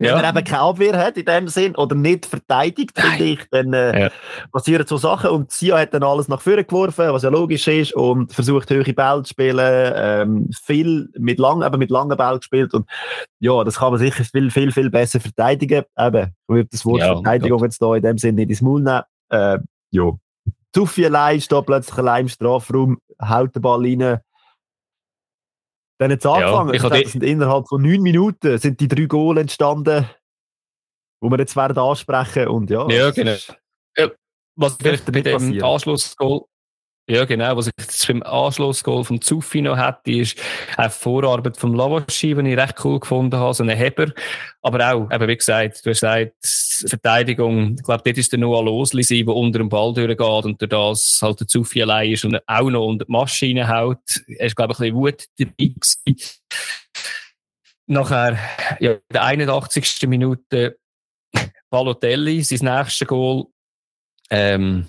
Wenn 0.01 0.13
man 0.13 0.23
ja, 0.23 0.29
eben 0.29 0.43
keine 0.45 0.61
Abwehr 0.61 0.97
hat 0.97 1.17
in 1.17 1.25
dem 1.25 1.47
Sinn 1.49 1.75
oder 1.75 1.93
nicht 1.93 2.25
verteidigt, 2.25 2.97
finde 2.97 3.23
ich, 3.23 3.39
dann 3.51 3.73
äh, 3.73 4.03
Ja. 4.03 4.11
passieren 4.49 4.87
so 4.87 4.95
Sachen. 4.95 5.29
Und 5.29 5.51
Sia 5.51 5.77
hat 5.77 5.93
dann 5.93 6.03
alles 6.03 6.29
nach 6.29 6.39
vorne 6.39 6.63
geworfen, 6.63 7.11
was 7.11 7.23
ja 7.23 7.29
logisch 7.29 7.67
ist, 7.67 7.93
und 7.93 8.31
versucht, 8.33 8.69
höhere 8.69 8.93
Bälle 8.93 9.23
zu 9.23 9.31
spielen, 9.31 9.91
ähm, 9.95 10.49
viel 10.63 11.09
mit 11.17 11.37
lang, 11.37 11.63
eben 11.63 11.79
mit 11.79 11.89
langen 11.91 12.15
Bällen 12.15 12.39
gespielt. 12.39 12.73
Und 12.73 12.89
ja, 13.39 13.61
das 13.65 13.79
kann 13.79 13.91
man 13.91 13.99
sicher 13.99 14.23
viel, 14.23 14.49
viel, 14.51 14.71
viel 14.71 14.89
besser 14.89 15.19
verteidigen. 15.19 15.83
Eben, 15.97 16.27
ich 16.27 16.47
würde 16.47 16.69
das 16.71 16.85
Wort 16.85 17.01
Ja, 17.01 17.15
Verteidigung 17.15 17.61
jetzt 17.63 17.81
da 17.81 17.93
in 17.95 18.01
dem 18.01 18.17
Sinn 18.17 18.35
nicht 18.35 18.49
ins 18.49 18.61
Maul 18.61 18.81
nehmen. 18.81 19.01
Äh, 19.29 19.59
ja. 19.91 20.11
Zuffi 20.73 21.05
allein 21.05 21.41
steht 21.41 21.65
plötzlich 21.65 21.97
allein 21.97 22.25
im 22.25 22.29
Strafraum, 22.29 22.99
haut 23.21 23.55
den 23.55 23.61
Ball 23.61 23.81
rein. 23.81 24.19
Dann 25.99 26.11
hat 26.11 26.19
es 26.19 26.25
angefangen. 26.25 26.69
ich 26.69 26.75
ich 26.75 26.81
glaube, 26.81 27.03
die- 27.03 27.09
sind 27.09 27.23
innerhalb 27.23 27.67
von 27.67 27.81
neun 27.81 28.01
Minuten 28.01 28.57
sind 28.57 28.79
die 28.79 28.87
drei 28.87 29.05
Goal 29.05 29.37
entstanden, 29.37 30.09
wo 31.21 31.29
wir 31.29 31.37
jetzt 31.39 31.55
werden 31.55 31.77
ansprechen. 31.77 32.47
Und 32.47 32.69
ja, 32.69 32.87
Ja, 32.89 33.11
genau. 33.11 33.35
was 34.55 34.75
vielleicht 34.75 35.07
nicht 35.09 35.25
dem. 35.25 35.63
Anschlussgoal, 35.63 36.41
ja 37.09 37.25
genau, 37.25 37.57
was 37.57 37.67
ich 37.67 37.73
jetzt 37.79 38.07
beim 38.07 38.21
Anschlussgoal 38.23 39.03
vom 39.03 39.19
Zuffi 39.19 39.61
noch 39.61 39.77
hätte, 39.77 40.11
ist 40.11 40.37
eine 40.77 40.89
Vorarbeit 40.89 41.57
vom 41.57 41.73
Lavaschi, 41.73 42.35
den 42.35 42.45
ich 42.45 42.57
recht 42.57 42.75
cool 42.83 42.99
gefunden 42.99 43.35
habe, 43.37 43.53
so 43.53 43.65
Heber. 43.65 44.13
Aber 44.61 44.93
auch, 44.93 45.11
eben 45.11 45.27
wie 45.27 45.35
gesagt, 45.35 45.85
du 45.85 45.89
hast 45.89 46.01
gesagt, 46.01 46.33
Verteidigung, 46.87 47.75
ich 47.75 47.83
glaube, 47.83 48.03
dort 48.05 48.17
ist 48.17 48.31
der 48.31 48.39
Noah 48.39 48.63
Losli 48.63 49.03
sein, 49.03 49.25
der 49.25 49.35
unter 49.35 49.59
dem 49.59 49.69
Ball 49.69 49.93
durchgeht 49.93 50.45
und 50.45 50.61
durch 50.61 50.69
das 50.69 51.19
halt 51.21 51.39
der 51.39 51.47
Zuffi 51.47 51.81
allein 51.81 52.11
ist 52.11 52.25
und 52.25 52.39
auch 52.47 52.69
noch 52.69 52.85
unter 52.85 53.05
die 53.05 53.11
Maschine 53.11 53.67
haut. 53.67 54.21
Er 54.27 54.45
ist, 54.45 54.55
glaube 54.55 54.73
ich, 54.73 54.79
ein 54.79 54.93
bisschen 54.93 54.95
Wut 54.95 55.25
dabei 55.37 55.73
gewesen. 56.05 56.31
Nachher, 57.87 58.37
ja, 58.79 58.91
in 58.91 58.99
der 59.11 59.23
81. 59.23 60.07
Minute, 60.07 60.77
Balotelli, 61.71 62.43
sein 62.43 62.77
nächstes 62.77 63.07
Goal. 63.07 63.45
Ähm, 64.29 64.87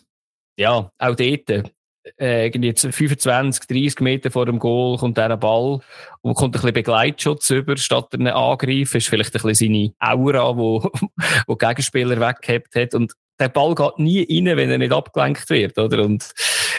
ja, 0.58 0.90
auch 0.98 1.16
dort, 1.16 1.72
äh, 2.18 2.46
irgendwie 2.46 2.68
jetzt 2.68 2.82
25, 2.86 3.66
30 3.66 4.00
Meter 4.00 4.30
vor 4.30 4.46
dem 4.46 4.58
Goal 4.58 4.96
kommt 4.98 5.16
der 5.18 5.36
Ball 5.36 5.80
und 6.22 6.34
kommt 6.34 6.54
ein 6.54 6.60
bisschen 6.60 6.72
Begleitschutz 6.74 7.50
über, 7.50 7.76
statt 7.76 8.14
einen 8.14 8.28
Angreifen. 8.28 8.96
Ist 8.96 9.08
vielleicht 9.08 9.34
ein 9.36 9.42
bisschen 9.42 9.68
seine 9.72 9.92
Aura, 9.98 10.56
wo, 10.56 10.80
wo 11.46 11.54
die 11.54 11.66
Gegenspieler 11.66 12.20
weggehabt 12.20 12.74
hat. 12.74 12.94
Und 12.94 13.12
der 13.38 13.48
Ball 13.48 13.74
geht 13.74 13.98
nie 13.98 14.20
rein, 14.20 14.56
wenn 14.56 14.70
er 14.70 14.78
nicht 14.78 14.92
abgelenkt 14.92 15.48
wird, 15.50 15.78
oder? 15.78 16.04
Und 16.04 16.32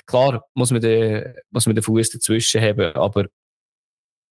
klar, 0.05 0.45
muss 0.53 0.71
man 0.71 0.81
den, 0.81 1.33
muss 1.49 1.65
man 1.65 1.75
den 1.75 1.83
Fuß 1.83 2.11
dazwischen 2.11 2.61
haben, 2.61 2.93
aber 2.95 3.25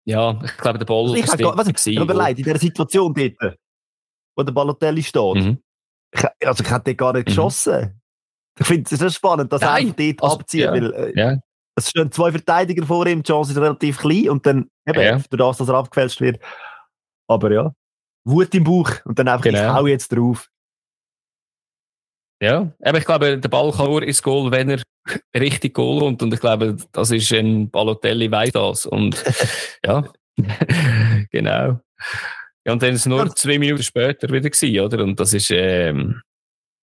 ja, 0.04 0.40
ich 0.44 0.56
glaube, 0.56 0.78
der 0.78 0.86
Ball 0.86 1.02
Also 1.02 1.14
ich 1.16 1.24
ist 1.24 1.32
was, 1.42 1.66
gewesen, 1.66 2.02
überlegt, 2.02 2.38
in 2.38 2.44
dieser 2.44 2.58
Situation 2.58 3.12
dort, 3.12 3.56
wo 4.36 4.42
der 4.42 4.52
Balotelli 4.52 5.02
steht, 5.02 5.34
Mhm. 5.34 5.58
ich, 6.12 6.46
also 6.46 6.62
ich 6.62 6.70
hätte 6.70 6.84
den 6.84 6.96
gar 6.96 7.12
nicht 7.12 7.28
Mhm. 7.28 7.34
Ich 8.58 8.66
finde 8.66 8.88
es 8.94 9.00
ist 9.00 9.14
spannend, 9.14 9.52
dass 9.52 9.62
er 9.62 9.68
Nein, 9.72 9.86
einfach 9.88 9.96
dort 9.96 10.22
also, 10.22 10.36
abzieht, 10.38 10.60
ja. 10.62 10.72
weil 10.72 10.92
äh, 10.92 11.12
Ja, 11.18 11.38
es 11.76 11.90
stehen 11.90 12.10
zwei 12.10 12.30
Verteidiger 12.30 12.86
vor 12.86 13.06
ihm, 13.06 13.22
die 13.22 13.28
Chance 13.30 13.52
ist 13.52 13.58
relativ 13.58 13.98
klein 13.98 14.30
und 14.30 14.46
dann 14.46 14.70
eben, 14.86 15.00
Ja. 15.00 15.12
durch 15.12 15.28
das, 15.28 15.58
dass 15.58 15.68
er 15.68 15.74
abgefälscht 15.74 16.20
wird. 16.20 16.40
Aber 17.28 17.52
ja, 17.52 17.72
Wut 18.24 18.54
im 18.54 18.64
Bauch 18.64 18.90
und 19.04 19.18
dann 19.18 19.28
einfach, 19.28 19.46
ich 19.46 19.52
Genau. 19.54 19.74
hau 19.74 19.86
jetzt 19.86 20.08
drauf. 20.08 20.48
Ja, 22.42 22.70
aber 22.82 22.98
ich 22.98 23.04
glaube, 23.04 23.38
der 23.38 23.48
Ball 23.48 23.72
kann 23.72 23.86
nur 23.86 24.02
ins 24.02 24.22
Goal, 24.22 24.50
wenn 24.50 24.68
er 24.70 24.82
richtig 25.36 25.74
Goal 25.74 26.00
kommt. 26.00 26.22
Und 26.22 26.34
ich 26.34 26.40
glaube, 26.40 26.76
das 26.92 27.10
ist 27.10 27.32
ein 27.32 27.70
Balotelli, 27.70 28.30
weiß 28.30 28.52
das. 28.52 28.86
Und 28.86 29.22
ja, 29.84 30.04
genau. 31.30 31.80
Ja, 32.66 32.72
und 32.72 32.82
dann 32.82 32.94
ist 32.94 33.00
es 33.00 33.06
nur 33.06 33.34
zwei 33.34 33.58
Minuten 33.58 33.82
später 33.82 34.28
wieder 34.28 34.50
gewesen, 34.50 34.80
oder? 34.80 35.02
Und 35.02 35.18
das 35.20 35.32
ist, 35.32 35.50
ähm, 35.50 36.20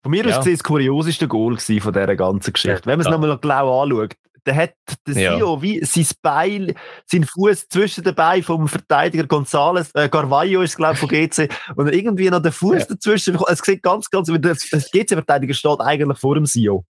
Von 0.07 0.13
mir 0.13 0.25
Ja. 0.25 0.31
aus 0.39 0.45
gesehen 0.45 0.55
das 0.55 0.63
kurioseste 0.63 1.27
Goal 1.27 1.59
von 1.59 1.93
dieser 1.93 2.15
ganzen 2.15 2.53
Geschichte. 2.53 2.83
Wenn 2.85 2.99
man 2.99 3.01
es 3.01 3.07
Ja. 3.07 3.11
nochmal 3.11 3.37
genau 3.41 3.83
anschaut, 3.83 4.15
dann 4.45 4.55
hat 4.55 4.75
der 5.05 5.21
Ja. 5.21 5.37
Sio 5.37 5.61
wie 5.61 5.85
sein 5.85 6.07
Bein, 6.23 6.75
sein 7.07 7.25
Fuß 7.25 7.69
zwischen 7.69 8.05
den 8.05 8.15
Beinen 8.15 8.45
vom 8.45 8.69
Verteidiger 8.69 9.25
González, 9.25 9.91
äh, 9.99 10.09
Carvalho 10.09 10.63
ist 10.63 10.77
glaube 10.77 10.93
ich 10.95 11.01
von 11.01 11.09
GC, 11.09 11.49
und 11.77 11.93
irgendwie 11.93 12.31
noch 12.31 12.41
den 12.41 12.53
Fuß 12.53 12.83
Ja. 12.83 12.85
dazwischen. 12.91 13.37
Es 13.49 13.59
sieht 13.59 13.83
ganz, 13.83 14.09
ganz, 14.09 14.29
der 14.29 14.55
GC-Verteidiger 14.55 15.55
steht 15.55 15.81
eigentlich 15.81 16.19
vor 16.21 16.37
dem 16.37 16.47
Sio. 16.47 16.85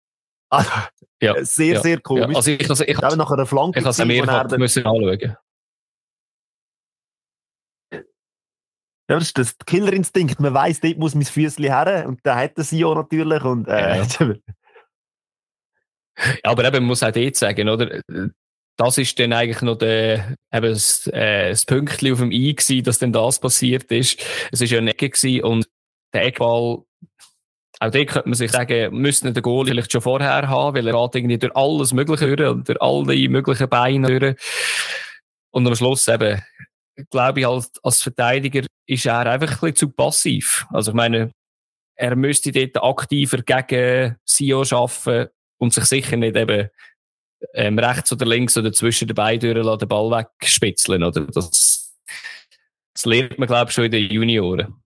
Also, 0.48 0.70
ja. 1.20 1.34
sehr, 1.44 1.74
ja, 1.74 1.80
sehr 1.82 1.94
ja. 1.96 2.00
komisch. 2.00 2.34
Also 2.36 2.50
ich, 2.50 2.70
also 2.70 2.84
ich, 2.84 2.96
Flanke 3.46 3.78
ich 3.78 3.84
habe 3.84 3.90
es 3.90 4.04
mehrfach 4.06 4.56
müssen 4.56 4.86
anschauen. 4.86 5.36
Ja, 9.12 9.18
das 9.18 9.28
ist 9.28 9.38
das 9.38 9.58
Killerinstinkt. 9.66 10.40
Man 10.40 10.54
weiss, 10.54 10.80
dort 10.80 10.96
muss 10.96 11.14
mein 11.14 11.24
Füßchen 11.24 11.64
her. 11.64 12.04
Und 12.08 12.20
da 12.22 12.36
hat 12.36 12.56
der 12.56 12.64
Sio 12.64 12.94
natürlich. 12.94 13.44
Und, 13.44 13.68
äh, 13.68 14.04
Ja, 16.16 16.50
aber 16.50 16.64
eben, 16.64 16.76
man 16.76 16.84
muss 16.84 17.02
auch 17.02 17.10
dort 17.10 17.36
sagen, 17.36 17.68
oder? 17.68 18.00
Das 18.76 18.98
ist 18.98 19.18
dann 19.18 19.32
eigentlich 19.32 19.62
noch 19.62 19.76
der, 19.76 20.36
eben 20.52 20.72
das, 20.72 21.06
äh, 21.08 21.50
das 21.50 21.64
Pünktchen 21.66 22.12
auf 22.12 22.18
dem 22.20 22.30
I 22.30 22.54
gewesen, 22.54 22.84
dass 22.84 22.98
denn 22.98 23.12
das 23.12 23.38
passiert 23.38 23.90
ist. 23.90 24.20
Es 24.50 24.60
ist 24.60 24.70
ja 24.70 24.78
eine 24.78 24.90
Ecke 24.90 25.10
gewesen 25.10 25.44
und 25.44 25.68
der 26.12 26.26
Eckball, 26.26 26.82
auch 27.80 27.90
dort 27.90 28.08
könnte 28.08 28.28
man 28.28 28.34
sich 28.34 28.50
sagen, 28.50 28.94
müsste 28.94 29.32
der 29.32 29.42
Goal 29.42 29.66
vielleicht 29.66 29.90
schon 29.90 30.02
vorher 30.02 30.48
haben, 30.48 30.76
weil 30.76 30.86
er 30.86 30.92
geht 30.92 31.14
irgendwie 31.16 31.38
durch 31.38 31.56
alles 31.56 31.92
Mögliche 31.92 32.36
durch 32.36 32.50
und 32.50 32.68
durch 32.68 32.80
alle 32.80 33.28
möglichen 33.28 33.68
Beine 33.68 34.20
durch. 34.20 34.36
Und 35.50 35.66
am 35.66 35.74
Schluss 35.74 36.08
eben, 36.08 36.42
glaube 37.10 37.40
ich, 37.40 37.46
als, 37.46 37.70
als 37.82 38.02
Verteidiger 38.02 38.64
ist 38.86 39.06
er 39.06 39.26
einfach 39.26 39.48
ein 39.48 39.52
bisschen 39.52 39.76
zu 39.76 39.88
passiv. 39.90 40.66
Also 40.70 40.90
ich 40.90 40.96
meine, 40.96 41.30
er 41.94 42.16
müsste 42.16 42.52
dort 42.52 42.82
aktiver 42.82 43.38
gegen 43.42 44.16
Sio 44.24 44.62
arbeiten 44.62 45.30
und 45.58 45.72
sich 45.72 45.84
sicher 45.84 46.16
nicht 46.16 46.36
eben 46.36 46.68
ähm, 47.54 47.78
rechts 47.78 48.12
oder 48.12 48.26
links 48.26 48.56
oder 48.56 48.72
zwischen 48.72 49.08
den 49.08 49.14
Beinen 49.14 49.54
durch 49.54 49.78
den 49.78 49.88
Ball 49.88 50.10
wegspitzeln. 50.10 51.02
Oder? 51.02 51.26
Das, 51.26 51.94
das 52.94 53.04
lernt 53.04 53.38
man, 53.38 53.48
glaube 53.48 53.68
ich, 53.68 53.74
schon 53.74 53.84
in 53.84 53.90
den 53.90 54.10
Junioren. 54.10 54.82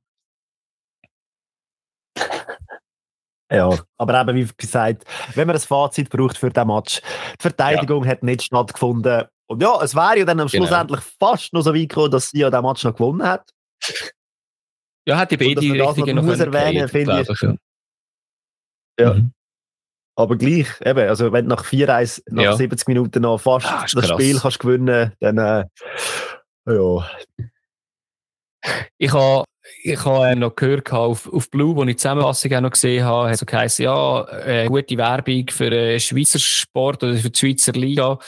Ja, 3.50 3.70
aber 3.96 4.20
eben, 4.20 4.36
wie 4.36 4.50
gesagt, 4.56 5.04
wenn 5.34 5.46
man 5.46 5.54
ein 5.54 5.62
Fazit 5.62 6.10
braucht 6.10 6.36
für 6.36 6.50
den 6.50 6.66
Match, 6.66 7.00
die 7.00 7.42
Verteidigung 7.42 8.04
hat 8.06 8.22
nicht 8.24 8.42
stattgefunden. 8.42 9.24
Und 9.46 9.62
ja, 9.62 9.80
es 9.82 9.94
wäre 9.94 10.18
ja 10.18 10.24
dann 10.24 10.40
am 10.40 10.48
Genau. 10.48 10.66
schlussendlich 10.66 11.00
fast 11.20 11.52
noch 11.52 11.62
so 11.62 11.72
weit 11.72 11.88
gekommen, 11.88 12.10
dass 12.10 12.30
sie 12.30 12.40
ja 12.40 12.50
den 12.50 12.62
Match 12.62 12.82
noch 12.82 12.96
gewonnen 12.96 13.22
hat. 13.22 13.52
Ja, 15.08 15.18
hat 15.18 15.30
die 15.30 15.36
beide 15.36 15.60
man 15.62 15.78
das 15.78 15.88
Richtungen 15.96 16.16
noch 16.16 16.22
muss 16.24 16.40
erwähnen, 16.40 16.88
finde 16.88 17.22
ich. 17.22 17.40
ja. 17.42 17.54
Ja. 18.98 19.14
Mhm. 19.14 19.32
Aber 20.18 20.36
gleich, 20.36 20.68
eben, 20.84 21.08
also 21.08 21.30
wenn 21.32 21.44
du 21.48 21.54
nach 21.54 21.64
4-1, 21.64 22.22
nach 22.30 22.42
Ja. 22.42 22.56
70 22.56 22.88
Minuten 22.88 23.22
noch 23.22 23.38
fast 23.38 23.66
Ah, 23.66 23.82
das 23.82 23.92
krass. 23.92 24.08
Spiel 24.10 24.38
kannst 24.40 24.58
gewinnen, 24.58 25.12
dann 25.20 25.38
äh, 25.38 25.64
ja. 26.66 27.10
Ich 28.98 29.12
habe 29.12 29.44
ich 29.82 30.04
ha, 30.04 30.30
ähm, 30.30 30.38
noch 30.40 30.54
gehört 30.56 30.90
auf, 30.92 31.30
auf 31.32 31.50
Blue, 31.50 31.76
wo 31.76 31.82
ich 31.82 31.88
die 31.90 31.96
Zusammenfassung 31.96 32.52
auch 32.54 32.60
noch 32.62 32.70
gesehen 32.70 33.04
habe, 33.04 33.30
hat 33.30 33.38
so 33.38 33.46
geheißen, 33.46 33.84
ja, 33.84 34.24
äh, 34.46 34.66
gute 34.66 34.96
Werbung 34.96 35.46
für 35.50 35.70
den 35.70 36.00
Schweizer 36.00 36.38
Sport 36.38 37.02
oder 37.04 37.16
für 37.16 37.30
die 37.30 37.38
Schweizer 37.38 37.72
Liga. 37.72 38.18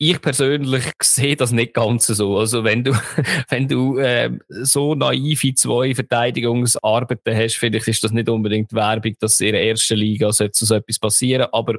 Ich 0.00 0.20
persönlich 0.20 0.84
sehe 1.02 1.34
das 1.34 1.50
nicht 1.50 1.74
ganz 1.74 2.06
so. 2.06 2.38
Also 2.38 2.62
wenn 2.62 2.84
du, 2.84 2.92
wenn 3.48 3.66
du 3.66 3.98
ähm, 3.98 4.40
so 4.48 4.94
naive 4.94 5.54
zwei 5.54 5.94
Verteidigungsarbeiten 5.94 7.36
hast, 7.36 7.56
finde 7.56 7.78
ich, 7.78 7.88
ist 7.88 8.04
das 8.04 8.12
nicht 8.12 8.28
unbedingt 8.28 8.72
Werbung, 8.72 9.14
dass 9.18 9.40
in 9.40 9.52
der 9.52 9.64
ersten 9.64 9.98
Liga 9.98 10.32
so 10.32 10.44
etwas 10.44 10.98
passieren. 10.98 11.48
Aber 11.52 11.74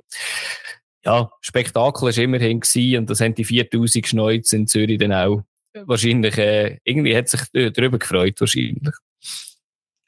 ja, 1.05 1.32
Spektakel 1.39 2.10
ist 2.10 2.17
immerhin 2.17 2.60
gewesen 2.60 2.99
und 2.99 3.10
das 3.10 3.21
haben 3.21 3.36
die 3.36 3.45
4000 3.45 4.05
Schneuz 4.05 4.51
in 4.51 4.67
Zürich 4.67 4.99
dann 4.99 5.13
auch 5.13 5.43
wahrscheinlich, 5.86 6.38
äh, 6.38 6.79
irgendwie 6.84 7.15
hat 7.15 7.29
sich 7.29 7.41
äh, 7.53 7.71
darüber 7.71 7.99
gefreut, 7.99 8.39
wahrscheinlich. 8.39 8.93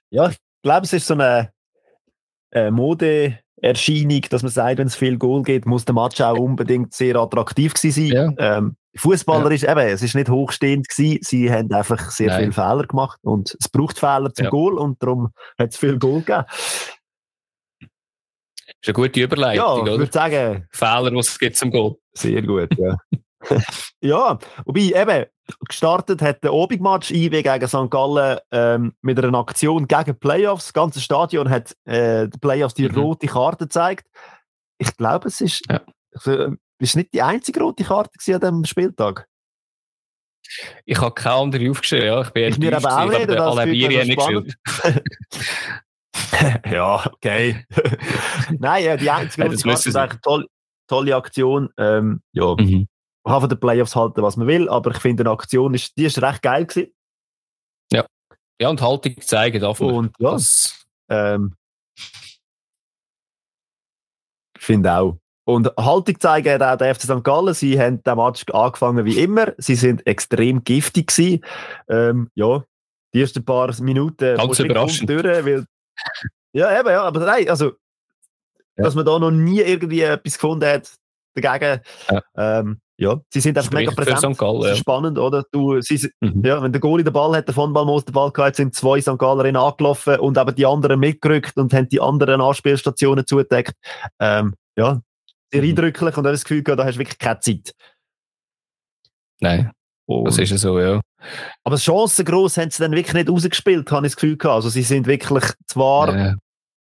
Ja, 0.10 0.30
ich 0.30 0.38
glaube, 0.64 0.86
es 0.86 0.94
ist 0.94 1.08
so 1.08 1.14
eine 1.14 1.54
äh, 2.52 2.70
Modeerscheinung, 3.62 4.22
dass 4.30 4.42
man 4.42 4.52
sagt, 4.52 4.78
wenn 4.80 4.88
es 4.88 4.96
viel 4.96 5.18
Goal 5.18 5.44
geht, 5.44 5.66
muss 5.66 5.86
der 5.86 5.96
Match 5.96 6.20
auch 6.22 6.38
unbedingt 6.38 6.94
sehr 6.94 7.16
attraktiv 7.16 7.74
gewesen 7.74 8.10
sein. 8.10 8.36
Ähm, 8.40 8.76
Fußballer 8.96 9.52
ist 9.52 9.64
eben, 9.64 9.80
es 9.80 10.02
ist 10.02 10.16
nicht 10.16 10.30
hochstehend 10.30 10.90
gewesen, 10.90 11.20
sie 11.22 11.52
haben 11.52 11.72
einfach 11.72 12.12
sehr 12.12 12.28
Nein. 12.28 12.40
viele 12.40 12.52
Fehler 12.54 12.86
gemacht 12.88 13.20
und 13.24 13.56
es 13.60 13.70
braucht 13.70 13.98
Fehler 14.00 14.34
zum 14.34 14.46
Ja. 14.46 14.50
Goal 14.50 14.78
und 14.78 15.02
darum 15.02 15.30
hat 15.58 15.70
es 15.72 15.78
viel 15.78 15.98
Goal 15.98 16.22
gegeben. 16.22 16.44
Ist 18.84 18.88
eine 18.88 18.94
gute 18.94 19.20
Ja, 19.20 19.26
Überleitung, 19.26 19.76
ich 19.78 19.82
oder? 19.84 19.98
würde 20.00 20.12
sagen, 20.12 20.68
Fehler, 20.72 21.16
was 21.16 21.30
es 21.30 21.40
gibt 21.40 21.56
zum 21.56 21.72
Goal. 21.72 21.96
sehr 22.14 22.42
gut, 22.42 22.70
ja. 22.78 22.98
ja, 24.02 24.38
wobei 24.66 24.82
eben, 24.82 25.26
gestartet 25.68 26.22
hat 26.22 26.44
der 26.44 26.54
Obig-Match 26.54 27.12
IW 27.12 27.42
gegen 27.44 27.68
St. 27.68 27.90
Gallen 27.90 28.40
ähm, 28.52 28.94
mit 29.02 29.24
einer 29.24 29.38
Aktion 29.40 29.88
gegen 29.88 30.18
Playoffs. 30.20 30.66
Das 30.66 30.74
ganze 30.74 31.02
Stadion 31.02 31.50
hat 31.50 31.76
äh, 31.86 32.28
die 32.28 32.38
Playoffs 32.40 32.74
die 32.74 32.88
Mhm. 32.88 32.98
rote 32.98 33.28
Karte 33.28 33.66
gezeigt. 33.66 34.08
Ich 34.78 34.96
glaube, 34.98 35.28
es 35.28 35.42
ist, 35.42 35.62
Ja. 35.70 35.82
also, 36.14 36.54
ist 36.80 36.96
nicht 36.96 37.14
die 37.14 37.22
einzige 37.22 37.62
rote 37.62 37.84
Karte 37.84 38.10
an 38.34 38.40
diesem 38.40 38.66
Spieltag. 38.66 39.28
Ich 40.86 41.00
habe 41.00 41.14
keine 41.14 41.36
andere 41.36 41.70
aufgeschrieben, 41.70 42.08
ja. 42.08 42.22
Ich 42.22 42.30
bin 42.32 42.50
Ich 42.50 42.58
mir 42.58 42.76
aber 42.76 43.04
auch 43.04 43.10
nicht, 43.10 43.30
aber 43.30 43.62
finde 43.62 43.76
ich 43.76 44.08
nicht 44.08 44.18
gespielt. 44.18 44.56
ja, 46.66 47.06
okay. 47.06 47.66
Nein, 48.60 48.84
ja, 48.84 48.98
die 48.98 49.10
einzige 49.10 49.44
rote 49.44 49.56
das 49.56 49.64
Karte 49.64 49.90
ist 49.90 49.96
eigentlich 49.96 50.12
eine 50.12 50.22
tolle, 50.22 50.46
tolle 50.88 51.16
Aktion. 51.16 51.70
Ähm, 51.78 52.22
ja, 52.34 52.56
Mhm. 52.58 52.88
Man 53.24 53.34
kann 53.34 53.42
von 53.42 53.50
den 53.50 53.60
Playoffs 53.60 53.96
halten, 53.96 54.22
was 54.22 54.38
man 54.38 54.48
will, 54.48 54.68
aber 54.70 54.92
ich 54.92 54.98
finde, 54.98 55.24
eine 55.24 55.32
Aktion 55.32 55.74
ist, 55.74 55.96
die 55.98 56.06
ist 56.06 56.22
recht 56.22 56.42
geil 56.42 56.66
gewesen. 56.66 56.92
Ja, 58.62 58.70
und 58.70 58.80
Haltung 58.80 59.20
zeigen 59.22 59.64
man. 59.64 59.92
Und 59.96 60.14
ja, 60.20 60.32
Das, 60.34 60.86
Ähm, 61.10 61.56
ich 64.56 64.64
finde 64.64 64.94
auch. 64.94 65.18
Und 65.46 65.76
Haltung 65.76 66.20
zeigen 66.20 66.54
hat 66.54 66.62
auch 66.62 66.78
der 66.78 66.94
FC 66.94 67.02
St. 67.02 67.24
Gallen. 67.24 67.56
Sie 67.56 67.80
haben 67.80 68.04
den 68.04 68.16
Match 68.18 68.46
angefangen 68.54 69.04
wie 69.06 69.20
immer. 69.20 69.54
Sie 69.58 69.74
sind 69.74 70.06
extrem 70.06 70.64
giftig 70.64 71.08
gewesen. 71.08 71.44
Ähm, 71.90 72.30
ja, 72.36 72.64
die 73.16 73.22
ersten 73.22 73.44
paar 73.44 73.74
Minuten. 73.82 74.38
Ganz 74.38 74.60
überraschend. 74.60 75.10
Durch, 75.10 75.24
weil, 75.26 75.66
ja, 76.54 76.80
eben, 76.80 76.90
ja, 76.90 77.02
aber 77.04 77.20
nein, 77.22 77.50
also, 77.50 77.72
Ja. 78.78 78.84
dass 78.84 78.94
man 78.94 79.06
da 79.06 79.18
noch 79.18 79.32
nie 79.32 79.62
irgendwie 79.62 80.02
etwas 80.02 80.36
gefunden 80.36 80.70
hat 80.70 80.94
dagegen. 81.34 81.82
Ja. 82.12 82.22
Ähm, 82.60 82.80
ja, 83.02 83.20
sie 83.34 83.40
sind 83.42 83.58
einfach 83.58 83.72
mega 83.72 83.92
präsent. 83.92 84.34
Ist 84.40 84.40
ja. 84.42 84.76
spannend, 84.76 85.18
oder? 85.18 85.44
Du, 85.52 85.82
sie, 85.82 86.10
Mhm. 86.22 86.46
ja, 86.46 86.62
wenn 86.62 86.72
der 86.72 86.80
Goalie 86.80 87.04
den 87.04 87.12
Ball 87.14 87.36
hat, 87.36 87.48
der 87.48 87.56
von 87.56 87.74
Ballmoos 87.74 88.06
den 88.06 88.14
Ball 88.14 88.32
gehabt, 88.32 88.56
sind 88.56 88.76
zwei 88.76 89.02
St. 89.02 89.18
Gallerinnen 89.18 89.60
angelaufen 89.62 90.20
und 90.20 90.38
eben 90.38 90.56
die 90.56 90.66
anderen 90.68 91.00
mitgerückt 91.00 91.58
und 91.58 91.74
haben 91.74 91.90
die 91.90 92.00
anderen 92.00 92.40
Anspielstationen 92.42 93.26
zugedeckt. 93.26 93.74
Ähm, 94.20 94.54
ja, 94.78 95.02
sehr 95.52 95.64
Mhm. 95.64 95.70
eindrücklich 95.70 96.16
und 96.16 96.24
habe 96.26 96.32
das 96.32 96.44
Gefühl 96.44 96.64
gehabt, 96.64 96.80
da 96.80 96.86
hast 96.86 96.96
du 96.96 97.00
wirklich 97.00 97.18
keine 97.20 97.40
Zeit. 97.40 97.74
Nein, 99.40 99.72
Und, 100.06 100.26
das 100.26 100.38
ist 100.38 100.52
ja 100.52 100.58
so, 100.58 100.80
ja. 100.80 101.02
aber 101.64 101.78
chancengross 101.78 102.58
haben 102.58 102.70
sie 102.70 102.84
dann 102.84 102.92
wirklich 102.92 103.14
nicht 103.16 103.30
rausgespielt, 103.30 103.90
habe 103.92 104.06
ich 104.06 104.12
das 104.14 104.18
Gefühl 104.22 104.38
gehabt. 104.38 104.56
Also 104.56 104.70
sie 104.70 104.84
sind 104.84 105.08
wirklich 105.08 105.44
zwar 105.68 106.16
Äh, 106.16 106.36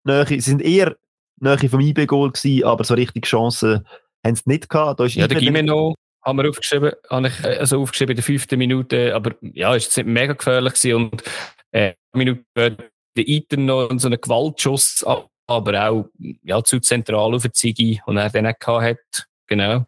Nähe, 0.05 0.25
sie 0.27 0.39
sind 0.41 0.61
eher 0.61 0.95
Nähe 1.39 1.69
vom 1.69 1.79
IB-Goal 1.79 2.31
gewesen, 2.31 2.65
aber 2.65 2.83
so 2.83 2.93
richtig 2.95 3.25
Chancen 3.25 3.85
haben 4.25 4.35
sie 4.35 4.43
nicht 4.45 4.67
gehabt. 4.69 4.99
Da 4.99 5.05
ist 5.05 5.15
ja, 5.15 5.27
der 5.27 5.35
dann- 5.37 5.45
Gimeno 5.45 5.95
haben 6.29 6.37
wir 6.37 6.49
aufgeschrieben, 6.49 6.93
habe 7.09 7.27
ich 7.27 7.43
äh, 7.43 7.57
also 7.57 7.81
aufgeschrieben 7.81 8.11
in 8.11 8.15
der 8.17 8.23
fünften 8.23 8.57
Minute, 8.57 9.13
aber 9.13 9.35
ja, 9.41 9.73
jetzt 9.73 9.95
nicht 9.97 10.05
mega 10.07 10.33
gefährlich 10.33 10.73
gewesen 10.75 10.95
und 11.11 11.23
äh, 11.71 11.93
Minute 12.13 12.43
der 12.55 13.27
Eaton 13.27 13.65
noch 13.65 13.89
so 13.97 14.07
einen 14.07 14.21
Gewaltschuss, 14.21 15.03
ab- 15.05 15.27
aber 15.47 15.89
auch 15.89 16.05
ja, 16.43 16.63
zu 16.63 16.79
zentral 16.79 17.33
auf 17.35 17.41
den 17.41 17.53
Ziggy 17.53 18.01
und 18.05 18.17
er 18.17 18.29
den 18.29 18.45
auch 18.47 18.53
gehabt 18.59 18.83
hat. 18.83 19.25
Genau. 19.47 19.83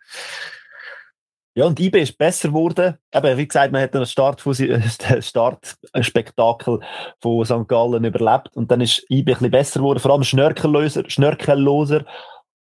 Ja, 1.53 1.65
und 1.65 1.79
IB 1.79 2.01
ist 2.01 2.17
besser 2.17 2.47
geworden. 2.47 2.97
Eben, 3.13 3.37
wie 3.37 3.47
gesagt, 3.47 3.71
man 3.73 3.81
hat 3.81 4.07
Start 4.07 4.43
den 4.45 5.21
Startspektakel 5.21 6.79
von 7.21 7.45
St. 7.45 7.67
Gallen 7.67 8.05
überlebt 8.05 8.55
und 8.55 8.71
dann 8.71 8.79
ist 8.81 9.05
IB 9.09 9.31
ein 9.31 9.35
bisschen 9.35 9.51
besser 9.51 9.79
geworden, 9.81 9.99
vor 9.99 10.11
allem 10.11 10.23
Schnörkelloser, 10.23 11.09
Schnörkelloser. 11.09 12.05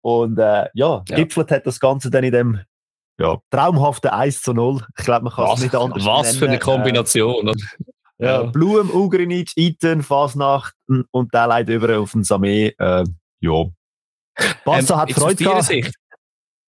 Und 0.02 0.38
äh, 0.38 0.66
ja, 0.74 1.02
Ja. 1.08 1.16
gipfelt 1.16 1.50
hat 1.52 1.66
das 1.66 1.78
Ganze 1.78 2.10
dann 2.10 2.24
in 2.24 2.32
dem 2.32 2.60
ja, 3.20 3.38
traumhaften 3.50 4.10
1 4.10 4.42
zu 4.42 4.54
0. 4.54 4.84
Ich 4.98 5.04
glaube, 5.04 5.24
man 5.24 5.32
kann 5.32 5.54
es 5.54 5.62
nicht 5.62 5.74
anders 5.74 6.04
was 6.04 6.36
für 6.36 6.46
eine 6.46 6.54
nennen. 6.54 6.62
Kombination. 6.62 7.48
Äh, 7.48 7.54
Ja, 8.22 8.42
Blum, 8.42 8.90
Ugrinic, 8.90 9.56
Iten, 9.56 10.02
Fasnacht 10.02 10.74
und 11.10 11.32
der 11.32 11.46
leidet 11.46 11.76
über 11.76 11.98
auf 11.98 12.12
den 12.12 12.22
Samé. 12.22 12.74
Äh, 12.78 13.04
ja. 13.40 13.64
Bassa 14.64 14.94
ähm, 14.94 15.00
hat 15.00 15.12
Freude 15.12 15.42
gehabt. 15.42 15.64
Sicht, 15.64 15.94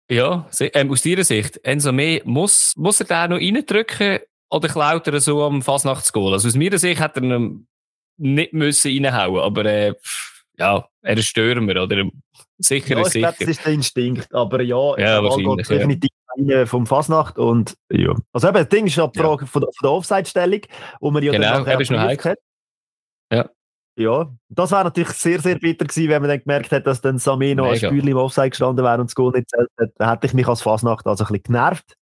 ja, 0.10 0.46
ähm, 0.60 0.92
aus 0.92 1.02
deiner 1.02 1.24
Sicht, 1.24 1.60
May, 1.92 2.22
muss, 2.26 2.74
muss 2.78 3.02
er 3.02 3.06
den 3.06 3.32
noch 3.32 3.42
reindrücken 3.42 4.20
oder 4.50 4.68
klaut 4.70 5.08
er 5.08 5.20
so 5.20 5.44
am 5.44 5.62
Fasnachtsgoal? 5.62 6.34
Also 6.34 6.48
aus 6.48 6.56
meiner 6.56 6.78
Sicht 6.78 7.02
hat 7.02 7.18
er 7.18 7.24
ihn 7.24 7.68
nicht 8.18 8.54
müssen 8.54 8.92
reinhauen, 8.92 9.42
aber 9.42 9.66
äh, 9.66 9.94
ja, 10.58 10.86
er 11.02 11.18
ist 11.18 11.28
Stürmer, 11.28 11.84
oder? 11.84 12.10
Sicher 12.60 12.98
ja, 12.98 13.02
ist 13.02 13.12
sicher. 13.12 13.28
Glaub, 13.28 13.40
das 13.40 13.48
ist 13.50 13.66
der 13.66 13.74
Instinkt, 13.74 14.34
aber 14.34 14.62
ja, 14.62 14.98
ja 14.98 15.24
wahrscheinlich, 15.24 15.68
geht 15.68 15.80
definitiv 15.80 16.12
ja. 16.38 16.66
vom 16.66 16.86
Fasnacht 16.86 17.38
und 17.38 17.76
ja. 17.92 18.14
Also 18.32 18.48
eben, 18.48 18.58
das 18.58 18.70
Ding 18.70 18.88
ist 18.88 18.96
die 18.96 19.20
Frage 19.20 19.42
ja. 19.42 19.48
von, 19.48 19.62
der, 19.62 19.70
von 19.72 19.84
der 19.84 19.92
Offside-Stellung, 19.92 20.62
wo 21.00 21.12
man 21.12 21.24
ja 21.24 21.32
genau, 21.32 21.64
dann 21.64 21.78
noch 21.80 22.26
hat. 22.26 22.38
Ja. 23.32 23.50
Ja, 23.98 24.32
das 24.48 24.72
wäre 24.72 24.86
natürlich 24.86 25.10
sehr, 25.10 25.40
sehr 25.40 25.60
bitter 25.60 25.86
gewesen, 25.86 26.10
wenn 26.10 26.22
man 26.22 26.30
dann 26.30 26.40
gemerkt 26.40 26.72
hätte, 26.72 26.84
dass 26.84 27.02
dann 27.02 27.18
Samino 27.18 27.66
als 27.66 27.80
Spieler 27.80 28.08
im 28.08 28.18
Offside 28.18 28.50
gestanden 28.50 28.86
wäre 28.86 29.00
und 29.00 29.10
das 29.10 29.16
Goal 29.16 29.34
nicht 29.34 29.50
zählt 29.50 29.68
hätte. 29.78 29.94
Dann 29.98 30.10
hätte 30.10 30.28
ich 30.28 30.34
mich 30.34 30.48
als 30.48 30.62
Fasnacht 30.62 31.06
also 31.06 31.26
ein 31.26 31.28
bisschen 31.28 31.44
genervt. 31.44 31.98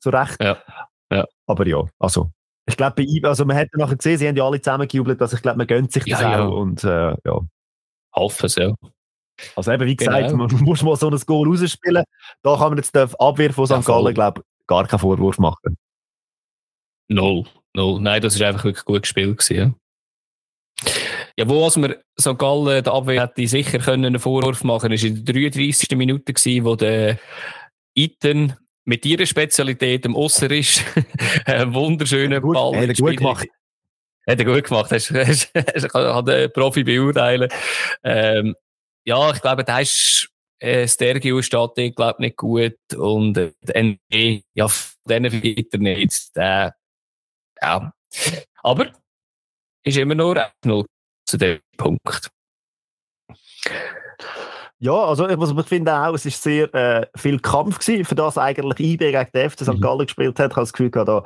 Zu 0.00 0.10
Recht. 0.10 0.40
Ja. 0.42 0.58
ja. 1.10 1.24
Aber 1.46 1.66
ja, 1.66 1.82
also. 1.98 2.30
Ich 2.66 2.76
glaube, 2.76 2.96
bei 2.96 3.02
ihm, 3.02 3.24
also 3.24 3.44
man 3.44 3.56
hätte 3.56 3.78
nachher 3.78 3.96
gesehen, 3.96 4.18
sie 4.18 4.28
haben 4.28 4.36
ja 4.36 4.44
alle 4.44 4.60
zusammen 4.60 4.88
gejubelt, 4.88 5.20
also 5.20 5.36
ich 5.36 5.42
glaube, 5.42 5.58
man 5.58 5.66
gönnt 5.66 5.92
sich 5.92 6.04
das 6.04 6.20
ja, 6.20 6.28
auch. 6.28 6.32
Ja. 6.32 6.44
Und 6.44 6.84
äh, 6.84 7.14
ja. 7.24 7.40
Hoffen 8.14 8.46
es, 8.46 8.56
ja. 8.56 8.72
Also 9.56 9.72
eben, 9.72 9.86
wie 9.86 9.96
gesagt, 9.96 10.30
genau. 10.30 10.46
man 10.46 10.50
muss 10.64 10.82
mal 10.82 10.96
so 10.96 11.08
ein 11.08 11.18
Goal 11.26 11.48
rausspielen. 11.48 12.04
Da 12.42 12.56
kann 12.56 12.68
man 12.68 12.78
jetzt 12.78 12.94
der 12.94 13.08
Abwehr 13.18 13.52
von 13.52 13.66
St. 13.66 13.84
Gallen, 13.84 14.14
glaube 14.14 14.42
gar 14.66 14.86
keinen 14.86 15.00
Vorwurf 15.00 15.38
machen. 15.38 15.76
Null. 17.08 17.44
Null. 17.74 18.00
Nein, 18.00 18.22
das 18.22 18.34
ist 18.34 18.42
einfach 18.42 18.64
wirklich 18.64 18.84
gut 18.84 19.02
gespielt 19.02 19.38
gewesen, 19.38 19.56
ja. 19.56 19.74
Ja, 21.36 21.48
wo 21.48 21.64
also 21.64 21.82
wir 21.82 22.00
St. 22.18 22.38
Gallen 22.38 22.82
der 22.82 22.92
Abwehr 22.92 23.22
hätte 23.22 23.46
sicher 23.46 23.78
können 23.78 24.04
einen 24.04 24.20
Vorwurf 24.20 24.62
machen 24.62 24.88
können, 24.88 25.00
war 25.00 25.08
in 25.08 25.24
der 25.24 25.34
33. 25.34 25.96
Minute 25.96 26.32
gewesen, 26.32 26.64
wo 26.64 26.76
der 26.76 27.18
Iten 27.94 28.56
mit 28.84 29.04
ihrer 29.04 29.26
Spezialität 29.26 30.04
im 30.04 30.14
Osser 30.14 30.50
ist. 30.50 30.82
einen 31.44 31.74
wunderschönen 31.74 32.40
gut, 32.40 32.54
Ball. 32.54 32.76
Hat 32.76 32.88
er 32.88 32.94
gut 32.94 33.16
gemacht. 33.16 33.48
Hat 34.26 34.38
er 34.38 34.44
gut 34.44 34.64
gemacht. 34.64 34.90
Hast, 34.92 35.10
hast, 35.14 35.50
hast, 35.54 35.88
kann 35.88 36.24
den 36.24 36.52
Profi 36.52 36.84
beurteilen. 36.84 37.48
Ähm, 38.02 38.54
ja, 39.04 39.30
ich 39.32 39.40
glaube, 39.40 39.64
da 39.64 39.80
ist 39.80 40.28
äh, 40.60 40.88
Stergio 40.88 41.42
steht 41.42 41.96
glaube 41.96 42.22
nicht 42.22 42.36
gut 42.36 42.78
und 42.96 43.36
äh, 43.36 43.52
NB, 43.66 44.42
ja, 44.54 44.66
denen 45.06 45.32
weiter 45.32 45.78
nicht. 45.78 46.30
Äh, 46.36 46.70
ja. 47.60 47.92
Aber 48.62 48.92
ist 49.82 49.96
immer 49.98 50.14
nur 50.14 50.46
0 50.64 50.86
zu 51.26 51.36
dem 51.36 51.60
Punkt. 51.76 52.30
Ja, 54.78 54.92
also 54.92 55.28
ich, 55.28 55.38
ich 55.38 55.66
finde 55.66 55.94
auch, 55.94 56.14
es 56.14 56.26
ist 56.26 56.42
sehr 56.42 56.72
äh, 56.74 57.06
viel 57.16 57.38
Kampf 57.40 57.78
gewesen, 57.78 58.04
für 58.04 58.14
das 58.14 58.36
eigentlich 58.36 58.80
IB 58.80 59.12
gegen 59.12 59.30
den 59.32 59.50
FC 59.50 59.60
St. 59.60 59.74
Mhm. 59.74 59.80
Gallen 59.80 60.06
gespielt 60.06 60.38
hat. 60.38 60.50
Ich 60.50 60.56
habe 60.56 60.62
das 60.62 60.72
Gefühl 60.72 60.90
gehabt, 60.90 61.08
da, 61.08 61.24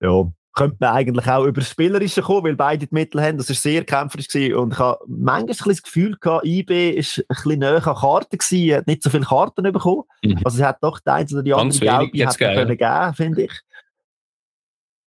ja, 0.00 0.30
könnte 0.56 0.78
man 0.80 0.94
eigentlich 0.94 1.28
auch 1.28 1.44
über 1.44 1.60
das 1.60 1.70
Spielerische 1.70 2.22
kommen, 2.22 2.44
weil 2.44 2.56
beide 2.56 2.86
die 2.86 2.94
Mittel 2.94 3.22
haben. 3.22 3.36
Das 3.36 3.48
war 3.48 3.54
sehr 3.54 3.84
kämpferisch 3.84 4.28
gewesen. 4.28 4.56
und 4.56 4.72
ich 4.72 4.78
habe 4.78 4.98
manchmal 5.06 5.74
das 5.74 5.82
Gefühl 5.82 6.16
gehabt, 6.18 6.46
IB 6.46 6.90
ist 6.90 7.18
ein 7.18 7.24
bisschen 7.28 7.58
näher 7.60 7.86
an 7.86 7.94
Karten 7.94 8.38
gewesen, 8.38 8.76
hat 8.76 8.86
nicht 8.86 9.02
so 9.02 9.10
viele 9.10 9.26
Karten 9.26 9.62
bekommen. 9.62 10.04
Mhm. 10.24 10.40
Also 10.44 10.58
es 10.58 10.64
hat 10.64 10.78
doch 10.82 10.98
die 10.98 11.10
eine 11.10 11.28
oder 11.30 11.42
die 11.42 11.54
andere 11.54 11.78
Gelbe 11.78 12.36
können 12.36 12.76
geben, 12.78 13.14
finde 13.14 13.42
ich. 13.44 13.52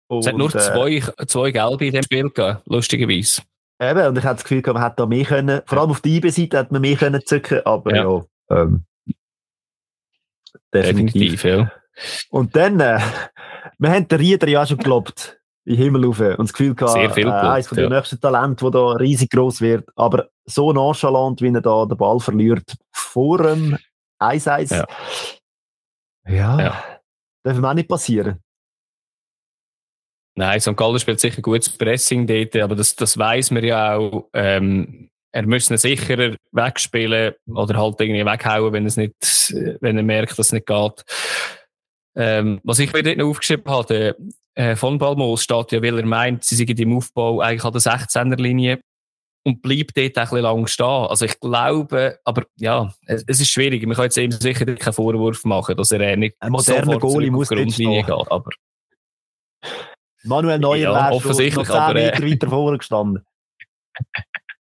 Und, 0.08 0.20
es 0.20 0.26
hat 0.26 0.36
nur 0.36 0.54
äh, 0.54 0.58
zwei, 0.58 1.02
zwei 1.26 1.50
Gelbe 1.50 1.86
in 1.86 1.92
dem 1.92 2.02
Spiel 2.02 2.22
gegeben, 2.24 2.58
lustigerweise. 2.66 3.42
Eben, 3.80 4.06
und 4.06 4.18
ich 4.18 4.24
hatte 4.24 4.36
das 4.36 4.44
Gefühl, 4.44 4.62
man 4.72 4.82
hätte 4.82 4.96
da 4.96 5.06
mehr 5.06 5.24
können, 5.24 5.62
vor 5.64 5.78
allem 5.78 5.90
auf 5.90 6.00
der 6.00 6.12
IB-Seite 6.12 6.58
hätte 6.58 6.72
man 6.72 6.82
mehr 6.82 6.96
können 6.96 7.24
zücken, 7.24 7.64
aber 7.64 7.94
ja, 7.94 8.02
ja 8.02 8.24
ähm, 8.50 8.84
definitiv. 10.74 11.42
definitiv. 11.42 11.44
ja. 11.44 11.72
Und 12.30 12.56
dann, 12.56 12.80
äh, 12.80 13.00
wir 13.78 13.90
haben 13.90 14.08
den 14.08 14.18
Rieder 14.18 14.48
ja 14.48 14.66
schon 14.66 14.78
geglaubt, 14.78 15.37
in 15.68 15.74
den 15.74 15.82
Himmel 15.82 16.06
rauf, 16.06 16.20
und 16.20 16.40
das 16.40 16.52
Gefühl 16.52 16.74
gehabt, 16.74 16.94
Sehr 16.94 17.10
viel 17.10 17.28
äh, 17.28 17.30
eines 17.30 17.68
von 17.68 17.76
den 17.76 17.90
ja. 17.90 17.96
nächsten 17.96 18.20
Talenten, 18.20 18.70
der 18.70 18.80
da 18.80 18.92
riesig 18.92 19.30
groß 19.30 19.60
wird, 19.60 19.88
aber 19.96 20.28
so 20.46 20.72
nonchalant, 20.72 21.42
wie 21.42 21.52
er 21.52 21.60
da 21.60 21.84
den 21.84 21.98
Ball 21.98 22.18
verliert, 22.20 22.74
vor 22.90 23.38
dem 23.38 23.76
1-1, 24.20 24.74
ja. 24.74 24.86
ja, 26.26 26.60
ja. 26.60 26.84
darf 27.44 27.62
auch 27.62 27.74
nicht 27.74 27.88
passieren. 27.88 28.42
Nein, 30.36 30.60
St. 30.60 30.76
Gallen 30.76 30.98
spielt 30.98 31.20
sicher 31.20 31.42
gutes 31.42 31.68
Pressing 31.68 32.26
dort, 32.26 32.56
aber 32.56 32.76
das, 32.76 32.96
das 32.96 33.18
weiß 33.18 33.50
man 33.50 33.64
ja 33.64 33.96
auch. 33.96 34.28
Ähm, 34.32 35.10
er 35.32 35.46
müsste 35.46 35.74
ihn 35.74 35.78
sicherer 35.78 36.36
wegspielen 36.52 37.34
oder 37.46 37.76
halt 37.76 38.00
irgendwie 38.00 38.24
weghauen, 38.24 38.72
wenn, 38.72 38.86
es 38.86 38.96
nicht, 38.96 39.14
wenn 39.80 39.96
er 39.98 40.02
merkt, 40.02 40.38
dass 40.38 40.46
es 40.46 40.52
nicht 40.52 40.66
geht. 40.66 41.04
Ähm, 42.16 42.60
was 42.62 42.78
ich 42.78 42.92
mir 42.92 43.02
dort 43.02 43.18
noch 43.18 43.28
aufgeschrieben 43.28 43.70
habe, 43.70 44.16
äh, 44.58 44.74
von 44.74 44.98
Balmos 44.98 45.44
steht 45.44 45.70
ja, 45.70 45.80
weil 45.80 45.98
er 45.98 46.06
meint, 46.06 46.42
sie 46.42 46.56
sind 46.56 46.80
im 46.80 46.96
Aufbau 46.96 47.40
eigentlich 47.40 47.64
an 47.64 47.72
der 47.72 47.80
16er-Linie 47.80 48.80
und 49.44 49.62
bleibt 49.62 49.96
dort 49.96 50.18
ein 50.18 50.24
bisschen 50.24 50.40
lang 50.40 50.66
stehen. 50.66 50.84
Also 50.84 51.26
ich 51.26 51.38
glaube, 51.38 52.18
aber 52.24 52.42
ja, 52.56 52.92
es, 53.06 53.22
es 53.28 53.40
ist 53.40 53.50
schwierig. 53.50 53.86
Man 53.86 53.94
kann 53.94 54.06
jetzt 54.06 54.18
eben 54.18 54.32
sicher 54.32 54.66
keinen 54.66 54.92
Vorwurf 54.92 55.44
machen, 55.44 55.76
dass 55.76 55.92
er 55.92 56.16
nicht 56.16 56.34
ein 56.40 56.50
moderner 56.50 56.98
Goalie 56.98 57.30
muss 57.30 57.48
Grundlinie 57.48 58.02
geht, 58.02 58.30
aber 58.30 58.50
Manuel 60.24 60.58
Neuer 60.58 60.76
ja, 60.76 60.94
wäre 60.94 61.14
offensichtlich, 61.14 61.68
noch 61.68 61.74
10 61.74 61.76
aber, 61.76 61.94
Meter 61.94 62.26
weiter 62.26 62.48
vorne 62.48 62.78
gestanden. 62.78 63.24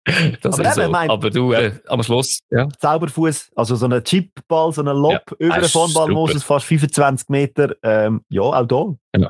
aber, 0.43 0.59
eben, 0.59 0.73
so. 0.73 0.89
Mein, 0.89 1.09
aber 1.09 1.29
du, 1.29 1.53
äh, 1.53 1.71
am 1.87 2.03
Schluss, 2.03 2.39
ja. 2.51 2.67
Zauberfuß, 2.79 3.53
also 3.55 3.77
so 3.77 3.85
ein 3.87 4.03
Chipball, 4.03 4.73
so 4.73 4.81
ein 4.81 4.87
Lob 4.87 5.21
ja, 5.39 5.47
über 5.47 5.59
den 5.59 5.69
Vornball 5.69 6.09
muss 6.09 6.35
es 6.35 6.43
fast 6.43 6.65
25 6.65 7.29
Meter. 7.29 7.75
Ähm, 7.81 8.25
ja, 8.27 8.41
auch 8.41 8.65
da. 8.65 8.93
Genau. 9.13 9.29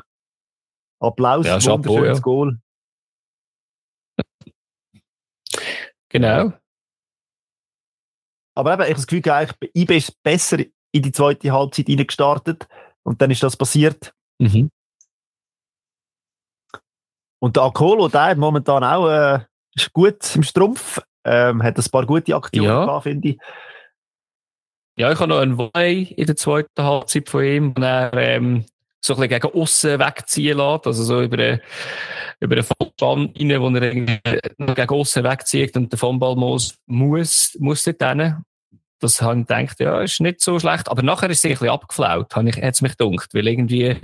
Applaus, 1.00 1.46
ja, 1.46 1.62
wunderschönes 1.62 2.18
ja. 2.18 2.22
Goal. 2.22 2.58
Genau. 6.08 6.52
Aber 8.54 8.72
eben, 8.72 8.82
ich 8.82 8.88
habe 8.88 8.94
das 8.94 9.06
Gefühl, 9.06 9.32
eigentlich, 9.32 9.70
IB 9.74 9.96
ist 9.96 10.22
besser 10.22 10.58
in 10.92 11.02
die 11.02 11.12
zweite 11.12 11.52
Halbzeit 11.52 11.88
reingestartet 11.88 12.66
und 13.02 13.20
dann 13.20 13.30
ist 13.30 13.42
das 13.42 13.56
passiert. 13.56 14.14
Mhm. 14.38 14.70
Und 17.38 17.56
der 17.56 17.64
Akolo, 17.64 18.08
der 18.08 18.24
hat 18.24 18.38
momentan 18.38 18.82
auch 18.82 19.08
äh, 19.08 19.44
ist 19.74 19.92
gut 19.92 20.34
im 20.34 20.42
Strumpf, 20.42 21.00
ähm, 21.24 21.62
hat 21.62 21.78
ein 21.78 21.90
paar 21.90 22.06
gute 22.06 22.34
Aktionen 22.34 22.68
ja. 22.68 22.84
gehabt, 22.86 23.02
finde 23.02 23.28
ich. 23.28 23.38
Ja, 24.98 25.12
ich 25.12 25.18
habe 25.18 25.28
noch 25.28 25.40
einen 25.40 25.58
Wei 25.58 26.14
in 26.16 26.26
der 26.26 26.36
zweiten 26.36 26.82
Halbzeit 26.82 27.28
von 27.28 27.44
ihm, 27.44 27.76
wo 27.76 27.82
er 27.82 28.14
ähm, 28.14 28.64
so 29.06 29.14
ein 29.14 29.20
bisschen 29.20 29.40
gegen 29.40 29.60
außen 29.60 29.98
wegziehen 29.98 30.58
lässt, 30.58 30.86
also 30.86 31.04
so 31.04 31.22
über 31.22 31.36
den, 31.36 31.60
über 32.40 32.56
den 32.56 32.64
Vollbahn 32.64 33.32
rein, 33.38 33.60
wo 33.60 33.68
er 33.68 34.74
gegen 34.74 34.90
außen 34.90 35.24
wegzieht 35.24 35.76
und 35.76 35.92
der 35.92 35.98
Vollball 35.98 36.36
muss, 36.36 36.74
muss, 36.86 37.56
muss 37.58 37.84
dort 37.84 38.02
hin 38.02 38.44
das 38.98 39.20
habe 39.20 39.40
ich 39.40 39.46
gedacht, 39.46 39.80
ja, 39.80 40.00
ist 40.00 40.20
nicht 40.20 40.40
so 40.40 40.58
schlecht. 40.58 40.88
Aber 40.88 41.02
nachher 41.02 41.28
ist 41.30 41.40
es 41.40 41.44
ein 41.44 41.50
bisschen 41.50 41.68
abgeflaut, 41.68 42.34
habe 42.34 42.48
ich, 42.48 42.56
hat's 42.56 42.80
mich 42.80 42.96
gedacht. 42.96 43.34
Weil 43.34 43.46
irgendwie, 43.46 43.96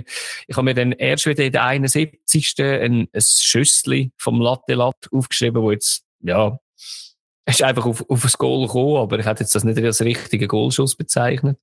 ich 0.47 0.55
habe 0.55 0.65
mir 0.65 0.73
dann 0.73 0.91
erst 0.91 1.25
wieder 1.25 1.43
in 1.43 1.51
der 1.51 1.63
71. 1.65 2.55
ein, 2.59 3.07
ein 3.11 3.21
Schüssli 3.21 4.11
vom 4.17 4.39
Latte 4.39 4.75
Lat 4.75 5.09
aufgeschrieben, 5.11 5.61
wo 5.61 5.71
jetzt, 5.71 6.03
ja, 6.21 6.59
ist 7.45 7.63
einfach 7.63 7.85
auf, 7.85 8.07
auf 8.07 8.21
das 8.21 8.37
Goal 8.37 8.67
gekommen, 8.67 8.97
aber 8.97 9.19
ich 9.19 9.25
hätte 9.25 9.43
jetzt 9.43 9.55
das 9.55 9.63
nicht 9.63 9.77
als 9.79 10.01
richtigen 10.01 10.47
Goalschuss 10.47 10.95
bezeichnet. 10.95 11.57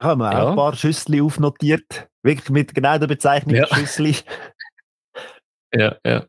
Haben 0.00 0.20
wir 0.20 0.32
ja. 0.32 0.44
auch 0.44 0.50
ein 0.50 0.56
paar 0.56 0.76
Schüssli 0.76 1.20
aufnotiert. 1.20 2.08
Wirklich 2.22 2.50
mit 2.50 2.74
genau 2.74 2.98
der 2.98 3.06
Bezeichnung 3.06 3.56
ja. 3.56 3.66
Schüssli. 3.66 4.16
Ja, 5.74 5.96
ja. 6.04 6.24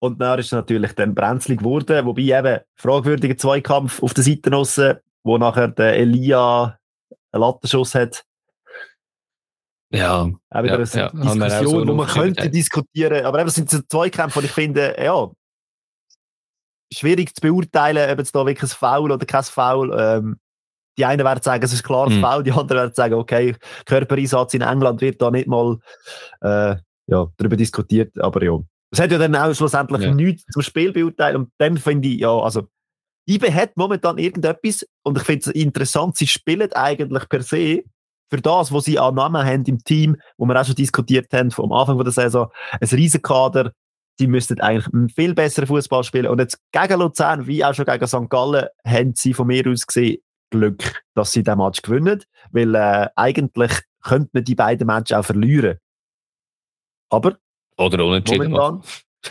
Und 0.00 0.20
dann 0.20 0.38
ist 0.38 0.46
es 0.46 0.52
natürlich 0.52 0.92
dann 0.92 1.14
brenzlig 1.14 1.60
geworden, 1.60 2.04
wobei 2.04 2.22
eben 2.22 2.60
fragwürdiger 2.74 3.38
Zweikampf 3.38 4.02
auf 4.02 4.12
der 4.12 4.24
Seite 4.24 4.54
aussen, 4.54 4.98
wo 5.22 5.38
nachher 5.38 5.68
der 5.68 5.96
Elia 5.96 6.78
einen 7.32 7.40
Lattenschuss 7.40 7.94
hat. 7.94 8.24
Ja. 9.90 10.28
Auch 10.50 10.62
wieder 10.62 10.82
ja, 10.82 11.10
eine 11.10 11.24
ja, 11.24 11.48
Diskussion, 11.48 11.86
so 11.86 11.92
wo 11.92 11.94
man 11.94 12.08
könnte 12.08 12.50
diskutieren. 12.50 13.24
Aber 13.24 13.38
eben, 13.38 13.46
das 13.46 13.54
sind 13.54 13.70
so 13.70 13.80
Zweikämpfe, 13.80 14.40
und 14.40 14.44
ich 14.44 14.50
finde, 14.50 14.96
ja, 14.98 15.30
schwierig 16.92 17.34
zu 17.34 17.40
beurteilen, 17.40 18.10
ob 18.10 18.18
es 18.18 18.32
da 18.32 18.44
wirklich 18.44 18.70
ein 18.70 18.76
Foul 18.76 19.12
oder 19.12 19.24
kein 19.24 19.42
Foul. 19.44 19.96
Ähm, 19.98 20.38
die 20.96 21.04
einen 21.04 21.24
werden 21.24 21.42
sagen, 21.42 21.64
es 21.64 21.72
ist 21.72 21.82
klar 21.82 22.08
mhm. 22.08 22.20
Foul, 22.20 22.42
die 22.42 22.52
anderen 22.52 22.82
werden 22.82 22.94
sagen, 22.94 23.14
okay, 23.14 23.56
Körpereinsatz 23.86 24.54
in 24.54 24.62
England 24.62 25.00
wird 25.00 25.20
da 25.20 25.30
nicht 25.30 25.48
mal 25.48 25.78
äh, 26.40 26.76
ja, 27.06 27.26
darüber 27.36 27.56
diskutiert, 27.56 28.18
aber 28.18 28.42
ja. 28.42 28.58
Das 28.90 29.00
hat 29.00 29.10
ja 29.10 29.18
dann 29.18 29.34
auch 29.34 29.52
schlussendlich 29.54 30.02
ja. 30.02 30.14
nichts 30.14 30.44
zum 30.52 30.62
Spiel 30.62 30.92
beurteilt. 30.92 31.34
Und 31.34 31.50
dann 31.58 31.78
finde 31.78 32.08
ich, 32.08 32.20
ja, 32.20 32.30
also, 32.30 32.68
IBE 33.28 33.52
hat 33.52 33.76
momentan 33.76 34.18
irgendetwas, 34.18 34.86
und 35.02 35.18
ich 35.18 35.24
finde 35.24 35.40
es 35.40 35.46
interessant, 35.48 36.16
sie 36.16 36.26
spielen 36.26 36.72
eigentlich 36.72 37.28
per 37.28 37.42
se, 37.42 37.82
für 38.30 38.40
das, 38.40 38.72
was 38.72 38.84
sie 38.84 38.98
an 38.98 39.14
Namen 39.14 39.44
haben 39.44 39.64
im 39.64 39.82
Team, 39.82 40.16
wo 40.38 40.46
wir 40.46 40.60
auch 40.60 40.64
schon 40.64 40.74
diskutiert 40.74 41.32
haben 41.32 41.50
vom 41.50 41.72
Anfang 41.72 41.98
der 41.98 42.12
Saison, 42.12 42.48
ein 42.80 42.88
Riesenkader, 42.88 43.72
die 44.18 44.26
müssten 44.26 44.60
eigentlich 44.60 44.92
einen 44.92 45.08
viel 45.08 45.34
besseren 45.34 45.66
Fußball 45.66 46.04
spielen. 46.04 46.28
Und 46.28 46.38
jetzt 46.38 46.58
gegen 46.72 47.00
Luzern, 47.00 47.46
wie 47.46 47.64
auch 47.64 47.74
schon 47.74 47.84
gegen 47.84 48.06
St. 48.06 48.30
Gallen, 48.30 48.66
haben 48.86 49.12
sie 49.14 49.34
von 49.34 49.46
mir 49.46 49.66
aus 49.68 49.86
gesehen 49.86 50.18
Glück, 50.58 51.02
dass 51.14 51.32
sie 51.32 51.42
den 51.42 51.58
Match 51.58 51.82
gewinnen, 51.82 52.22
weil 52.50 52.74
äh, 52.74 53.08
eigentlich 53.16 53.72
könnte 54.02 54.30
man 54.32 54.44
die 54.44 54.54
beiden 54.54 54.86
Matches 54.86 55.16
auch 55.16 55.24
verlieren. 55.24 55.78
Aber 57.10 57.36
oder 57.76 58.04
unentschieden 58.04 58.52
machen. 58.52 58.82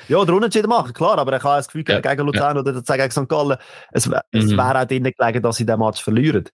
Ja, 0.07 0.17
oder 0.17 0.33
unentschieden 0.33 0.69
machen, 0.69 0.91
klar, 0.91 1.17
aber 1.19 1.37
ich 1.37 1.43
habe 1.43 1.57
das 1.57 1.67
Gefühl, 1.67 1.85
ja, 1.87 1.99
gegen 1.99 2.25
Luzern 2.25 2.55
ja. 2.55 2.61
oder 2.61 2.73
gegen 2.73 3.11
St. 3.11 3.29
Gallen, 3.29 3.57
es, 3.91 4.07
mhm. 4.07 4.15
es 4.31 4.51
wäre 4.51 4.81
auch 4.81 4.85
drinnen 4.85 5.13
gelegen, 5.15 5.43
dass 5.43 5.57
sie 5.57 5.65
den 5.65 5.79
Match 5.79 6.03
verlieren. 6.03 6.45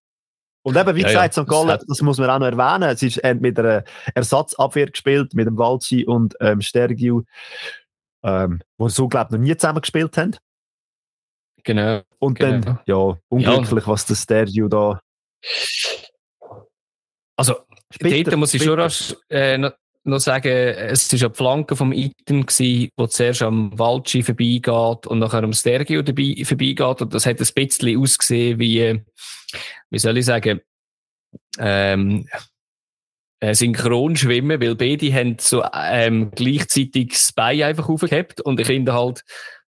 Und 0.61 0.75
eben, 0.75 0.95
wie 0.95 1.01
ja, 1.01 1.07
gesagt, 1.07 1.33
St. 1.33 1.47
Gallen, 1.47 1.69
das, 1.69 1.85
das, 1.85 2.01
muss 2.01 2.17
man 2.17 2.29
auch 2.29 2.39
noch 2.39 2.47
erwähnen, 2.47 2.89
es 2.89 3.01
ist 3.01 3.23
mit 3.39 3.57
einer 3.57 3.83
Ersatzabwehr 4.13 4.87
gespielt, 4.87 5.33
mit 5.33 5.47
dem 5.47 5.57
Walci 5.57 6.05
und 6.05 6.35
ähm, 6.41 6.59
Stergiu, 6.59 7.23
ähm, 8.23 8.61
wo 8.77 8.89
so, 8.89 9.07
glaube 9.07 9.27
ich, 9.27 9.31
noch 9.31 9.39
nie 9.39 9.55
zusammen 9.55 9.81
gespielt 9.81 10.17
haben. 10.17 10.35
Genau. 11.63 12.01
Und 12.19 12.39
genau. 12.39 12.59
dann, 12.59 12.79
ja, 12.85 13.17
unglücklich, 13.29 13.87
was 13.87 14.05
der 14.05 14.15
Stergiu 14.15 14.67
da... 14.67 14.99
Also, 17.35 17.55
dort 17.99 18.35
muss 18.35 18.53
ich 18.53 18.61
später. 18.61 18.71
schon 18.71 18.79
rasch, 18.79 19.15
äh, 19.29 19.57
noch, 19.57 19.71
noch 20.03 20.19
sagen, 20.19 20.49
es 20.49 21.11
war 21.13 21.27
eine 21.27 21.35
Flanke 21.35 21.75
vom 21.75 21.93
Item, 21.93 22.45
gewesen, 22.45 22.89
wo 22.97 23.07
zuerst 23.07 23.41
am 23.41 23.77
Walci 23.77 24.23
vorbeigeht 24.23 25.07
und 25.07 25.19
nachher 25.19 25.43
am 25.43 25.53
Stergio 25.53 26.01
dabei 26.01 26.35
vorbeigeht. 26.43 27.01
Und 27.01 27.13
das 27.13 27.25
hat 27.25 27.39
ein 27.39 27.47
bisschen 27.53 27.99
ausgesehen 27.99 28.59
wie, 28.59 29.01
wie 29.89 29.99
soll 29.99 30.17
ich 30.17 30.25
sagen, 30.25 30.61
ähm, 31.59 32.27
äh, 33.39 33.53
synchron 33.53 34.15
schwimmen, 34.15 34.61
weil 34.61 34.75
beide 34.75 35.13
haben 35.13 35.37
so 35.39 35.63
ähm, 35.73 36.31
gleichzeitig 36.31 37.09
das 37.09 37.31
Bein 37.31 37.63
einfach 37.63 37.87
aufgehabt 37.87 38.41
und 38.41 38.59
ich 38.59 38.67
finde 38.67 38.93
halt, 38.93 39.23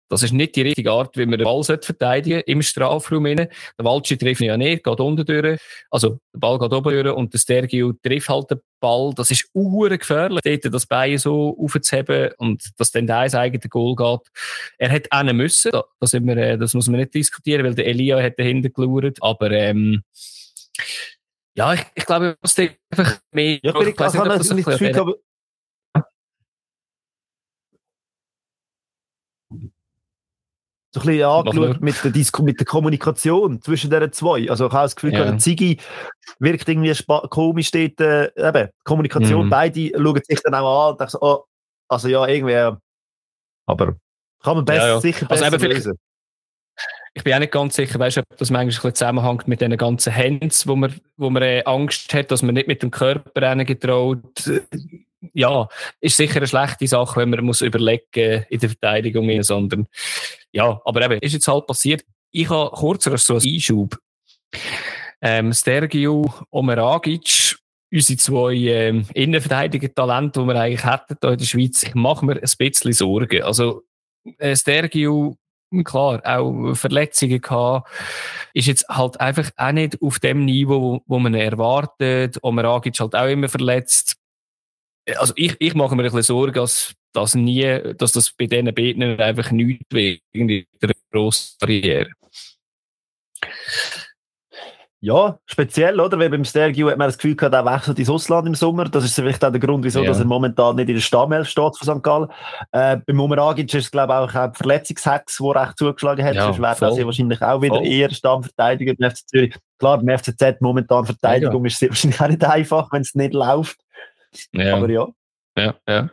das 0.10 0.24
ist 0.24 0.34
nicht 0.34 0.56
die 0.56 0.62
richtige 0.62 0.92
Art, 0.92 1.18
wie 1.18 1.26
man 1.26 1.40
den 1.40 1.46
Ball 1.46 1.64
verteidigen 1.64 2.42
im 2.46 2.62
Strafraum. 2.62 3.26
Rein. 3.26 3.36
Der 3.38 3.86
Waldschi 3.86 4.18
trifft 4.18 4.42
ihn 4.42 4.48
ja 4.48 4.58
nicht, 4.58 4.84
geht 4.84 5.00
unten 5.00 5.26
durch. 5.26 5.60
Also, 5.90 6.20
der 6.34 6.40
Ball 6.40 6.60
geht 6.60 6.74
oben 6.74 6.94
durch 6.94 7.16
und 7.16 7.34
der 7.34 7.40
Stergio 7.40 7.94
trifft 7.94 8.30
halt 8.30 8.52
den 8.52 8.60
Ball. 8.80 9.14
Das 9.16 9.32
ist 9.32 9.50
uhr 9.54 9.90
gefährlich, 9.90 10.42
dort 10.44 10.74
das 10.74 10.86
Bein 10.86 11.18
so 11.18 11.58
aufzuheben 11.60 12.32
und 12.38 12.64
dass 12.78 12.92
dann 12.92 13.08
der 13.08 13.18
eigene 13.18 13.70
Goal 13.70 13.96
geht. 13.96 14.32
Er 14.78 14.90
hätte 14.90 15.12
einen 15.12 15.36
müssen, 15.38 15.72
das, 16.00 16.14
wir, 16.14 16.38
äh, 16.38 16.58
das 16.58 16.74
muss 16.74 16.88
man 16.88 17.00
nicht 17.00 17.14
diskutieren, 17.14 17.66
weil 17.66 17.76
der 17.76 17.88
Elia 17.88 18.22
hat 18.22 18.38
dahinter 18.38 18.70
geschaut. 18.70 19.18
Aber, 19.22 19.52
ähm, 19.52 20.04
ja, 21.58 21.74
ich, 21.74 21.82
ich 21.96 22.06
glaube, 22.06 22.38
es 22.42 22.58
ist 22.58 22.72
einfach 22.92 23.20
mehr. 23.32 23.60
Ja, 23.64 23.72
ich, 23.82 23.88
ich, 23.88 23.94
ich, 23.94 24.00
ich 24.00 24.16
habe 24.16 24.38
das 24.38 24.50
Gefühl, 24.50 25.16
so 30.96 31.02
ein 31.02 31.08
bisschen 31.08 31.30
angeschaut 31.30 31.82
mit 31.82 32.04
der, 32.04 32.12
Disku 32.12 32.42
mit 32.42 32.58
der 32.58 32.66
Kommunikation 32.66 33.62
zwischen 33.62 33.90
den 33.90 34.12
zwei. 34.14 34.50
Also 34.50 34.68
ich 34.68 34.72
habe 34.72 34.84
das 34.84 34.96
Gefühl, 34.96 35.14
ja. 35.14 35.38
Ziggy 35.38 35.78
wirkt 36.40 36.70
irgendwie 36.70 36.96
komisch 37.30 37.72
dort, 37.72 38.00
äh, 38.00 38.32
eben, 38.38 38.70
Kommunikation, 38.86 39.48
mhm. 39.48 39.50
beide 39.50 39.92
schauen 39.94 40.22
sich 40.24 40.42
dann 40.42 40.56
auch 40.56 40.86
an 40.88 40.92
und 40.92 41.00
denken 41.02 41.12
so, 41.12 41.22
oh, 41.22 41.44
also 41.90 42.08
ja, 42.08 42.26
irgendwie, 42.26 42.78
aber 43.66 43.96
kann 44.42 44.56
man 44.56 44.66
besser, 44.66 44.88
ja, 44.88 44.94
ja. 44.94 45.02
sicher 45.02 45.30
also 45.30 45.44
besser 45.44 45.56
also 45.56 45.68
lösen. 45.68 46.00
Ich 47.14 47.24
bin 47.24 47.34
auch 47.34 47.40
nicht 47.40 47.52
ganz 47.52 47.76
sicher, 47.76 48.00
weißt, 48.00 48.18
ob 48.20 48.26
das 48.38 48.52
manchmal 48.52 48.94
zusammenhängt 48.94 49.48
mit 49.48 49.62
diesen 49.62 49.78
ganzen 49.78 50.16
Hands, 50.16 50.68
wo 50.68 50.76
man, 50.76 50.94
wo 51.18 51.30
man 51.30 51.44
äh, 51.44 51.64
Angst 51.66 52.14
hat, 52.14 52.32
dass 52.32 52.42
man 52.42 52.56
nicht 52.56 52.68
mit 52.68 52.84
dem 52.84 52.92
Körper 52.92 53.56
getraut 53.66 54.50
ja, 55.34 55.68
ist 56.00 56.18
sicher 56.18 56.38
eine 56.38 56.48
schlechte 56.48 56.88
Sache, 56.88 57.20
wenn 57.20 57.30
man 57.30 57.46
muss 57.46 57.62
überlegen 57.62 58.46
in 58.50 58.60
der 58.60 58.70
Verteidigung, 58.70 59.42
sondern 59.44 59.88
ja, 60.52 60.80
aber 60.86 61.02
eben, 61.04 61.20
ist 61.20 61.34
jetzt 61.34 61.48
halt 61.48 61.68
passiert. 61.68 62.04
Ich 62.32 62.50
habe 62.50 62.72
kurz 62.76 63.04
so 63.04 63.34
einen 63.34 63.42
Einschub. 63.44 63.98
Ähm, 65.22 65.54
Stergiu, 65.54 66.26
Omeragic, 66.52 67.58
unsere 67.92 68.18
zwei 68.18 68.54
ähm, 68.54 69.06
Innenverteidiger-Talente, 69.14 70.42
die 70.42 70.48
wir 70.48 70.56
eigentlich 70.56 70.86
hätten 70.86 71.18
hier 71.22 71.32
in 71.32 71.38
der 71.38 71.46
Schweiz, 71.46 71.84
ich 71.84 71.96
mache 71.96 72.26
mir 72.26 72.36
ein 72.36 72.42
bisschen 72.58 72.94
Sorgen. 72.94 73.44
Also, 73.44 73.84
äh, 74.38 74.56
Stergiu, 74.56 75.36
klar, 75.84 76.22
auch 76.24 76.76
Verletzungen 76.76 77.42
gehabt, 77.42 77.90
ist 78.54 78.68
jetzt 78.68 78.88
halt 78.90 79.20
einfach 79.20 79.50
auch 79.58 79.72
nicht 79.72 80.02
auf 80.02 80.20
dem 80.20 80.46
Niveau, 80.46 80.82
wo, 80.82 81.02
wo 81.06 81.20
man 81.20 81.34
erwartet. 81.34 82.38
Omeragic 82.42 83.00
halt 83.00 83.16
auch 83.16 83.28
immer 83.28 83.50
verletzt 83.50 84.18
also 85.18 85.34
ich, 85.36 85.56
ich 85.60 85.76
mache 85.76 85.96
mir 85.96 86.04
ein 86.04 86.06
bisschen 86.06 86.24
Sorgen, 86.24 86.54
dass 86.54 86.94
das 87.14 87.36
nie, 87.36 87.94
dass 87.98 88.12
das 88.12 88.32
bei 88.32 88.48
diesen 88.48 88.74
Betten 88.74 89.20
einfach 89.20 89.52
nichts 89.52 89.86
wird, 89.92 90.22
irgendwie 90.34 90.68
der 90.82 90.92
grossen 91.12 91.56
Barriere. 91.60 92.12
Ja, 95.06 95.38
speziell, 95.46 96.00
oder? 96.00 96.18
Weil 96.18 96.32
beim 96.32 96.44
Stergiu 96.44 96.90
hat 96.90 96.98
man 96.98 97.08
das 97.08 97.20
Gefühl 97.20 97.36
gehabt, 97.36 97.54
er 97.54 97.64
wechselt 97.64 98.00
ins 98.00 98.10
Ausland 98.10 98.48
im 98.48 98.56
Sommer. 98.56 98.86
Das 98.86 99.04
ist 99.04 99.14
vielleicht 99.14 99.46
auch 99.46 99.52
der 99.52 99.60
Grund, 99.60 99.84
wieso 99.84 100.02
ja. 100.02 100.08
dass 100.08 100.18
er 100.18 100.26
momentan 100.26 100.78
nicht 100.78 100.90
in 100.90 100.96
der 100.96 101.02
Stammelf 101.02 101.48
steht 101.48 101.78
von 101.78 101.98
St. 101.98 102.02
Gallen. 102.02 102.28
Äh, 102.72 102.98
beim 103.06 103.20
Umeragic 103.20 103.72
ist 103.72 103.86
es, 103.86 103.92
glaube 103.92 104.14
ich, 104.14 104.18
auch 104.18 104.34
ein 104.34 104.54
Verletzungshex, 104.56 105.38
der 105.38 105.62
recht 105.62 105.78
zugeschlagen 105.78 106.26
hat. 106.26 106.34
Ja, 106.34 106.46
Sonst 106.46 106.60
wäre 106.60 106.98
er 107.00 107.06
wahrscheinlich 107.06 107.40
auch 107.40 107.62
wieder 107.62 107.76
voll. 107.76 107.86
eher 107.86 108.10
Stammverteidiger 108.10 108.96
beim 108.98 109.12
FC 109.12 109.28
Zürich. 109.28 109.56
Klar, 109.78 110.02
beim 110.02 110.18
FCZ 110.18 110.62
momentan 110.62 111.06
Verteidigung 111.06 111.64
ja. 111.66 111.68
ist 111.68 111.84
es 111.84 111.90
wahrscheinlich 111.90 112.22
auch 112.22 112.28
nicht 112.28 112.44
einfach, 112.44 112.92
wenn 112.92 113.02
es 113.02 113.14
nicht 113.14 113.36
läuft. 113.36 113.78
Ja. 114.54 114.76
Aber 114.76 114.90
ja. 114.90 115.08
Ja, 115.58 115.76
ja. 115.88 116.12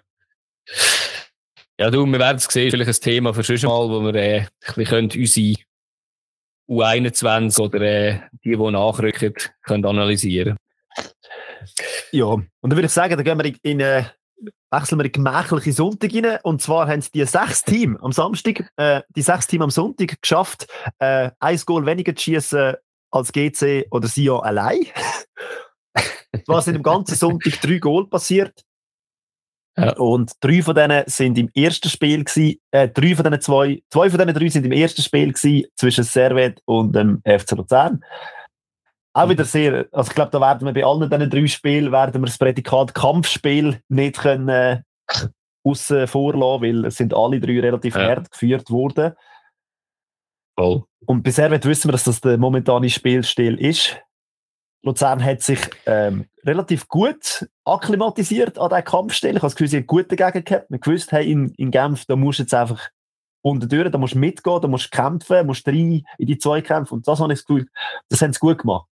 Ja, 1.78 1.90
du, 1.90 2.06
wir 2.06 2.18
werden 2.18 2.36
es 2.36 2.44
sehen, 2.44 2.70
vielleicht 2.70 2.90
ein 2.90 3.02
Thema 3.02 3.34
für 3.34 3.42
schon 3.42 3.68
mal, 3.68 3.88
wo 3.88 4.04
wir 4.04 4.14
äh, 4.14 4.38
ein 4.40 4.74
bisschen 4.76 5.10
unsere 5.10 5.56
U21 6.68 7.60
oder 7.60 7.80
äh, 7.80 8.20
die, 8.44 8.50
die 8.50 8.56
nachrücken, 8.56 9.34
können 9.62 9.84
analysieren 9.84 10.56
Ja, 12.12 12.26
und 12.26 12.50
dann 12.60 12.72
würde 12.72 12.86
ich 12.86 12.92
sagen, 12.92 13.16
dann 13.16 13.24
gehen 13.24 13.38
wir 13.38 13.44
in, 13.46 13.58
in 13.62 13.80
äh, 13.80 14.04
wechseln 14.70 14.98
wir 14.98 15.04
in 15.06 15.12
gemächliche 15.12 15.72
Sonntag 15.72 16.12
rein. 16.14 16.38
Und 16.42 16.62
zwar 16.62 16.88
haben 16.88 17.04
die 17.14 17.24
sechs 17.24 17.64
Team 17.64 17.96
am 17.98 18.12
Samstag, 18.12 18.70
äh, 18.76 19.02
die 19.14 19.22
sechs 19.22 19.46
Team 19.46 19.62
am 19.62 19.70
Sonntag 19.70 20.20
geschafft, 20.20 20.66
äh, 20.98 21.30
ein 21.40 21.60
Goal 21.66 21.86
weniger 21.86 22.14
zu 22.14 22.22
schießen 22.22 22.74
als 23.10 23.32
GC 23.32 23.86
oder 23.90 24.08
Sion 24.08 24.40
allein. 24.42 24.86
was 26.46 26.66
in 26.66 26.74
dem 26.74 26.82
ganzen 26.82 27.14
Sonntag 27.14 27.60
drei 27.60 27.78
Goal 27.78 28.06
passiert. 28.06 28.64
Ja. 29.76 29.96
Und 29.96 30.32
drei 30.40 30.62
von 30.62 30.74
denen 30.74 31.04
sind 31.06 31.38
im 31.38 31.48
ersten 31.54 31.88
Spiel 31.88 32.24
gewesen, 32.24 32.60
äh, 32.72 32.88
drei 32.88 33.14
von 33.14 33.24
denen 33.24 33.40
zwei, 33.40 33.82
zwei 33.88 34.10
von 34.10 34.18
denen 34.18 34.34
drei 34.34 34.48
sind 34.48 34.66
im 34.66 34.72
ersten 34.72 35.00
Spiel 35.00 35.32
gewesen, 35.32 35.66
zwischen 35.76 36.04
Servet 36.04 36.60
und 36.66 36.94
dem 36.94 37.22
FC 37.24 37.52
Luzern. 37.52 38.04
Auch 39.14 39.28
wieder 39.28 39.44
sehr, 39.44 39.86
also 39.92 40.10
ich 40.10 40.14
glaube, 40.14 40.30
da 40.30 40.40
werden 40.40 40.66
wir 40.66 40.74
bei 40.74 40.84
allen 40.84 41.08
diesen 41.08 41.30
drei 41.30 41.46
Spielen, 41.46 41.92
werden 41.92 42.20
wir 42.20 42.26
das 42.26 42.38
Prädikat 42.38 42.94
Kampfspiel 42.94 43.80
nicht 43.88 44.18
können, 44.18 44.48
äh, 44.48 44.82
aussen 45.64 46.06
vorlassen, 46.06 46.62
weil 46.62 46.84
es 46.86 46.96
sind 46.96 47.14
alle 47.14 47.40
drei 47.40 47.60
relativ 47.60 47.94
ja. 47.94 48.08
hart 48.08 48.30
geführt 48.30 48.70
worden. 48.70 49.14
Voll. 50.58 50.84
Und 51.06 51.22
bei 51.22 51.30
Servet 51.30 51.64
wissen 51.64 51.88
wir, 51.88 51.92
dass 51.92 52.04
das 52.04 52.20
der 52.20 52.36
momentane 52.36 52.90
Spielstil 52.90 53.58
ist. 53.58 53.98
Luzern 54.82 55.22
hat 55.22 55.42
sich 55.42 55.60
ähm, 55.86 56.26
relativ 56.44 56.88
gut 56.88 57.48
akklimatisiert 57.64 58.58
an 58.58 58.68
diesen 58.68 58.84
Kampfstelle. 58.84 59.34
Ich 59.34 59.42
habe 59.42 59.46
das 59.46 59.54
Gefühl, 59.54 59.68
sie 59.68 59.76
haben 59.78 59.86
gut 59.86 60.10
dagegen 60.10 60.44
gehabt. 60.44 60.70
Man 60.70 60.80
gewusst, 60.80 61.12
hey, 61.12 61.30
in, 61.30 61.50
in 61.54 61.70
Genf, 61.70 62.04
da 62.06 62.16
musst 62.16 62.40
du 62.40 62.42
jetzt 62.42 62.54
einfach 62.54 62.88
unter 63.42 63.66
durch, 63.66 63.90
da 63.90 63.98
musst 63.98 64.14
du 64.14 64.18
mitgehen, 64.18 64.60
da 64.60 64.68
musst 64.68 64.86
du 64.86 64.96
kämpfen, 64.96 65.46
musst 65.46 65.66
rein 65.66 66.04
in 66.18 66.26
die 66.26 66.38
Zweikämpfe. 66.38 66.94
Und 66.94 67.06
das 67.06 67.20
habe 67.20 67.32
ich 67.32 67.40
das 67.40 67.46
Gefühl, 67.46 67.68
das 68.08 68.22
haben 68.22 68.32
sie 68.32 68.40
gut 68.40 68.58
gemacht. 68.58 68.86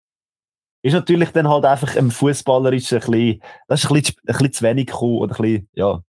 Ist 0.81 0.93
natürlich 0.93 1.29
dann 1.31 1.49
halt 1.49 1.65
einfach 1.65 1.95
im 1.95 2.09
Fußballerisch 2.09 2.93
ein 2.93 2.99
bisschen, 2.99 3.41
das 3.67 3.83
ist 3.83 3.91
ein 3.91 3.93
bisschen, 3.95 4.15
ein 4.27 4.33
bisschen 4.33 4.53
zu 4.53 4.63
wenig 4.63 4.87
gekommen 4.87 5.17
oder 5.17 5.35
ein 5.35 5.41
bisschen, 5.41 5.69
ja. 5.73 6.01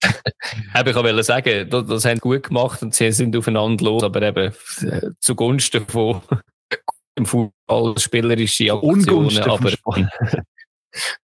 ich 0.02 0.94
wollte 0.94 1.22
sagen, 1.22 1.70
das, 1.70 1.86
das 1.86 2.04
haben 2.04 2.16
sie 2.16 2.20
gut 2.20 2.44
gemacht 2.44 2.82
und 2.82 2.94
sie 2.94 3.10
sind 3.12 3.36
aufeinander 3.36 3.84
los, 3.84 4.02
aber 4.02 4.22
eben 4.22 4.52
äh, 4.82 5.10
zugunsten 5.18 5.86
von 5.86 6.20
im 7.18 7.26
Fußball 7.26 7.98
spielerische 7.98 8.72
Aktionen, 8.72 9.38
aber 9.38 9.72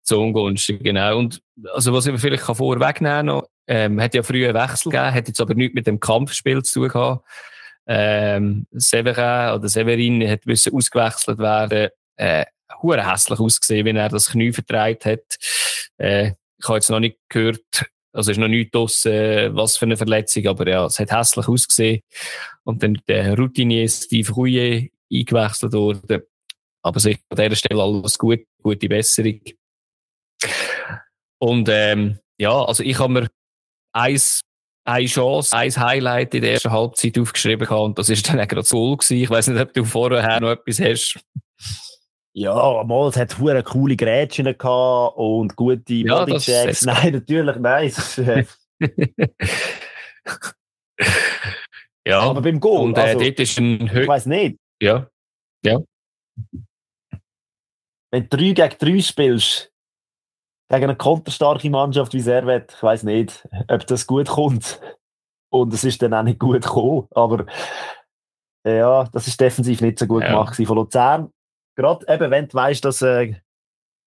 zu 0.01 0.19
ungunstig, 0.19 0.83
genau. 0.83 1.17
Und 1.17 1.41
also 1.73 1.93
was 1.93 2.07
ich 2.07 2.19
vielleicht 2.19 2.43
kann 2.43 2.55
vorwegnehmen 2.55 3.27
noch, 3.27 3.47
ähm, 3.67 4.01
hat 4.01 4.13
ja 4.13 4.23
früher 4.23 4.49
einen 4.49 4.69
Wechsel 4.69 4.91
gegeben, 4.91 5.13
hat 5.13 5.27
jetzt 5.27 5.41
aber 5.41 5.53
nichts 5.53 5.75
mit 5.75 5.87
dem 5.87 5.99
Kampfspiel 5.99 6.63
zu 6.63 6.81
tun 6.81 6.89
gehabt. 6.89 7.25
Ähm, 7.87 8.67
Severin 8.71 9.55
oder 9.55 9.67
Severin 9.67 10.27
hat 10.29 10.45
müssen 10.45 10.73
ausgewechselt 10.73 11.39
werden, 11.39 11.89
äh, 12.15 12.45
hure 12.81 13.09
hässlich 13.09 13.39
ausgesehen, 13.39 13.85
wenn 13.85 13.97
er 13.97 14.09
das 14.09 14.31
Knie 14.31 14.53
vertreibt 14.53 15.05
hat. 15.05 15.37
Äh, 15.97 16.33
ich 16.57 16.67
habe 16.67 16.77
jetzt 16.77 16.89
noch 16.89 16.99
nicht 16.99 17.17
gehört, 17.27 17.85
also 18.13 18.31
ist 18.31 18.37
noch 18.37 18.47
nicht 18.47 18.73
draussen, 18.73 19.55
was 19.55 19.77
für 19.77 19.85
eine 19.85 19.97
Verletzung, 19.97 20.47
aber 20.47 20.67
ja, 20.67 20.85
es 20.85 20.99
hat 20.99 21.11
hässlich 21.11 21.47
ausgesehen. 21.47 22.01
Und 22.63 22.83
dann 22.83 23.01
der 23.07 23.35
Routinier 23.35 23.87
Steve 23.89 24.31
Rouillet 24.31 24.91
eingewechselt 25.11 25.73
worden. 25.73 26.23
Aber 26.83 26.99
sicher 26.99 27.19
an 27.29 27.37
dieser 27.37 27.55
Stelle 27.55 27.81
alles 27.81 28.17
gut, 28.17 28.41
gute 28.61 28.89
Besserung. 28.89 29.41
Und 31.39 31.69
ähm, 31.71 32.19
ja, 32.39 32.63
also 32.63 32.83
ich 32.83 32.97
habe 32.99 33.13
mir 33.13 33.27
eins, 33.93 34.41
eine 34.83 35.05
Chance, 35.05 35.55
ein 35.55 35.75
Highlight 35.75 36.33
in 36.33 36.41
der 36.41 36.53
ersten 36.53 36.71
Halbzeit 36.71 37.17
aufgeschrieben 37.19 37.67
gehabt, 37.67 37.81
und 37.81 37.99
das 37.99 38.09
ist 38.09 38.27
dann 38.27 38.39
auch 38.39 38.47
gerade 38.47 38.63
so 38.63 38.97
gewesen. 38.97 39.17
Ich 39.17 39.29
weiß 39.29 39.47
nicht, 39.47 39.61
ob 39.61 39.73
du 39.73 39.85
vorher 39.85 40.39
noch 40.39 40.51
etwas 40.51 40.79
hast. 40.79 41.19
Ja, 42.33 42.83
mal, 42.85 43.09
es 43.09 43.17
hat 43.17 43.37
hure 43.39 43.61
coole 43.61 43.95
Grätschen 43.95 44.45
gehabt 44.45 45.17
und 45.17 45.55
gute 45.55 45.93
Ja, 45.93 46.23
Bodychecks. 46.25 46.85
Nein, 46.85 47.13
natürlich, 47.13 47.55
nein. 47.57 47.93
äh, 48.17 48.45
ja, 52.07 52.21
Aber 52.21 52.41
beim 52.41 52.59
Goal, 52.59 52.85
und 52.85 52.97
äh, 52.97 53.01
also, 53.01 53.19
dort 53.19 53.39
ist 53.39 53.59
ein 53.59 53.85
ich 53.85 54.07
weiß 54.07 54.27
nicht, 54.27 54.57
ja, 54.81 55.07
wenn 58.13 58.27
du 58.29 58.37
3 58.37 58.51
gegen 58.53 58.77
3 58.77 59.01
spielst, 59.01 59.71
gegen 60.69 60.83
eine 60.83 60.95
konterstarke 60.95 61.69
Mannschaft 61.69 62.13
wie 62.13 62.19
Servet, 62.19 62.73
ich 62.75 62.83
weiß 62.83 63.03
nicht, 63.03 63.47
ob 63.67 63.85
das 63.87 64.07
gut 64.07 64.27
kommt. 64.27 64.81
Und 65.53 65.73
es 65.73 65.83
ist 65.83 66.01
dann 66.01 66.13
auch 66.13 66.23
nicht 66.23 66.39
gut 66.39 66.61
gekommen, 66.63 67.07
aber 67.11 67.45
ja, 68.65 69.03
das 69.11 69.27
ist 69.27 69.39
defensiv 69.39 69.81
nicht 69.81 69.99
so 69.99 70.07
gut 70.07 70.23
Ja. 70.23 70.29
gemacht 70.29 70.55
von 70.55 70.75
Luzern. 70.77 71.31
Gerade 71.75 72.05
eben, 72.13 72.31
wenn 72.31 72.47
du 72.47 72.53
weißt, 72.53 72.83
dass 72.85 73.01
eine 73.03 73.41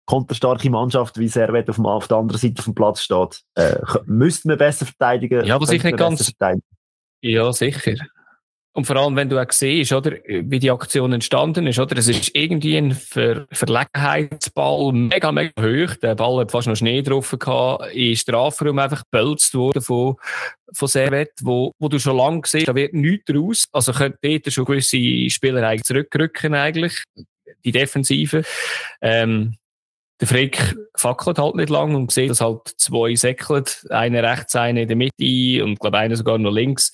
konterstarke 0.06 0.68
Mannschaft 0.70 1.18
wie 1.18 1.28
Servet 1.28 1.68
auf, 1.70 1.76
dem- 1.76 1.86
auf 1.86 2.08
der 2.08 2.18
anderen 2.18 2.38
Seite 2.40 2.62
vom 2.62 2.74
Platz 2.74 3.00
steht, 3.02 3.42
äh, 3.54 3.78
müsste 4.06 4.48
man 4.48 4.58
besser 4.58 4.84
verteidigen. 4.86 5.44
Ja, 5.46 5.60
was 5.60 5.70
ich 5.70 5.80
könnte 5.80 5.94
nicht 5.96 5.98
ganz- 5.98 6.18
besser 6.18 6.32
verteidigen. 6.38 6.66
ja, 7.22 7.52
sicher. 7.52 7.94
Und 8.80 8.86
vor 8.86 8.96
allem, 8.96 9.14
wenn 9.14 9.28
du 9.28 9.38
auch 9.38 9.52
siehst, 9.52 9.92
oder, 9.92 10.12
wie 10.26 10.58
die 10.58 10.70
Aktion 10.70 11.12
entstanden 11.12 11.66
ist, 11.66 11.78
oder? 11.78 11.98
Es 11.98 12.08
ist 12.08 12.34
irgendwie 12.34 12.78
ein 12.78 12.92
Ver 12.92 13.46
Verlegenheitsball, 13.52 14.92
mega, 14.94 15.30
mega 15.30 15.52
hoch. 15.60 15.96
Der 15.96 16.14
Ball 16.14 16.40
hat 16.40 16.50
fast 16.50 16.66
noch 16.66 16.76
Schnee 16.76 17.02
drauf 17.02 17.36
gehabt, 17.38 17.92
in 17.92 18.16
Strafraum 18.16 18.78
einfach 18.78 19.02
gebölzt 19.04 19.52
worden 19.52 19.82
von, 19.82 20.16
von 20.72 20.88
Servet, 20.88 21.32
wo, 21.42 21.72
wo 21.78 21.88
du 21.88 21.98
schon 21.98 22.16
lange 22.16 22.40
siehst, 22.46 22.68
da 22.68 22.74
wird 22.74 22.94
nichts 22.94 23.26
draus. 23.26 23.68
Also 23.70 23.92
könnte 23.92 24.18
dort 24.22 24.50
schon 24.50 24.64
gewisse 24.64 25.28
Spieler 25.28 25.62
eigentlich 25.68 25.84
zurückrücken, 25.84 26.54
eigentlich. 26.54 27.04
Die 27.62 27.72
Defensive. 27.72 28.44
Ähm, 29.02 29.56
der 30.20 30.28
Frick 30.28 30.74
fackelt 30.96 31.38
halt 31.38 31.54
nicht 31.54 31.68
lang 31.68 31.94
und 31.94 32.12
sieht, 32.12 32.30
dass 32.30 32.40
halt 32.40 32.62
zwei 32.78 33.14
säckeln. 33.14 33.64
Einer 33.90 34.22
rechts, 34.22 34.56
einer 34.56 34.80
in 34.80 34.88
der 34.88 34.96
Mitte 34.96 35.64
und, 35.64 35.80
glaube 35.80 35.98
einer 35.98 36.16
sogar 36.16 36.38
noch 36.38 36.50
links. 36.50 36.92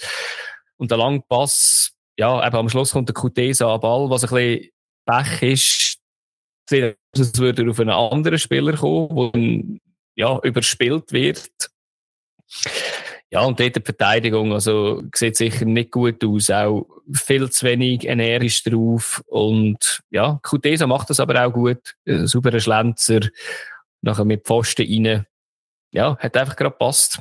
Und 0.79 0.91
der 0.91 0.99
lange 0.99 1.23
Pass, 1.29 1.93
ja, 2.19 2.47
eben 2.47 2.57
am 2.57 2.69
Schluss 2.69 2.93
kommt 2.93 3.09
der 3.09 3.15
Kutesa 3.15 3.75
an 3.75 3.81
Ball, 3.81 4.11
was 4.11 4.25
ein 4.25 4.31
bisschen 4.31 4.71
Pech 5.07 5.43
ist. 5.43 5.99
Als 7.17 7.39
würde 7.39 7.71
auf 7.71 7.81
einen 7.81 7.91
anderen 7.91 8.39
Spieler 8.39 8.77
kommen, 8.77 9.81
der 10.17 10.25
ja, 10.25 10.41
überspielt 10.43 11.13
wird. 11.13 11.51
Ja, 13.31 13.41
und 13.41 13.59
dort 13.59 13.77
die 13.77 13.81
Verteidigung, 13.81 14.53
also, 14.53 15.03
sieht 15.15 15.37
sicher 15.37 15.65
nicht 15.65 15.91
gut 15.91 16.25
aus. 16.25 16.49
Auch 16.51 16.87
viel 17.13 17.51
zu 17.51 17.67
wenig 17.67 18.07
energisch 18.07 18.63
drauf. 18.63 19.23
Und, 19.27 20.03
ja, 20.11 20.39
Kutesa 20.43 20.87
macht 20.87 21.11
das 21.11 21.21
aber 21.21 21.45
auch 21.45 21.53
gut. 21.53 21.95
Ein 22.07 22.27
sauberer 22.27 22.61
Schlenzer. 22.61 23.21
Nachher 24.01 24.25
mit 24.25 24.45
Pfosten 24.45 24.87
rein. 24.87 25.27
Ja, 25.93 26.17
hat 26.19 26.37
einfach 26.37 26.57
gerade 26.57 26.73
gepasst. 26.73 27.21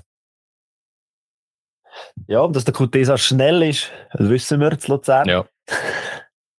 Ja, 2.27 2.41
und 2.41 2.55
dass 2.55 2.65
der 2.65 2.73
Kutesa 2.73 3.17
schnell 3.17 3.61
ist, 3.63 3.91
das 4.13 4.29
wissen 4.29 4.59
wir 4.59 4.77
zu 4.77 4.91
Luzern. 4.93 5.27
Ja. 5.27 5.45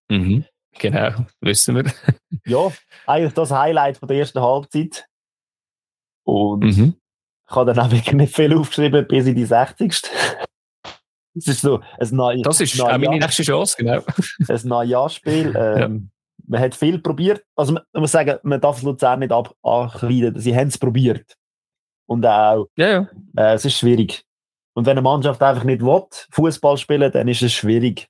Mhm. 0.09 0.45
Genau, 0.79 1.11
wissen 1.41 1.75
wir. 1.77 1.85
ja, 2.47 2.71
eigentlich 3.07 3.33
das 3.35 3.51
Highlight 3.51 3.97
von 3.99 4.09
der 4.09 4.19
ersten 4.19 4.41
Halbzeit. 4.41 5.07
Und 6.25 6.65
Mhm. 6.65 6.95
ich 7.49 7.57
habe 7.57 7.73
dann 7.73 7.87
auch 7.87 7.91
wirklich 7.91 8.15
nicht 8.15 8.35
viel 8.35 8.57
aufgeschrieben 8.57 9.07
bis 9.09 9.27
in 9.27 9.35
die 9.35 9.45
60. 9.45 10.03
Es 11.39 11.49
ist 11.49 11.61
so 11.61 11.81
ein 12.01 12.09
Neu 12.13 12.41
Das 12.41 12.61
ist 12.63 12.81
auch 12.81 12.89
meine 12.97 13.19
nächste 13.19 13.43
Chance, 13.43 13.77
genau. 13.79 14.01
ein 14.49 14.61
Neujahrsspiel. 14.65 15.55
Ähm, 15.55 16.11
Man 16.47 16.61
hat 16.63 16.75
viel 16.75 16.99
probiert. 16.99 17.45
Also 17.55 17.75
man, 17.75 17.83
man 17.93 18.01
muss 18.01 18.13
sagen, 18.13 18.39
man 18.43 18.59
darf 18.59 18.81
Luzern 18.83 19.19
nicht 19.19 19.33
ab 19.33 19.55
ankreiden. 19.63 20.39
Sie 20.41 20.57
haben 20.57 20.69
es 20.69 20.79
probiert. 20.79 21.35
Und 22.09 22.25
auch, 22.25 22.69
Ja, 22.79 22.89
ja. 22.89 23.09
äh, 23.37 23.53
es 23.55 23.67
ist 23.67 23.77
schwierig. 23.77 24.25
Und 24.77 24.85
wenn 24.85 24.93
eine 24.93 25.03
Mannschaft 25.03 25.43
einfach 25.43 25.65
nicht 25.65 25.81
will, 25.81 26.03
Fußball 26.33 26.77
spielen, 26.77 27.11
dann 27.11 27.29
ist 27.29 27.41
es 27.41 27.55
schwierig. 27.55 28.09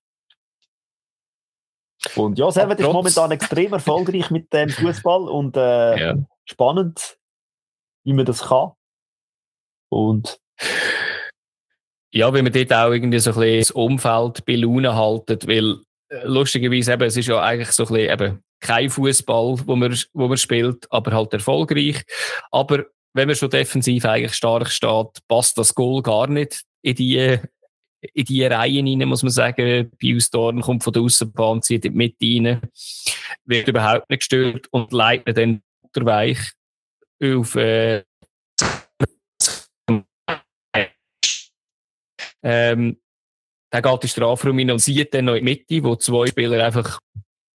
Und 2.17 2.39
ja, 2.39 2.51
Servet 2.51 2.81
ist 2.81 2.93
momentan 2.93 3.31
extrem 3.31 3.73
erfolgreich 3.73 4.31
mit 4.33 4.53
dem 4.53 4.69
Fußball 4.69 5.29
und 5.29 5.57
äh, 5.57 5.99
ja. 5.99 6.15
spannend, 6.45 7.19
wie 8.05 8.13
man 8.13 8.27
das 8.27 8.49
kann. 8.49 8.73
Und 9.91 10.41
Ja, 12.11 12.33
weil 12.33 12.43
man 12.43 12.53
dort 12.53 12.73
auch 12.73 12.91
irgendwie 12.91 13.21
so 13.21 13.31
ein 13.31 13.37
bisschen 13.37 13.59
das 13.61 13.71
Umfeld 13.71 14.45
bei 14.45 14.57
Laune 14.57 14.97
halten, 14.97 15.39
weil 15.47 15.79
äh, 16.09 16.27
lustigerweise 16.27 16.95
eben, 16.95 17.05
es 17.05 17.17
ist 17.17 17.29
ja 17.29 17.43
eigentlich 17.43 17.71
so 17.71 17.85
ein 17.85 17.93
bisschen 17.93 18.13
eben 18.13 18.45
kein 18.59 18.91
Fußball, 18.91 19.61
wo 19.67 19.77
man, 19.77 19.97
wo 20.15 20.27
man 20.27 20.37
spielt, 20.37 20.91
aber 20.91 21.13
halt 21.13 21.33
erfolgreich. 21.33 22.05
Aber 22.51 22.87
wenn 23.17 23.29
man 23.29 23.37
schon 23.37 23.51
defensiv 23.51 24.05
eigentlich 24.05 24.35
stark 24.35 24.71
steht, 24.71 25.27
passt 25.27 25.57
das 25.57 25.75
Goal 25.75 26.03
gar 26.03 26.27
nicht 26.27 26.65
in 26.83 26.95
die, 26.95 27.39
in 28.13 28.25
die 28.25 28.45
Reihen 28.45 28.87
rein, 28.87 29.09
muss 29.09 29.23
man 29.23 29.33
sagen. 29.33 29.91
Pius 29.97 30.31
Dorn 30.31 30.61
kommt 30.61 30.85
von 30.85 30.93
der 30.93 31.03
Außenbahn, 31.03 31.63
zieht 31.63 31.87
in 31.87 31.93
die 31.93 31.97
Mitte 31.97 32.51
rein, 32.51 32.61
wird 33.47 33.69
überhaupt 33.69 34.11
nicht 34.11 34.21
gestört 34.21 34.67
und 34.71 34.93
leitet 34.93 35.39
dann 35.39 35.63
unterweich 35.83 36.39
auf, 37.23 37.55
äh, 37.57 38.05
ähm, 42.43 42.99
der 43.73 43.83
geht 43.83 44.03
den 44.03 44.09
Strafraum 44.09 44.59
rein 44.59 44.71
und 44.71 44.79
sieht 44.81 45.15
dann 45.15 45.25
noch 45.25 45.35
in 45.35 45.47
die 45.47 45.65
Mitte, 45.67 45.85
wo 45.85 45.97
zwei 45.97 46.27
Spieler 46.27 46.65
einfach 46.65 47.01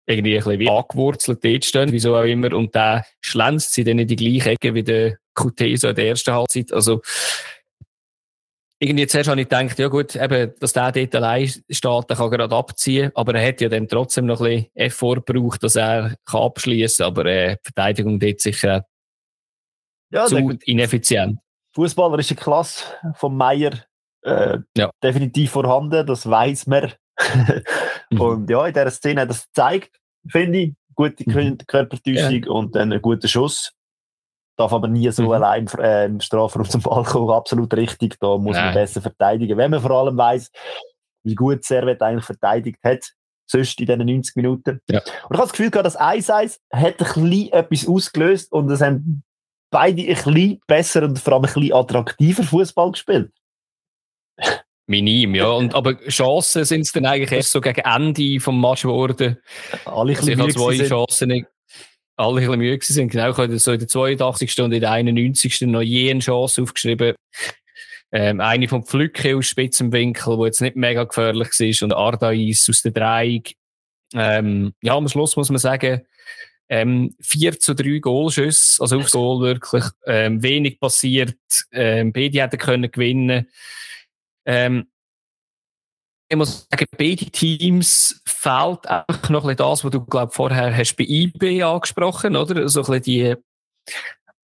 irgendwie 0.07 0.39
ein 0.39 0.43
bisschen 0.43 0.69
angewurzelt 0.69 1.43
dort 1.43 1.65
stehen, 1.65 1.91
wieso 1.91 2.15
auch 2.15 2.23
immer, 2.23 2.53
und 2.53 2.73
der 2.73 3.05
schlänzt 3.19 3.73
sie 3.73 3.83
dann 3.83 3.99
in 3.99 4.07
die 4.07 4.15
gleiche 4.15 4.51
Ecke 4.51 4.73
wie 4.73 4.83
der 4.83 5.17
Kutesa 5.39 5.89
in 5.89 5.95
der 5.95 6.07
ersten 6.07 6.33
Halbzeit. 6.33 6.71
Also, 6.73 7.01
irgendwie 8.81 9.07
zuerst 9.07 9.29
habe 9.29 9.41
ich 9.41 9.49
gedacht, 9.49 9.77
ja 9.77 9.87
gut, 9.89 10.15
eben, 10.15 10.53
dass 10.59 10.71
der 10.73 10.91
dort 10.93 11.15
allein 11.15 11.47
steht, 11.47 12.09
der 12.09 12.15
kann 12.15 12.31
gerade 12.31 12.55
abziehen, 12.55 13.11
aber 13.13 13.35
er 13.35 13.45
hat 13.47 13.59
ja 13.59 13.67
dann 13.67 13.87
trotzdem 13.89 14.25
noch 14.25 14.39
ein 14.39 14.45
bisschen 14.45 14.75
Effort 14.75 15.21
gebraucht, 15.25 15.63
dass 15.63 15.75
er 15.75 16.15
kann 16.25 16.41
abschließen 16.43 17.03
kann, 17.03 17.11
aber 17.11 17.25
äh, 17.25 17.55
die 17.57 17.61
Verteidigung 17.73 18.19
dort 18.19 18.39
sicher 18.39 18.85
ja, 20.11 20.25
zu 20.27 20.37
ineffizient. 20.65 21.39
fußballerische 21.75 22.35
Klasse 22.35 22.85
von 23.15 23.35
Meier 23.35 23.71
äh, 24.23 24.59
Ja. 24.77 24.89
definitiv 25.03 25.51
vorhanden, 25.51 26.05
das 26.05 26.29
weiß 26.29 26.67
man. 26.67 26.93
Mhm. 28.11 28.21
Und 28.21 28.49
ja, 28.49 28.65
in 28.65 28.73
dieser 28.73 28.89
Szene 28.89 29.21
hat 29.21 29.29
es 29.29 29.45
gezeigt, 29.45 29.99
finde 30.27 30.57
ich. 30.59 30.73
Gute 30.95 31.23
Mhm. 31.29 31.59
Körpertäuschung 31.67 32.45
und 32.45 32.75
dann 32.75 32.91
ein 32.91 33.01
guter 33.03 33.27
Schuss. 33.27 33.71
Darf 34.59 34.73
aber 34.73 34.89
nie 34.89 35.09
so 35.11 35.23
Mhm. 35.23 35.31
allein 35.31 35.67
äh, 35.79 36.05
im 36.05 36.19
Strafraum 36.19 36.69
zum 36.69 36.81
Ball 36.81 37.03
kommen. 37.03 37.29
Absolut 37.31 37.73
richtig. 37.75 38.17
Da 38.19 38.37
muss 38.37 38.55
man 38.57 38.65
Nein. 38.65 38.73
besser 38.73 39.01
verteidigen. 39.01 39.57
Wenn 39.57 39.71
man 39.71 39.79
vor 39.81 39.91
allem 39.91 40.17
weiß, 40.17 40.51
wie 41.23 41.35
gut 41.35 41.63
Servet 41.63 42.01
eigentlich 42.01 42.25
verteidigt 42.25 42.79
hat, 42.83 43.05
sonst 43.49 43.79
in 43.79 43.85
diesen 43.87 44.05
90 44.05 44.35
Minuten. 44.35 44.81
Ja. 44.89 44.99
Und 44.99 45.05
ich 45.07 45.23
habe 45.23 45.37
das 45.37 45.51
Gefühl 45.53 45.71
gehabt, 45.71 45.85
das 45.85 45.97
1-1 45.97 46.59
hat 46.73 46.83
ein 46.83 46.97
bisschen 46.97 47.53
etwas 47.53 47.87
ausgelöst 47.87 48.51
und 48.51 48.69
es 48.69 48.81
haben 48.81 49.23
beide 49.71 50.01
ein 50.01 50.07
bisschen 50.07 50.59
besser 50.67 51.03
und 51.03 51.17
vor 51.19 51.33
allem 51.33 51.45
ein 51.45 51.53
bisschen 51.53 51.73
attraktiver 51.73 52.43
Fußball 52.43 52.91
gespielt. 52.91 53.31
Minim, 54.87 55.35
ja. 55.35 55.49
Und, 55.51 55.75
aber 55.75 55.95
Chancen 56.07 56.65
sind 56.65 56.81
es 56.81 56.91
dann 56.91 57.05
eigentlich 57.05 57.31
erst 57.31 57.51
so 57.51 57.61
gegen 57.61 57.81
Ende 57.81 58.39
vom 58.39 58.59
Match 58.59 58.81
geworden. 58.81 59.37
Alle 59.85 60.17
Also 60.17 60.31
ich 60.31 60.37
habe 60.39 60.51
zwei. 60.51 60.77
Chancen, 60.85 61.27
nicht- 61.29 61.47
alle 62.19 62.41
ein 62.41 62.47
bisschen 62.47 62.59
müde 62.59 62.85
sind. 62.85 63.11
Genau, 63.11 63.31
ich 63.31 63.37
habe 63.37 63.59
so 63.59 63.71
in 63.71 63.79
der 63.79 63.87
82. 63.87 64.61
und 64.61 64.73
in 64.73 64.81
der 64.81 64.91
91. 64.91 65.61
noch 65.61 65.81
je 65.81 66.11
eine 66.11 66.19
Chance 66.19 66.61
aufgeschrieben. 66.61 67.15
Ähm, 68.11 68.41
eine 68.41 68.67
vom 68.67 68.83
Pflücke 68.83 69.37
aus 69.37 69.47
spitzem 69.47 69.91
Winkel, 69.91 70.37
wo 70.37 70.45
jetzt 70.45 70.61
nicht 70.61 70.75
mega 70.75 71.03
gefährlich 71.03 71.49
war, 71.49 71.85
und 71.85 71.93
Ardais 71.93 72.67
aus 72.69 72.81
der 72.81 72.91
Dreieck. 72.91 73.55
Ähm, 74.13 74.73
ja, 74.81 74.95
am 74.95 75.07
Schluss 75.07 75.35
muss 75.35 75.49
man 75.49 75.59
sagen, 75.59 76.01
ähm, 76.67 77.15
4 77.21 77.59
zu 77.59 77.73
3 77.73 77.99
Goalschüsse, 77.99 78.81
also 78.81 78.99
aufs 78.99 79.11
Goal 79.11 79.41
wirklich, 79.41 79.85
ähm, 80.05 80.43
wenig 80.43 80.79
passiert, 80.79 81.37
ähm, 81.71 82.11
beide 82.11 82.41
hätten 82.41 82.57
können 82.57 82.91
gewinnen. 82.91 83.47
Ähm, 84.45 84.87
ich 86.29 86.37
muss 86.37 86.67
sagen, 86.69 86.85
beide 86.95 87.25
Teams 87.25 88.21
fehlt 88.25 88.85
einfach 88.87 89.29
noch 89.29 89.43
ein 89.43 89.55
bisschen 89.55 89.57
das, 89.57 89.83
was 89.83 89.91
du, 89.91 90.05
glaub, 90.05 90.33
vorher 90.33 90.75
hast 90.75 90.95
bei 90.95 91.03
IB 91.03 91.63
angesprochen, 91.63 92.35
oder? 92.35 92.69
So 92.69 92.81
ein 92.81 92.85
bisschen 92.85 93.03
die, 93.03 93.35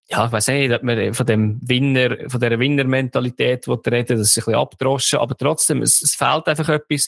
ja, 0.08 0.26
ich 0.26 0.32
weiß 0.32 0.48
nicht, 0.48 0.72
ob 0.72 0.84
man 0.84 1.14
von 1.14 1.26
dem 1.28 1.60
Winner, 1.62 2.30
von 2.30 2.40
dieser 2.40 2.60
Winner-Mentalität 2.60 3.68
reden, 3.68 4.18
das 4.18 4.30
ist 4.30 4.38
ein 4.38 4.46
bisschen 4.46 4.56
abdroschen, 4.56 5.20
aber 5.20 5.38
trotzdem, 5.38 5.84
es, 5.84 6.02
es 6.02 6.16
fehlt 6.16 6.48
einfach 6.48 6.70
etwas. 6.70 7.08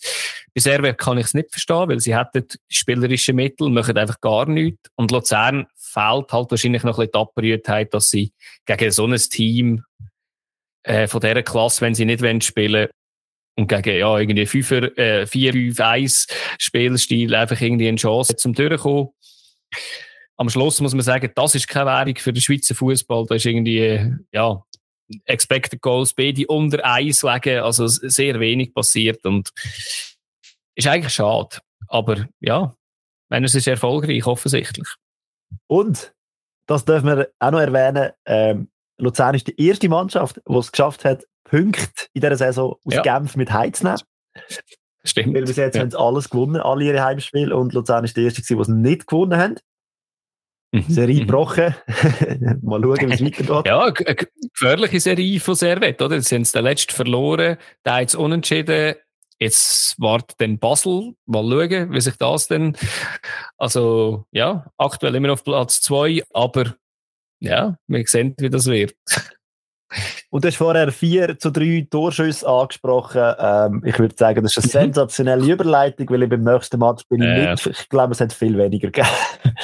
Bei 0.53 0.61
Servet 0.61 0.97
kann 0.97 1.17
ich 1.17 1.25
es 1.25 1.34
nicht 1.34 1.51
verstehen, 1.51 1.89
weil 1.89 1.99
sie 1.99 2.15
hätten 2.15 2.47
die 2.47 2.75
spielerischen 2.75 3.36
Mittel, 3.36 3.69
machen 3.69 3.97
einfach 3.97 4.21
gar 4.21 4.47
nichts. 4.47 4.89
Und 4.95 5.11
Luzern 5.11 5.65
fehlt 5.75 6.32
halt 6.32 6.51
wahrscheinlich 6.51 6.84
noch 6.84 6.99
ein 6.99 7.07
bisschen 7.07 7.11
die 7.13 7.19
Abgerührtheit, 7.19 7.93
dass 7.93 8.09
sie 8.09 8.32
gegen 8.65 8.91
so 8.91 9.05
ein 9.05 9.15
Team 9.15 9.84
äh, 10.84 11.07
von 11.07 11.19
dieser 11.19 11.43
Klasse, 11.43 11.82
wenn 11.82 11.95
sie 11.95 12.05
nicht 12.05 12.23
wollen, 12.23 12.41
spielen 12.41 12.89
und 13.58 13.68
gegen 13.68 13.97
ja, 13.97 14.18
irgendwie 14.18 14.45
5 14.45 14.72
äh, 14.72 15.24
4-5-1 15.24 16.32
Spielstil 16.60 17.34
einfach 17.36 17.60
irgendwie 17.60 17.88
eine 17.88 17.97
Chance 17.97 18.36
zum 18.36 18.53
Durchkommen 18.53 19.10
am 20.38 20.49
Schluss 20.49 20.80
muss 20.80 20.93
man 20.93 21.01
sagen, 21.01 21.32
das 21.36 21.55
ist 21.55 21.68
keine 21.68 21.88
Währung 21.88 22.16
für 22.16 22.32
den 22.32 22.41
Schweizer 22.41 22.76
Fußball. 22.76 23.26
Da 23.28 23.36
ist 23.36 23.45
irgendwie, 23.45 24.16
ja, 24.32 24.64
Expected 25.26 25.82
Goals 25.82 26.14
beide 26.14 26.45
unter 26.47 26.86
eins 26.86 27.24
legen, 27.24 27.60
also 27.60 27.88
sehr 27.88 28.39
wenig 28.39 28.74
passiert 28.74 29.26
und 29.26 29.51
ist 30.76 30.88
eigentlich 30.88 31.14
schade. 31.14 31.58
Aber 31.88 32.28
ja, 32.39 32.76
wenn 33.30 33.43
es 33.43 33.55
ist 33.55 33.68
erfolgreich, 33.68 34.26
offensichtlich. 34.26 34.88
Und, 35.68 36.14
das 36.68 36.86
dürfen 36.86 37.08
wir 37.08 37.30
auch 37.39 37.51
noch 37.51 37.60
erwähnen, 37.60 38.12
ähm, 38.26 38.70
Luzern 38.99 39.36
ist 39.36 39.47
die 39.47 39.66
erste 39.66 39.89
Mannschaft, 39.89 40.41
die 40.47 40.55
es 40.55 40.72
geschafft 40.72 41.05
hat, 41.05 41.24
Punkte 41.50 42.06
in 42.14 42.22
dieser 42.22 42.38
Saison 42.38 42.76
aus 42.84 42.93
ja. 42.93 43.02
Genf 43.02 43.36
mit 43.36 43.52
heimzunehmen. 43.52 44.00
Stimmt. 45.04 45.36
Weil 45.36 45.43
bis 45.43 45.56
jetzt 45.56 45.76
ja. 45.76 45.82
haben 45.82 45.91
sie 45.91 46.00
alles 46.00 46.30
gewonnen, 46.30 46.62
alle 46.62 46.86
ihre 46.86 47.04
Heimspiele, 47.04 47.56
und 47.56 47.74
Luzern 47.74 48.04
ist 48.04 48.18
die 48.18 48.26
erste, 48.26 48.41
die 48.41 48.54
es 48.54 48.68
nicht 48.68 49.08
gewonnen 49.08 49.39
haben. 49.39 49.56
Mhm. 50.72 50.84
Serie 50.88 51.16
mhm. 51.16 51.28
gebrochen. 51.28 51.76
Mal 52.62 52.82
schauen, 52.82 53.10
wie 53.10 53.14
es 53.14 53.22
weitergeht. 53.22 53.66
Ja, 53.66 53.84
eine 53.86 54.16
gefährliche 54.54 55.00
Serie 55.00 55.39
von 55.39 55.56
Servet, 55.56 56.02
oder? 56.02 56.22
Sie 56.22 56.36
haben 56.36 56.41
es 56.41 56.52
den 56.52 56.64
letzten 56.64 56.93
verloren, 56.93 57.58
da 57.84 58.00
jetzt 58.00 58.16
unentschieden. 58.16 58.95
Jetzt 59.39 59.95
wartet 60.00 60.41
dann 60.41 60.60
Basel. 60.60 61.14
Mal 61.26 61.43
schauen, 61.43 61.93
wie 61.93 62.02
sich 62.02 62.18
das 62.18 62.48
denn. 62.48 62.76
Also, 63.58 64.26
ja, 64.32 64.66
aktuell 64.78 65.16
immer 65.16 65.32
auf 65.32 65.43
Platz 65.43 65.82
zwei, 65.82 66.24
aber 66.34 66.76
ja, 67.39 67.78
wir 67.88 68.08
sehen, 68.08 68.36
wie 68.39 68.50
das 68.50 68.66
wird. 68.66 68.95
Und 70.29 70.43
du 70.43 70.47
hast 70.47 70.57
vorher 70.57 70.91
4 70.91 71.39
zu 71.39 71.51
3 71.51 71.88
Torschüsse 71.89 72.47
angesprochen. 72.47 73.21
Ähm, 73.39 73.81
ich 73.85 73.97
würde 73.97 74.15
sagen, 74.17 74.43
das 74.43 74.57
ist 74.57 74.75
eine 74.75 74.88
mhm. 74.88 74.93
sensationelle 74.93 75.53
Überleitung, 75.53 76.09
weil 76.09 76.23
ich 76.23 76.29
beim 76.29 76.43
nächsten 76.43 76.79
Match 76.79 77.03
bin 77.07 77.21
ich 77.21 77.27
äh. 77.27 77.51
nicht. 77.51 77.65
Ich 77.65 77.89
glaube, 77.89 78.13
es 78.13 78.21
hat 78.21 78.33
viel 78.33 78.57
weniger 78.57 78.91
gegeben. 78.91 79.07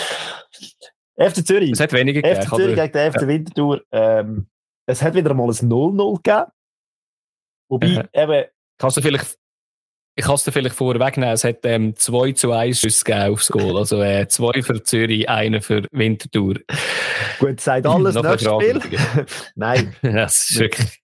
FC 1.17 1.45
Zürich. 1.45 1.71
Es 1.71 1.79
hat 1.79 1.93
weniger 1.93 2.21
gegeben. 2.21 2.41
FC 2.41 2.55
Zürich 2.55 2.75
gegen 2.75 2.91
den 2.91 3.11
FC 3.11 3.21
ja. 3.21 3.27
Winterthur. 3.27 3.81
Ähm, 3.91 4.47
es 4.85 5.01
hat 5.01 5.13
wieder 5.13 5.33
mal 5.33 5.47
ein 5.47 5.51
0-0 5.51 6.15
gegeben. 6.23 6.51
Wobei, 7.69 8.09
eben. 8.13 8.45
Kannst 8.77 8.97
du 8.97 9.01
vielleicht, 9.01 9.37
ich 10.15 10.25
kann 10.25 10.35
es 10.35 10.43
dir 10.43 10.51
vielleicht 10.51 10.75
vorwegnehmen, 10.75 11.33
es 11.33 11.43
hat 11.43 11.59
ähm, 11.63 11.95
2 11.95 12.33
zu 12.33 12.51
1 12.51 12.79
Schüsse 12.79 13.03
gegeben 13.03 13.33
aufs 13.33 13.49
Goal. 13.49 13.77
Also 13.77 14.01
äh, 14.01 14.27
zwei 14.27 14.61
für 14.61 14.83
Zürich, 14.83 15.27
einer 15.27 15.61
für 15.61 15.83
Winterthur. 15.91 16.55
Gut, 17.39 17.59
sagt 17.59 17.85
alles, 17.85 18.15
nächstes 18.21 18.41
Spiel. 18.41 18.79
Nein. 19.55 19.95
das 20.01 20.49
ist 20.49 20.59
wirklich... 20.59 20.99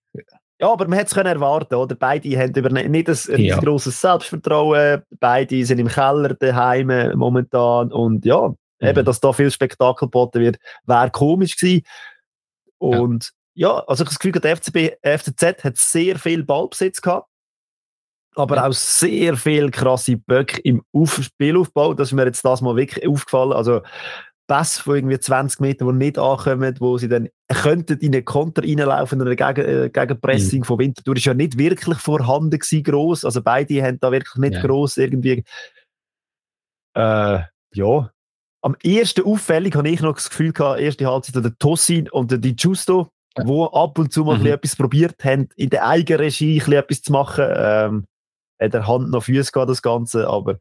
Ja, 0.60 0.70
aber 0.70 0.86
man 0.86 0.98
hätte 0.98 1.18
es 1.18 1.26
erwarten, 1.26 1.74
oder? 1.74 1.94
Beide 1.94 2.38
haben 2.38 2.52
über 2.54 2.68
nicht 2.68 3.08
ein, 3.08 3.34
ein 3.34 3.40
ja. 3.40 3.58
grosses 3.58 3.98
Selbstvertrauen. 3.98 5.02
Beide 5.18 5.64
sind 5.64 5.78
im 5.78 5.88
Keller 5.88 6.34
daheim 6.34 7.16
momentan. 7.16 7.90
Und 7.90 8.26
ja, 8.26 8.52
Mhm. 8.80 8.88
Eben, 8.88 9.04
dass 9.04 9.20
da 9.20 9.32
viel 9.32 9.50
Spektakel 9.50 10.08
geboten 10.08 10.40
wird, 10.40 10.58
wäre 10.86 11.10
komisch 11.10 11.56
gewesen. 11.56 11.82
Und 12.78 13.30
ja, 13.54 13.68
ja 13.68 13.84
also 13.86 14.04
ich 14.04 14.08
habe 14.08 14.10
das 14.10 14.18
Gefühl, 14.18 14.40
der 14.40 14.56
FCB, 14.56 14.96
FCZ 15.02 15.64
hat 15.64 15.76
sehr 15.76 16.18
viel 16.18 16.44
Ballbesitz 16.44 17.00
gehabt, 17.00 17.28
aber 18.40 18.66
auch 18.66 18.72
sehr 18.72 19.36
viel 19.36 19.70
krasse 19.70 20.16
Böcke 20.16 20.60
im 20.62 20.82
Auf 20.92 21.22
Spielaufbau. 21.22 21.94
Das 21.94 22.08
ist 22.08 22.12
mir 22.12 22.24
jetzt 22.26 22.44
das 22.44 22.60
mal 22.60 22.76
wirklich 22.76 23.06
aufgefallen. 23.06 23.52
Also 23.52 23.82
Pass 24.46 24.78
von 24.78 24.96
irgendwie 24.96 25.20
20 25.20 25.60
Metern, 25.60 25.88
die 25.88 26.06
nicht 26.06 26.18
ankommen, 26.18 26.74
wo 26.80 26.98
sie 26.98 27.08
dann 27.08 27.28
könnten 27.48 27.98
in 27.98 28.12
einen 28.12 28.24
Konter 28.24 28.64
reinlaufen 28.64 29.22
oder 29.22 29.36
gegen, 29.36 29.64
äh, 29.64 29.90
Gegenpressing 29.90 30.60
mhm. 30.60 30.64
von 30.64 30.78
Winterthur 30.80 31.16
ist 31.16 31.24
ja 31.24 31.34
nicht 31.34 31.56
wirklich 31.56 31.98
vorhanden 31.98 32.58
gewesen, 32.58 32.82
gross. 32.82 33.24
Also 33.24 33.42
beide 33.42 33.80
haben 33.80 34.00
da 34.00 34.10
wirklich 34.10 34.34
nicht 34.36 34.54
ja. 34.54 34.62
gross 34.62 34.96
irgendwie 34.96 35.44
äh, 36.94 37.40
ja, 37.74 38.10
am 38.62 38.76
ersten 38.82 39.24
auffällig 39.24 39.74
habe 39.74 39.88
ich 39.88 40.00
noch 40.00 40.14
das 40.14 40.30
Gefühl 40.30 40.52
gehabt, 40.52 40.80
erste 40.80 41.06
Halbzeit 41.06 41.42
der 41.42 41.56
Tossin 41.58 42.08
und 42.10 42.30
der 42.30 42.38
Di 42.38 42.54
Giusto, 42.54 43.08
ja. 43.36 43.46
wo 43.46 43.66
ab 43.66 43.98
und 43.98 44.12
zu 44.12 44.24
mal 44.24 44.38
mhm. 44.38 44.46
etwas 44.46 44.76
probiert 44.76 45.24
haben, 45.24 45.48
in 45.56 45.70
der 45.70 45.86
eigenen 45.86 46.20
Regie 46.20 46.58
etwas 46.58 47.02
zu 47.02 47.12
machen. 47.12 47.44
Ähm, 47.48 48.04
hat 48.60 48.74
er 48.74 48.86
Hand 48.86 49.10
noch 49.10 49.24
Füße 49.24 49.52
gehabt, 49.52 49.70
das 49.70 49.82
Ganze, 49.82 50.28
aber 50.28 50.58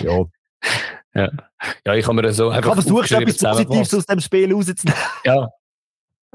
ja. 0.00 0.24
ja. 1.14 1.30
ja, 1.86 1.94
ich 1.94 2.06
habe 2.06 2.20
mir 2.20 2.32
so 2.32 2.48
einfach. 2.48 2.72
Aber 2.72 2.82
versuchst 2.82 3.10
du 3.10 3.16
etwas 3.16 3.38
Positives 3.38 3.94
aus 3.94 4.06
dem 4.06 4.20
Spiel 4.20 4.52
rauszunehmen? 4.52 4.98
Ja. 5.24 5.48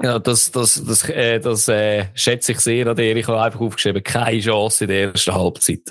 Ja, 0.02 0.18
das, 0.18 0.50
das, 0.50 0.82
das, 0.82 1.06
äh, 1.10 1.40
das 1.40 1.68
äh, 1.68 2.06
schätze 2.14 2.52
ich 2.52 2.60
sehr 2.60 2.86
an 2.86 2.96
dir. 2.96 3.14
Ich 3.14 3.28
habe 3.28 3.42
einfach 3.42 3.60
aufgeschrieben, 3.60 4.02
keine 4.02 4.40
Chance 4.40 4.84
in 4.84 4.88
der 4.88 5.10
ersten 5.10 5.34
Halbzeit. 5.34 5.82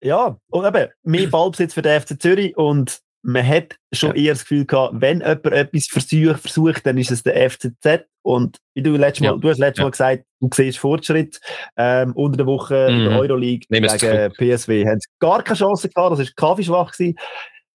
Ja, 0.00 0.38
und 0.48 0.64
eben, 0.64 0.90
mehr 1.02 1.26
Ballbesitz 1.26 1.74
für 1.74 1.82
den 1.82 2.00
FC 2.00 2.20
Zürich 2.20 2.56
und 2.56 3.02
man 3.22 3.46
hat 3.46 3.76
schon 3.92 4.16
ja. 4.16 4.22
eher 4.22 4.32
das 4.32 4.42
Gefühl 4.42 4.64
gehabt, 4.64 4.94
wenn 4.98 5.20
jemand 5.20 5.46
etwas 5.46 5.86
versucht, 5.86 6.40
versucht, 6.40 6.86
dann 6.86 6.98
ist 6.98 7.10
es 7.10 7.22
der 7.22 7.50
FCZ. 7.50 8.06
Und 8.22 8.58
wie 8.74 8.82
du 8.82 8.96
letztes 8.96 9.20
Mal, 9.20 9.32
ja. 9.32 9.36
du 9.36 9.48
hast 9.48 9.58
letztes 9.58 9.78
ja. 9.78 9.84
Mal 9.84 9.90
gesagt, 9.90 10.24
du 10.40 10.48
siehst 10.54 10.78
Fortschritt. 10.78 11.40
Ähm, 11.76 12.12
unter 12.14 12.38
der 12.38 12.46
Woche 12.46 12.88
mhm. 12.90 12.96
in 12.96 13.04
der 13.10 13.18
Euroleague 13.18 13.66
Nehm 13.68 13.82
gegen 13.82 14.32
PSW 14.32 14.86
haben 14.86 15.00
sie 15.00 15.08
gar 15.18 15.42
keine 15.42 15.58
Chance 15.58 15.88
gehabt, 15.88 16.18
das 16.18 16.26
war 16.26 16.32
kaffeeschwach 16.36 16.92
gewesen. 16.92 17.18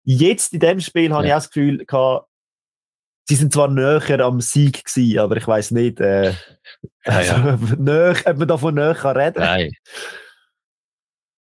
Jetzt 0.05 0.53
in 0.53 0.61
dem 0.61 0.80
Spiel 0.80 1.12
habe 1.12 1.26
ich 1.26 1.32
auch 1.32 1.36
das 1.36 1.51
Gefühl 1.51 1.84
gehabt, 1.84 2.26
sie 3.28 3.36
sind 3.36 3.53
zwar 3.53 3.68
näher 3.68 4.20
am 4.20 4.40
Sieg 4.40 4.84
gewesen, 4.84 5.18
aber 5.18 5.36
ich 5.36 5.47
weiß 5.47 5.70
nicht, 5.72 6.01
äh, 6.01 6.32
also, 7.05 7.34
näher, 7.78 8.16
ob 8.26 8.38
man 8.38 8.49
davon 8.49 8.74
näher 8.74 8.97
reden 9.05 9.34
kann. 9.34 9.34
Nein. 9.34 9.72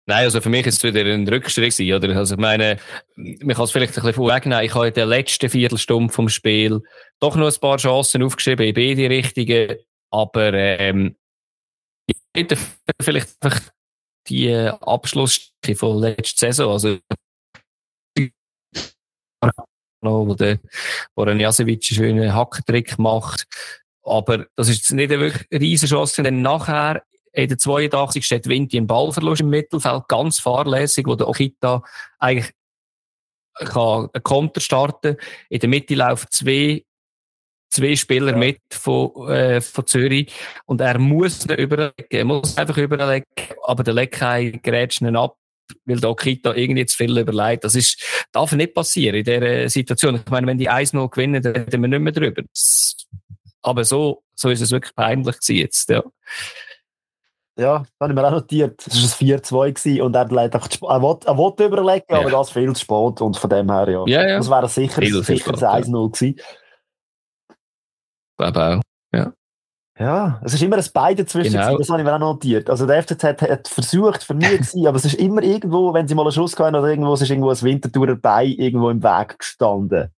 Nein, 0.09 0.23
also 0.23 0.41
für 0.41 0.49
mich 0.49 0.65
ist 0.65 0.77
es 0.77 0.83
wieder 0.83 1.01
ein 1.01 1.27
Rückschritt 1.27 1.71
gewesen, 1.71 1.93
oder? 1.93 2.17
Also 2.17 2.33
ich 2.33 2.41
meine, 2.41 2.79
man 3.15 3.55
kann 3.55 3.65
es 3.65 3.69
vielleicht 3.69 3.91
ein 3.91 4.01
bisschen 4.01 4.13
vorwegnehmen. 4.15 4.65
Ich 4.65 4.73
habe 4.73 4.87
in 4.87 4.93
der 4.95 5.05
letzten 5.05 5.51
Viertelstunde 5.51 6.11
vom 6.11 6.29
Spiel 6.29 6.81
doch 7.19 7.35
noch 7.35 7.45
ein 7.45 7.59
paar 7.59 7.77
Chancen 7.77 8.23
aufgeschrieben 8.23 8.65
in 8.65 8.73
beide 8.73 9.07
Richtungen, 9.07 9.75
aber 10.09 10.51
ähm, 10.55 11.15
vielleicht 12.99 13.29
einfach 13.39 13.61
die 14.27 14.51
Abschlussstrecke 14.51 15.77
von 15.77 15.99
letzter 15.99 16.53
Saison, 16.53 16.71
also 16.71 16.97
wo 20.01 20.33
der 20.33 20.57
Boran 21.13 21.39
Jasevic 21.39 21.85
einen 21.91 21.95
schönen 21.95 22.33
Hacktrick 22.33 22.97
macht. 22.97 23.45
Aber 24.01 24.47
das 24.55 24.69
ist 24.69 24.91
nicht 24.91 25.11
eine 25.11 25.21
wirklich 25.21 25.47
riesige 25.51 25.91
Chance. 25.91 26.23
Denn 26.23 26.41
nachher 26.41 27.03
in 27.33 27.47
der 27.47 27.57
82. 27.57 28.25
steht 28.25 28.47
Vinti 28.47 28.77
ein 28.77 28.87
Ballverlust 28.87 29.41
im 29.41 29.49
Mittelfeld, 29.49 30.07
ganz 30.07 30.39
fahrlässig, 30.39 31.07
wo 31.07 31.15
der 31.15 31.27
Okita 31.27 31.83
eigentlich 32.17 32.53
kann 33.65 34.09
einen 34.13 34.23
Konter 34.23 34.61
starten 34.61 35.17
In 35.49 35.59
der 35.59 35.69
Mitte 35.69 35.95
laufen 35.95 36.27
zwei, 36.31 36.85
zwei 37.69 37.95
Spieler 37.95 38.31
ja. 38.31 38.37
mit 38.37 38.61
von, 38.71 39.29
äh, 39.29 39.61
von 39.61 39.85
Zürich 39.85 40.31
und 40.65 40.81
er 40.81 40.97
muss 40.97 41.45
nicht 41.45 41.59
überlegen, 41.59 41.93
er 42.09 42.25
muss 42.25 42.57
einfach 42.57 42.77
überlegen, 42.77 43.25
aber 43.63 43.83
der 43.83 43.93
Leckei 43.93 44.59
grätscht 44.63 45.01
ihn 45.01 45.15
ab, 45.15 45.35
weil 45.85 45.99
der 45.99 46.09
Okita 46.09 46.53
irgendwie 46.53 46.85
zu 46.85 46.97
viel 46.97 47.17
überlegt. 47.17 47.63
Das 47.63 47.75
ist, 47.75 48.01
darf 48.31 48.51
nicht 48.53 48.73
passieren 48.73 49.15
in 49.15 49.23
dieser 49.23 49.69
Situation. 49.69 50.15
Ich 50.15 50.31
meine, 50.31 50.47
wenn 50.47 50.57
die 50.57 50.69
1-0 50.69 51.09
gewinnen, 51.09 51.41
dann 51.41 51.55
reden 51.55 51.81
wir 51.81 51.89
nicht 51.89 52.01
mehr 52.01 52.13
drüber. 52.13 52.43
aber 53.61 53.83
so, 53.83 54.23
so 54.35 54.49
ist 54.49 54.61
es 54.61 54.71
wirklich 54.71 54.95
peinlich 54.95 55.39
gewesen 55.39 55.55
jetzt, 55.55 55.89
ja. 55.89 56.03
Ja, 57.59 57.79
das 57.79 57.87
habe 57.99 58.13
ich 58.13 58.15
mir 58.15 58.25
auch 58.25 58.31
notiert. 58.31 58.87
Es 58.87 59.21
war 59.21 59.67
ein 59.67 59.73
4-2 59.73 60.01
und 60.01 60.15
er 60.15 60.25
legt 60.27 60.55
einfach, 60.55 60.69
er 60.81 61.01
will, 61.01 61.17
er 61.25 61.37
will 61.37 61.65
überlegen, 61.65 62.05
ja. 62.09 62.19
aber 62.19 62.31
das 62.31 62.51
viel 62.51 62.73
zu 62.73 62.81
spät 62.81 63.21
und 63.21 63.35
von 63.35 63.49
dem 63.49 63.69
her, 63.69 63.89
ja. 63.89 64.03
ja, 64.07 64.29
ja. 64.29 64.37
Das 64.37 64.49
wäre 64.49 64.69
sicher, 64.69 65.01
viel 65.01 65.23
sicher 65.23 65.51
ein 65.69 65.83
1-0 65.83 66.11
gewesen. 66.11 66.39
Glaube 68.37 68.63
auch, 68.63 68.81
ja. 69.13 69.33
Ja, 69.99 70.39
es 70.45 70.53
ist 70.53 70.63
immer 70.63 70.77
ein 70.77 70.85
Beide 70.93 71.25
zwischen, 71.25 71.51
genau. 71.51 71.77
das 71.77 71.89
habe 71.89 71.99
ich 71.99 72.05
mir 72.05 72.15
auch 72.15 72.19
notiert. 72.19 72.69
Also 72.69 72.87
der 72.87 73.03
FCZ 73.03 73.23
hat, 73.23 73.41
hat 73.41 73.67
versucht, 73.67 74.23
für 74.23 74.33
mich 74.33 74.61
zu 74.63 74.77
sein, 74.77 74.87
aber 74.87 74.95
es 74.95 75.03
ist 75.03 75.15
immer 75.15 75.43
irgendwo, 75.43 75.93
wenn 75.93 76.07
sie 76.07 76.15
mal 76.15 76.21
einen 76.21 76.31
Schuss 76.31 76.57
hatten 76.57 76.77
oder 76.77 76.87
irgendwo, 76.87 77.13
es 77.13 77.21
ist 77.21 77.29
irgendwo 77.29 77.49
ein 77.49 77.61
Wintertourer 77.61 78.15
Bei 78.15 78.45
irgendwo 78.45 78.89
im 78.89 79.03
Weg 79.03 79.37
gestanden. 79.37 80.09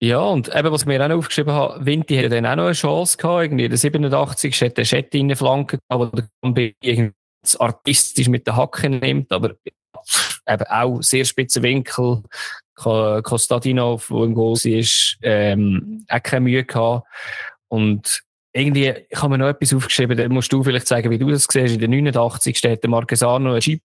Ja, 0.00 0.18
und 0.20 0.54
eben, 0.54 0.72
was 0.72 0.82
ich 0.82 0.86
mir 0.86 1.02
auch 1.02 1.08
noch 1.08 1.16
aufgeschrieben 1.16 1.54
habe, 1.54 1.84
Vinti 1.84 2.16
hätte 2.16 2.28
dann 2.28 2.46
auch 2.46 2.56
noch 2.56 2.64
eine 2.64 2.72
Chance 2.72 3.16
gehabt, 3.16 3.44
irgendwie 3.44 3.64
in 3.64 3.70
der 3.70 3.78
87. 3.78 4.60
hätte 4.60 4.74
der 4.74 4.84
Schett 4.84 5.14
in 5.14 5.34
Flanke 5.34 5.78
aber 5.88 6.08
der 6.08 6.28
Kambi 6.42 6.76
artistisch 7.58 8.28
mit 8.28 8.46
der 8.46 8.56
Hacke 8.56 8.90
nimmt, 8.90 9.32
aber 9.32 9.54
eben 10.48 10.64
auch 10.68 11.02
sehr 11.02 11.24
spitze 11.24 11.62
Winkel. 11.62 12.22
Kostadinov, 12.74 14.08
der 14.08 14.18
im 14.18 14.34
Goal 14.34 14.58
ist, 14.64 15.16
ähm, 15.22 16.04
auch 16.08 16.22
keine 16.22 16.42
Mühe 16.42 16.64
gehabt. 16.64 17.06
Und 17.68 18.22
irgendwie, 18.52 18.92
ich 19.08 19.22
habe 19.22 19.30
mir 19.30 19.38
noch 19.38 19.48
etwas 19.48 19.72
aufgeschrieben, 19.72 20.16
da 20.16 20.28
musst 20.28 20.52
du 20.52 20.62
vielleicht 20.62 20.86
sagen, 20.86 21.10
wie 21.10 21.18
du 21.18 21.30
das 21.30 21.46
siehst. 21.50 21.74
In 21.74 21.80
der 21.80 21.88
89. 21.88 22.56
steht 22.56 22.82
der 22.82 22.90
Marquesano 22.90 23.52
einen 23.52 23.60
Chip 23.60 23.82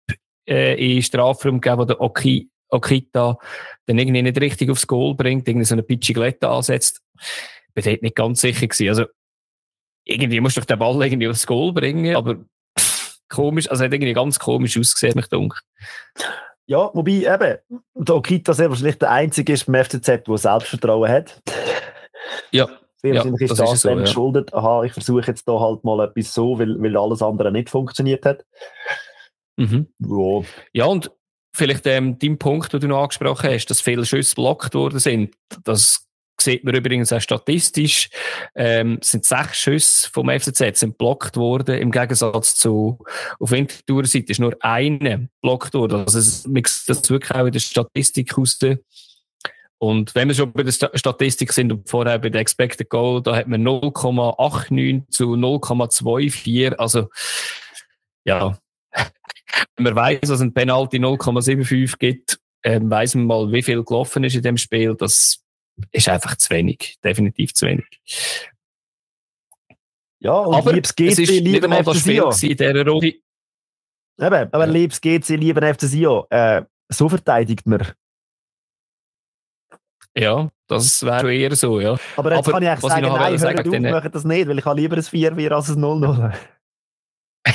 äh, 0.47 0.95
in 0.95 1.01
Strafraum 1.01 1.60
gegeben, 1.60 1.80
wo 1.82 1.86
der 1.86 1.99
Oki, 1.99 2.49
Okita 2.70 3.38
dann 3.86 3.97
irgendwie 3.97 4.22
nicht 4.22 4.39
richtig 4.39 4.70
aufs 4.70 4.88
Goal 4.88 5.15
bringt, 5.15 5.47
irgendwie 5.47 5.65
so 5.65 5.76
eine 5.76 5.84
Pitchiglette 5.84 6.49
ansetzt. 6.49 7.01
Ich 7.20 7.74
bin 7.74 7.84
dort 7.84 8.01
nicht 8.01 8.15
ganz 8.15 8.41
sicher 8.41 8.68
gewesen. 8.68 8.89
Also, 8.89 9.05
irgendwie 10.03 10.39
musst 10.39 10.57
du 10.57 10.61
den 10.61 10.80
Ball 10.80 11.05
irgendwie 11.05 11.28
aufs 11.28 11.47
Goal 11.47 11.74
bringen, 11.74 12.15
aber 12.15 12.38
pff, 12.78 13.18
komisch, 13.30 13.70
also 13.70 13.84
hat 13.84 13.93
irgendwie 13.93 14.13
ganz 14.13 14.39
komisch 14.39 14.78
ausgesehen, 14.78 15.15
mich 15.15 15.28
dunkel. 15.28 15.59
Ja, 16.65 16.89
wobei 16.93 17.11
eben, 17.11 17.57
der 17.95 18.15
Okita 18.15 18.53
sehr 18.53 18.70
wahrscheinlich 18.70 18.99
der 18.99 19.11
Einzige 19.11 19.53
ist 19.53 19.65
beim 19.65 19.84
FCZ, 19.84 20.28
der 20.28 20.38
Selbstvertrauen 20.38 21.09
hat. 21.09 21.41
Ja. 22.51 22.68
Sehr 22.97 23.13
wahrscheinlich 23.13 23.41
ja, 23.41 23.45
ist 23.45 23.59
das, 23.59 23.70
das 23.70 23.82
so, 23.82 23.89
dem 23.89 23.99
ja. 23.99 24.05
geschuldet. 24.05 24.53
Aha, 24.53 24.84
ich 24.84 24.91
versuche 24.91 25.28
jetzt 25.28 25.47
da 25.47 25.59
halt 25.59 25.84
mal 25.84 26.03
etwas 26.03 26.34
so, 26.34 26.59
weil, 26.59 26.82
weil 26.82 26.97
alles 26.97 27.22
andere 27.22 27.51
nicht 27.51 27.70
funktioniert 27.70 28.26
hat. 28.26 28.43
Mhm. 29.55 29.88
Ja. 29.99 30.41
ja, 30.74 30.86
und 30.86 31.11
vielleicht 31.58 31.88
ähm, 31.88 32.18
dein 32.20 32.38
Punkt, 32.38 32.72
den 32.74 32.80
du 32.80 32.88
noch 32.88 33.03
angesprochen 33.03 33.49
hast, 33.49 33.66
dass 33.68 33.82
viele 33.82 34.05
Schüsse 34.05 34.36
blockt 34.36 34.74
worden 34.74 34.99
sind, 34.99 35.36
das 35.64 36.08
sieht 36.39 36.64
man 36.64 36.76
übrigens 36.76 37.12
auch 37.12 37.20
statistisch, 37.20 38.10
ähm, 38.55 38.99
sind 39.01 39.26
sechs 39.26 39.58
Schüsse 39.58 40.10
vom 40.12 40.30
FCZ 40.30 40.78
sind 40.78 40.97
blockt 40.97 41.36
worden, 41.36 41.80
im 41.80 41.91
Gegensatz 41.91 42.55
zu, 42.55 42.99
auf 43.39 43.51
Winterthur-Seite 43.51 44.32
ist 44.32 44.39
nur 44.39 44.55
eine 44.60 45.30
blockt 45.41 45.74
worden. 45.74 46.01
Also, 46.01 46.20
es 46.20 46.45
mixt 46.45 46.88
das 46.89 47.10
wirklich 47.10 47.32
auch 47.32 47.45
in 47.45 47.51
der 47.51 47.60
Statistik 47.60 48.38
aus. 48.38 48.60
Und 49.80 50.16
wenn 50.16 50.28
wir 50.28 50.36
schon 50.36 50.53
bei 50.53 50.64
der 50.64 50.72
Statistik 50.72 51.53
sind 51.53 51.72
und 51.72 51.89
vorher 51.89 52.18
bei 52.20 52.30
der 52.30 52.41
Expected 52.41 52.89
Goal, 52.89 53.22
da 53.22 53.36
hat 53.36 53.47
man 53.47 53.64
0,89 53.64 55.10
zu 55.10 55.34
0,24. 55.34 56.76
Also, 56.76 57.10
ja, 58.26 58.58
wenn 59.75 59.83
man 59.83 59.95
weiß, 59.95 60.21
dass 60.21 60.41
ein 60.41 60.53
Penalty 60.53 60.97
0,75 60.97 61.97
gibt, 61.97 62.39
ähm, 62.63 62.89
weiß 62.89 63.15
man 63.15 63.25
mal, 63.25 63.51
wie 63.51 63.63
viel 63.63 63.83
gelaufen 63.83 64.23
ist 64.23 64.35
in 64.35 64.41
dem 64.41 64.57
Spiel. 64.57 64.95
Das 64.95 65.43
ist 65.91 66.09
einfach 66.09 66.35
zu 66.35 66.49
wenig. 66.49 66.97
Definitiv 67.03 67.53
zu 67.53 67.67
wenig. 67.67 67.85
Ja, 70.19 70.33
und 70.33 70.55
aber 70.55 70.73
liebes 70.73 70.95
GC, 70.95 71.07
es 71.11 71.19
ist 71.19 71.29
lieber 71.29 71.67
nicht 71.67 71.87
das 71.87 71.99
Spiel 71.99 72.23
in 72.41 72.57
dieser 72.57 72.85
Runde. 72.87 73.07
Eben, 74.19 74.49
aber 74.51 74.65
ja. 74.65 74.71
liebes 74.71 74.99
GC, 74.99 75.29
lieber 75.35 75.61
FC 75.73 75.81
Sion, 75.81 76.25
äh, 76.29 76.63
so 76.89 77.07
verteidigt 77.07 77.67
man. 77.67 77.87
Ja, 80.15 80.49
das 80.65 81.05
wäre 81.05 81.31
eher 81.31 81.55
so, 81.55 81.79
ja. 81.79 81.95
Aber 82.15 82.35
jetzt 82.35 82.47
aber, 82.47 82.53
kann 82.53 82.63
ich 82.63 82.69
eigentlich 82.69 82.91
sagen, 82.91 83.05
ich 83.05 83.11
nein, 83.11 83.37
sagen, 83.37 83.57
hört 83.57 83.85
auf, 83.85 83.91
mache 83.91 84.09
das 84.09 84.23
nicht, 84.23 84.47
weil 84.47 84.57
ich 84.57 84.65
habe 84.65 84.79
lieber 84.81 84.95
ein 84.95 85.03
4-4 85.03 85.49
als 85.51 85.69
ein 85.69 85.83
0-0. 85.83 86.33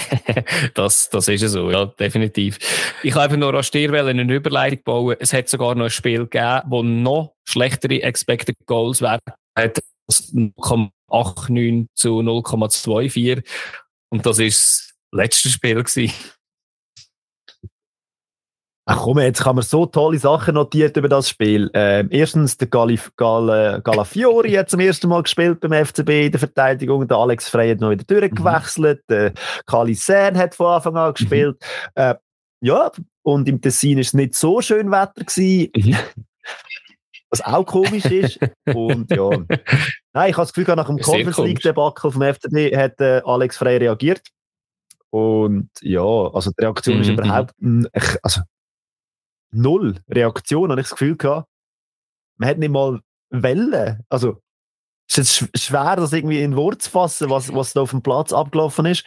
das, 0.74 1.10
das 1.10 1.28
ist 1.28 1.40
so, 1.48 1.70
ja, 1.70 1.86
definitiv. 1.86 2.58
Ich 3.02 3.14
habe 3.14 3.36
nur 3.36 3.54
an 3.54 3.62
Stier 3.62 3.92
eine 3.92 4.22
Überleitung 4.22 4.82
bauen. 4.84 5.16
Es 5.18 5.32
hat 5.32 5.48
sogar 5.48 5.74
noch 5.74 5.84
ein 5.84 5.90
Spiel 5.90 6.26
gegeben, 6.26 6.62
wo 6.66 6.82
noch 6.82 7.34
schlechtere 7.44 8.02
Expected 8.02 8.56
Goals 8.66 9.00
wären. 9.00 9.20
Hat 9.56 9.80
0,89 10.10 11.86
zu 11.94 12.20
0,24. 12.20 13.44
Und 14.10 14.26
das 14.26 14.38
ist 14.38 14.94
das 15.10 15.18
letzte 15.18 15.48
Spiel 15.48 15.82
gewesen. 15.82 16.12
Ach 18.94 19.04
komm, 19.04 19.20
jetzt 19.20 19.42
haben 19.46 19.56
wir 19.56 19.62
so 19.62 19.86
tolle 19.86 20.18
Sachen 20.18 20.54
notiert 20.54 20.98
über 20.98 21.08
das 21.08 21.26
Spiel. 21.26 21.70
Ähm, 21.72 22.08
erstens, 22.10 22.58
der 22.58 22.68
Galif 22.68 23.10
Gal 23.16 23.80
Galafiori 23.82 24.52
hat 24.52 24.68
zum 24.68 24.80
ersten 24.80 25.08
Mal 25.08 25.22
gespielt 25.22 25.60
beim 25.60 25.72
FCB 25.72 26.26
in 26.26 26.30
der 26.32 26.38
Verteidigung. 26.38 27.08
Der 27.08 27.16
Alex 27.16 27.48
Frey 27.48 27.70
hat 27.70 27.80
noch 27.80 27.88
wieder 27.88 28.04
durchgewechselt. 28.04 28.98
Mhm. 29.08 29.14
Der 29.14 29.32
Kali 29.64 29.94
Sen 29.94 30.36
hat 30.36 30.54
von 30.54 30.66
Anfang 30.66 30.98
an 30.98 31.14
gespielt. 31.14 31.56
Mhm. 31.96 32.02
Äh, 32.02 32.14
ja, 32.60 32.90
und 33.22 33.48
im 33.48 33.62
Tessin 33.62 33.96
ist 33.96 34.08
es 34.08 34.12
nicht 34.12 34.34
so 34.34 34.60
schön 34.60 34.90
Wetter 34.90 35.24
gewesen. 35.24 35.70
Mhm. 35.74 35.96
Was 37.30 37.40
auch 37.40 37.64
komisch 37.64 38.04
ist. 38.04 38.40
und 38.74 39.10
ja. 39.10 39.30
Nein, 40.12 40.30
ich 40.30 40.36
habe 40.36 40.46
das 40.46 40.52
Gefühl, 40.52 40.76
nach 40.76 40.88
dem 40.88 40.98
Conference 40.98 41.38
League-Debakel 41.38 42.10
vom 42.10 42.20
FCB 42.20 42.76
hat 42.76 43.00
äh, 43.00 43.22
Alex 43.24 43.56
Frey 43.56 43.78
reagiert. 43.78 44.20
Und 45.08 45.70
ja, 45.80 46.02
also 46.02 46.50
die 46.50 46.62
Reaktion 46.62 47.00
ist 47.00 47.08
mhm. 47.08 47.14
überhaupt, 47.14 47.54
also 48.22 48.42
null 49.52 50.00
Reaktion, 50.08 50.70
habe 50.70 50.80
ich 50.80 50.88
das 50.88 50.96
Gefühl 50.96 51.16
gehabt. 51.16 51.48
Man 52.38 52.48
hat 52.48 52.58
nicht 52.58 52.70
mal 52.70 53.00
Wellen. 53.30 54.04
Also, 54.08 54.40
es 55.08 55.18
ist 55.18 55.58
schwer, 55.58 55.96
das 55.96 56.12
irgendwie 56.12 56.42
in 56.42 56.56
Wort 56.56 56.82
zu 56.82 56.90
fassen, 56.90 57.30
was, 57.30 57.52
was 57.54 57.72
da 57.72 57.82
auf 57.82 57.90
dem 57.90 58.02
Platz 58.02 58.32
abgelaufen 58.32 58.86
ist. 58.86 59.04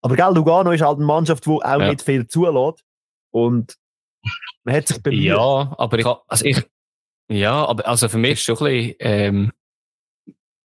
Aber 0.00 0.16
gell, 0.16 0.34
Lugano 0.34 0.70
ist 0.70 0.82
halt 0.82 0.96
eine 0.96 1.06
Mannschaft, 1.06 1.44
die 1.46 1.50
auch 1.50 1.62
ja. 1.62 1.88
nicht 1.88 2.02
viel 2.02 2.26
zulässt. 2.26 2.84
Und 3.30 3.76
man 4.64 4.74
hat 4.74 4.88
sich 4.88 5.02
bemüht. 5.02 5.22
Ja, 5.22 5.74
aber 5.76 5.98
ich, 5.98 6.06
also 6.06 6.44
ich, 6.44 6.64
ja, 7.30 7.66
aber 7.66 7.86
also 7.86 8.08
für 8.08 8.18
mich 8.18 8.32
ist 8.32 8.38
es 8.40 8.44
schon 8.44 8.66
ein 8.66 8.74
bisschen, 8.74 8.96
ähm, 9.00 9.52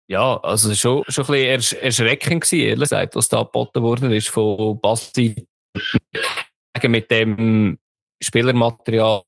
ja, 0.09 0.39
also 0.41 0.75
schon, 0.75 1.05
schon 1.09 1.25
ein 1.25 1.57
bisschen 1.57 1.79
erschreckend 1.81 2.43
gewesen, 2.43 2.67
ehrlich 2.67 2.89
gesagt, 2.89 3.17
was 3.17 3.29
da 3.29 3.43
geboten 3.43 3.83
worden 3.83 4.13
ist 4.13 4.29
von 4.29 4.81
Basti. 4.81 5.47
mit 6.89 7.11
dem 7.11 7.79
Spielermaterial 8.23 9.23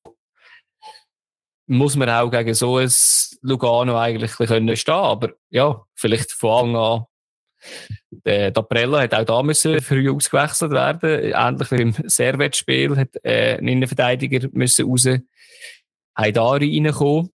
muss 1.66 1.96
man 1.96 2.10
auch 2.10 2.30
gegen 2.30 2.54
so 2.54 2.78
ein 2.78 2.90
Lugano 3.40 3.98
eigentlich 3.98 4.32
können 4.32 4.76
stehen. 4.76 4.94
Aber 4.94 5.30
ja, 5.50 5.82
vielleicht 5.94 6.32
von 6.32 6.50
Anfang 6.50 6.76
an. 6.76 7.04
Der 8.10 8.50
Daprella 8.50 9.00
hat 9.00 9.14
auch 9.14 9.24
da 9.24 9.42
müssen 9.42 9.80
früh 9.80 10.10
ausgewechselt 10.10 10.72
werden. 10.72 11.32
Ähnlich 11.32 11.70
wie 11.70 11.82
im 11.82 11.94
Servet-Spiel 12.06 12.96
hat 12.96 13.16
äh, 13.22 13.56
ein 13.56 13.68
Innenverteidiger 13.68 14.48
müssen 14.52 14.86
raus 14.86 15.08
Haidari 16.16 16.78
reinkommen. 16.78 17.30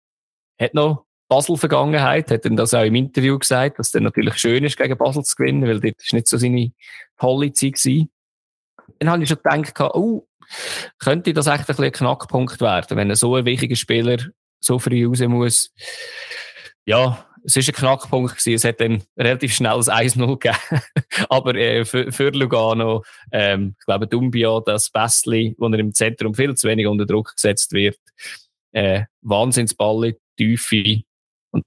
Hat 0.59 0.73
noch 0.73 1.05
Basel-Vergangenheit, 1.29 2.31
hat 2.31 2.45
dann 2.45 2.57
das 2.57 2.73
auch 2.73 2.83
im 2.83 2.95
Interview 2.95 3.37
gesagt, 3.37 3.79
dass 3.79 3.91
dann 3.91 4.03
natürlich 4.03 4.35
schön 4.37 4.63
ist, 4.63 4.77
gegen 4.77 4.97
Basel 4.97 5.23
zu 5.23 5.35
gewinnen, 5.35 5.67
weil 5.67 5.79
dort 5.79 6.01
ist 6.01 6.13
nicht 6.13 6.27
so 6.27 6.37
seine 6.37 6.71
tolle. 7.17 7.51
Dann 8.99 9.09
habe 9.09 9.23
ich 9.23 9.29
schon 9.29 9.37
gedacht, 9.37 9.79
oh, 9.95 10.27
könnte 10.99 11.33
das 11.33 11.47
echt 11.47 11.69
ein, 11.69 11.83
ein 11.83 11.91
Knackpunkt 11.91 12.61
werden, 12.61 12.97
wenn 12.97 13.13
so 13.15 13.35
ein 13.35 13.45
wichtiger 13.45 13.75
Spieler 13.75 14.17
so 14.59 14.79
früh 14.79 15.07
raus 15.07 15.19
muss. 15.21 15.73
Ja, 16.85 17.25
es 17.43 17.55
ist 17.55 17.69
ein 17.69 17.75
Knackpunkt 17.75 18.31
gewesen. 18.37 18.53
Es 18.53 18.63
hat 18.63 18.81
dann 18.81 19.03
relativ 19.17 19.53
schnell 19.53 19.73
ein 19.73 20.09
1-0 20.09 20.39
gegeben. 20.39 20.83
Aber 21.29 21.55
äh, 21.55 21.85
für, 21.85 22.11
für 22.11 22.31
Lugano, 22.31 23.03
ähm, 23.31 23.75
ich 23.79 23.85
glaube, 23.85 24.07
Dumbia, 24.07 24.59
das 24.65 24.89
Bessli, 24.89 25.55
wo 25.57 25.67
er 25.67 25.79
im 25.79 25.93
Zentrum 25.93 26.33
viel 26.33 26.55
zu 26.55 26.67
wenig 26.67 26.87
unter 26.87 27.05
Druck 27.05 27.33
gesetzt 27.35 27.71
wird, 27.71 27.97
äh, 28.71 29.03
Wahnsinnsball, 29.21 30.15
Tiefe 30.37 31.01
und 31.51 31.63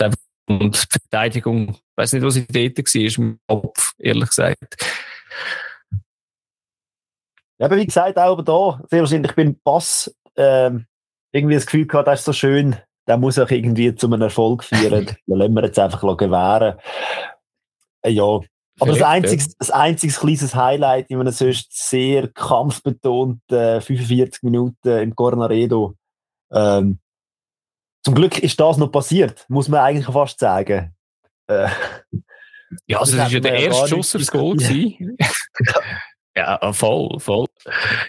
einfach 0.00 0.16
und 0.50 0.76
Verteidigung, 0.76 1.70
ich 1.70 1.82
weiß 1.96 2.12
nicht, 2.12 2.22
was 2.22 2.36
ich 2.36 2.46
dort 2.48 2.78
war, 2.78 3.24
im 3.24 3.38
Kopf, 3.46 3.94
ehrlich 3.98 4.28
gesagt. 4.28 4.76
Ja, 7.60 7.70
wie 7.70 7.84
gesagt, 7.84 8.18
auch 8.18 8.40
da, 8.40 8.82
sehr 8.88 9.00
wahrscheinlich 9.00 9.34
beim 9.36 9.54
Pass 9.62 10.14
ähm, 10.34 10.86
irgendwie 11.30 11.56
das 11.56 11.66
Gefühl 11.66 11.86
gehabt, 11.86 12.08
das 12.08 12.20
ist 12.20 12.24
so 12.24 12.32
schön, 12.32 12.76
der 13.06 13.18
muss 13.18 13.38
auch 13.38 13.50
irgendwie 13.50 13.94
zu 13.94 14.06
einem 14.06 14.22
Erfolg 14.22 14.64
führen. 14.64 15.06
da 15.26 15.36
lassen 15.36 15.52
wir 15.52 15.64
jetzt 15.64 15.78
einfach 15.78 16.16
gewähren. 16.16 16.78
Äh, 18.00 18.10
ja, 18.12 18.40
aber 18.78 18.92
das 18.92 19.02
einzige, 19.02 19.44
das 19.58 19.70
einzige 19.70 20.12
kleines 20.14 20.54
Highlight 20.54 21.10
in 21.10 21.20
einem 21.20 21.32
sonst 21.32 21.68
sehr 21.70 22.28
kampfbetonten 22.28 23.58
äh, 23.58 23.80
45 23.82 24.42
Minuten 24.42 24.88
im 24.88 25.14
Cornaredo. 25.14 25.96
Ähm, 26.50 26.98
zum 28.02 28.14
Glück 28.14 28.38
ist 28.38 28.58
das 28.58 28.78
noch 28.78 28.90
passiert, 28.90 29.44
muss 29.48 29.68
man 29.68 29.80
eigentlich 29.80 30.06
fast 30.06 30.40
sagen. 30.40 30.94
Äh, 31.46 31.68
ja, 32.86 33.00
also 33.00 33.18
es 33.18 33.26
ist 33.26 33.32
ja 33.32 33.40
der 33.40 33.54
erste 33.54 33.88
Schuss 33.88 34.16
aufs 34.16 34.30
Goal. 34.30 34.56
Ja, 36.40 36.72
voll, 36.72 37.20
voll. 37.20 37.46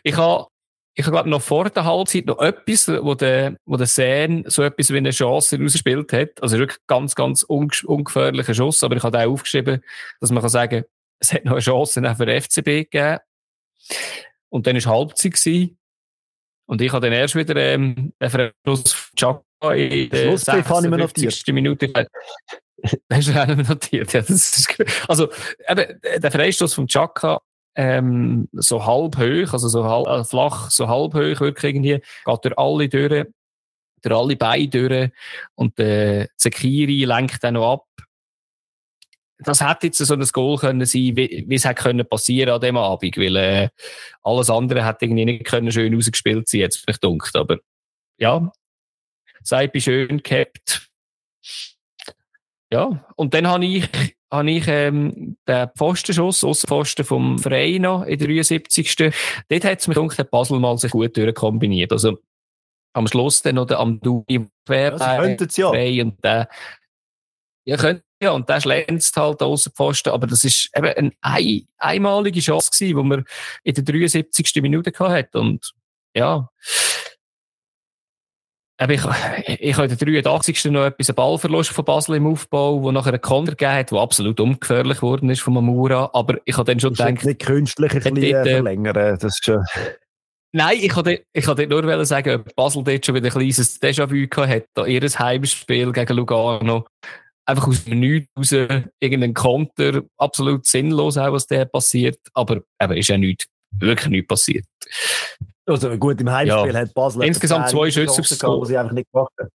Ich 0.04 0.16
habe, 0.16 0.48
ich 0.94 1.06
habe 1.06 1.30
noch 1.30 1.42
vor 1.42 1.70
der 1.70 1.84
Halbzeit 1.84 2.26
noch 2.26 2.40
etwas, 2.40 2.88
wo 2.88 3.14
der, 3.14 3.58
wo 3.66 3.76
der 3.76 3.88
Sen 3.88 4.46
so 4.48 4.64
etwas 4.64 4.90
wie 4.90 4.98
eine 4.98 5.12
Chance 5.12 5.60
rausgespielt 5.60 6.14
hat. 6.14 6.42
Also 6.42 6.58
wirklich 6.58 6.80
ganz, 6.88 7.14
ganz 7.14 7.44
ungefährlicher 7.44 8.54
Schuss. 8.54 8.84
Aber 8.84 8.96
ich 8.96 9.04
habe 9.04 9.20
auch 9.20 9.32
aufgeschrieben, 9.32 9.84
dass 10.22 10.32
man 10.32 10.42
kann 10.42 10.50
sagen, 10.50 10.86
es 11.20 11.34
hat 11.34 11.44
noch 11.44 11.54
eine 11.54 11.62
Chance 11.62 12.02
für 12.16 12.26
den 12.26 12.42
FCB 12.42 12.90
gegeben. 12.90 13.20
Und 14.50 14.66
dann 14.66 14.82
war 14.82 14.94
Halbzeit 14.94 15.34
gewesen. 15.34 15.78
Und 16.68 16.82
ich 16.82 16.94
habe 16.94 17.06
dann 17.06 17.14
erst 17.14 17.36
wieder, 17.36 17.58
ähm, 17.58 18.14
den 18.22 18.30
Freistoß 18.30 18.94
von 18.94 19.16
Chaka 19.18 19.74
in 19.74 20.10
der 20.10 20.38
56. 20.38 21.54
Minute. 21.54 21.92
Hast 23.12 23.28
du 23.28 23.42
auch 23.42 23.48
noch 23.48 23.68
notiert? 23.68 24.14
Ja, 24.14 24.22
das 24.22 24.30
ist, 24.30 24.78
also, 25.08 25.30
eben, 25.68 26.00
der 26.02 26.32
Freistoß 26.32 26.74
von 26.74 26.88
Chaka 26.88 27.42
ähm, 27.76 28.50
so 28.54 28.86
halb 28.86 29.18
hoch, 29.18 29.54
also 29.54 29.68
so 29.68 29.84
halb, 29.86 30.08
äh, 30.08 30.24
flach, 30.24 30.70
so 30.70 30.88
halb 30.88 31.14
hoch 31.14 31.40
wirklich 31.42 31.76
irgendwie, 31.76 32.02
geht 32.26 32.46
durch 32.46 32.58
alle 32.58 32.90
durch, 32.90 33.26
durch 34.02 34.16
alle 34.16 34.36
Beine 34.36 34.68
durch 34.68 35.10
und 35.56 35.78
der 35.78 36.22
äh, 36.22 36.28
Zekiri 36.38 37.06
lenkt 37.06 37.44
dann 37.44 37.56
noch 37.56 37.74
ab. 37.74 37.88
Das 39.44 39.62
hätte 39.62 39.88
jetzt 39.88 39.98
so 39.98 40.14
ein 40.14 40.22
Goal 40.22 40.58
können 40.58 40.86
sein, 40.86 41.16
wie, 41.16 41.46
wie 41.48 41.56
es 41.56 41.66
hätte 41.66 41.82
können 41.82 42.08
passieren 42.08 42.54
an 42.54 42.62
dem 42.62 42.78
Abend, 42.78 43.18
weil 43.18 43.36
äh, 43.36 43.70
alles 44.22 44.50
andere 44.50 44.86
hätte 44.86 45.06
irgendwie 45.06 45.26
nicht 45.26 45.46
können 45.46 45.72
schön 45.72 45.96
ausgespielt 45.96 46.48
sein, 46.48 46.62
jetzt 46.62 46.86
mich 46.88 46.98
dunkt, 46.98 47.36
aber 47.36 47.58
ja, 48.18 48.52
Seipi 49.44 49.82
schön 49.82 50.22
gehabt. 50.22 50.90
Ja, 52.72 53.06
und 53.16 53.34
dann 53.34 53.48
habe 53.48 53.66
ich, 53.66 53.90
habe 54.32 54.52
ich 54.52 54.68
ähm, 54.68 55.38
den 55.48 55.70
Pfostenschuss, 55.78 56.44
Aussenpfosten 56.44 57.06
vom 57.06 57.38
Verein 57.38 57.82
noch 57.82 58.04
in 58.04 58.18
der 58.18 58.28
73. 58.28 58.96
Dort 59.50 59.66
hat 59.66 59.80
es 59.80 59.88
mich 59.88 59.98
der 60.16 60.24
Puzzle 60.24 60.60
mal 60.60 60.78
sich 60.78 60.92
gut 60.92 61.16
durchkombiniert. 61.18 61.92
Also 61.92 62.18
am 62.94 63.08
Schluss 63.08 63.42
dann 63.42 63.56
noch 63.56 63.68
der 63.68 63.80
Amduni 63.80 64.48
quer 64.66 64.98
ja, 64.98 65.24
ja. 65.24 66.04
und 66.04 66.24
der 66.24 66.50
ja, 67.66 67.78
könnte 67.78 68.04
ja, 68.22 68.32
und 68.32 68.48
der 68.50 68.62
schlänzt 68.62 69.18
halt 69.18 69.42
Außenpfosten, 69.42 70.12
aber 70.12 70.28
das 70.28 70.44
ist 70.44 70.70
eben 70.76 70.86
eine 70.86 71.12
ein, 71.22 71.68
einmalige 71.78 72.40
Chance 72.40 72.70
gewesen, 72.70 72.98
die 72.98 73.04
man 73.04 73.26
in 73.64 73.74
der 73.74 73.84
73. 73.84 74.62
Minute 74.62 74.92
gehabt 74.92 75.12
hat 75.12 75.36
und 75.36 75.74
ja, 76.16 76.50
ich, 78.90 79.02
ich 79.60 79.78
habe 79.78 79.88
in 79.88 79.98
der 79.98 80.24
83. 80.24 80.66
noch 80.66 80.86
etwas, 80.86 81.10
einen 81.10 81.16
Ballverlust 81.16 81.70
von 81.70 81.86
Basel 81.86 82.16
im 82.16 82.26
Aufbau, 82.26 82.82
wo 82.82 82.92
nachher 82.92 83.14
ein 83.14 83.22
Konter 83.22 83.52
gegeben 83.52 83.74
hat, 83.74 83.92
der 83.92 84.00
absolut 84.00 84.40
ungefährlich 84.40 84.98
geworden 84.98 85.30
ist 85.30 85.42
von 85.42 85.54
Mamura. 85.54 86.10
Aber 86.14 86.40
ich 86.46 86.58
habe 86.58 86.72
dann 86.72 86.80
schon 86.80 86.94
gedacht... 86.94 87.24
Nicht 87.24 87.46
künstlich 87.46 87.92
ein 87.94 88.14
bisschen 88.14 88.34
dort, 88.34 88.48
äh, 88.48 88.56
verlängern, 88.56 89.18
das 89.20 89.24
ist 89.24 89.46
schon... 89.46 89.64
Nein, 90.54 90.80
ich 90.82 90.96
wollte 90.96 91.24
ich 91.32 91.48
nur 91.48 92.06
sagen, 92.06 92.42
ob 92.42 92.56
Basel 92.56 92.84
dort 92.84 93.06
schon 93.06 93.16
wieder 93.16 93.28
ein 93.28 93.32
kleines 93.32 93.82
Déjà-vu 93.82 94.28
gehabt 94.28 94.68
hat, 94.76 94.88
ihr 94.88 95.02
Heimspiel 95.02 95.92
gegen 95.94 96.18
Lugano. 96.18 96.88
Einfach 97.46 97.68
aus 97.68 97.86
dem 97.86 98.00
Nichts 98.00 98.30
raus, 98.38 98.52
irgendein 99.00 99.34
Konter, 99.34 100.02
absolut 100.18 100.66
sinnlos 100.66 101.18
auch, 101.18 101.34
was 101.34 101.48
da 101.48 101.66
passiert. 101.66 102.20
Aber 102.34 102.62
eben, 102.82 102.98
ist 102.98 103.08
ja 103.08 103.18
nichts, 103.18 103.46
wirklich 103.78 104.10
nichts 104.10 104.28
passiert. 104.28 104.66
Also 105.66 105.96
gut, 105.98 106.20
im 106.20 106.32
Heimspiel 106.32 106.74
ja. 106.74 106.80
hat 106.80 106.94
Basel 106.94 107.24
insgesamt 107.24 107.70
zwei 107.70 107.92
Schüsse 107.92 108.20
aufs 108.20 108.40
Goal. 108.40 108.66
sie 108.66 108.78
einfach 108.78 108.94
nicht 108.94 109.12
gemacht 109.12 109.32
haben. 109.40 109.50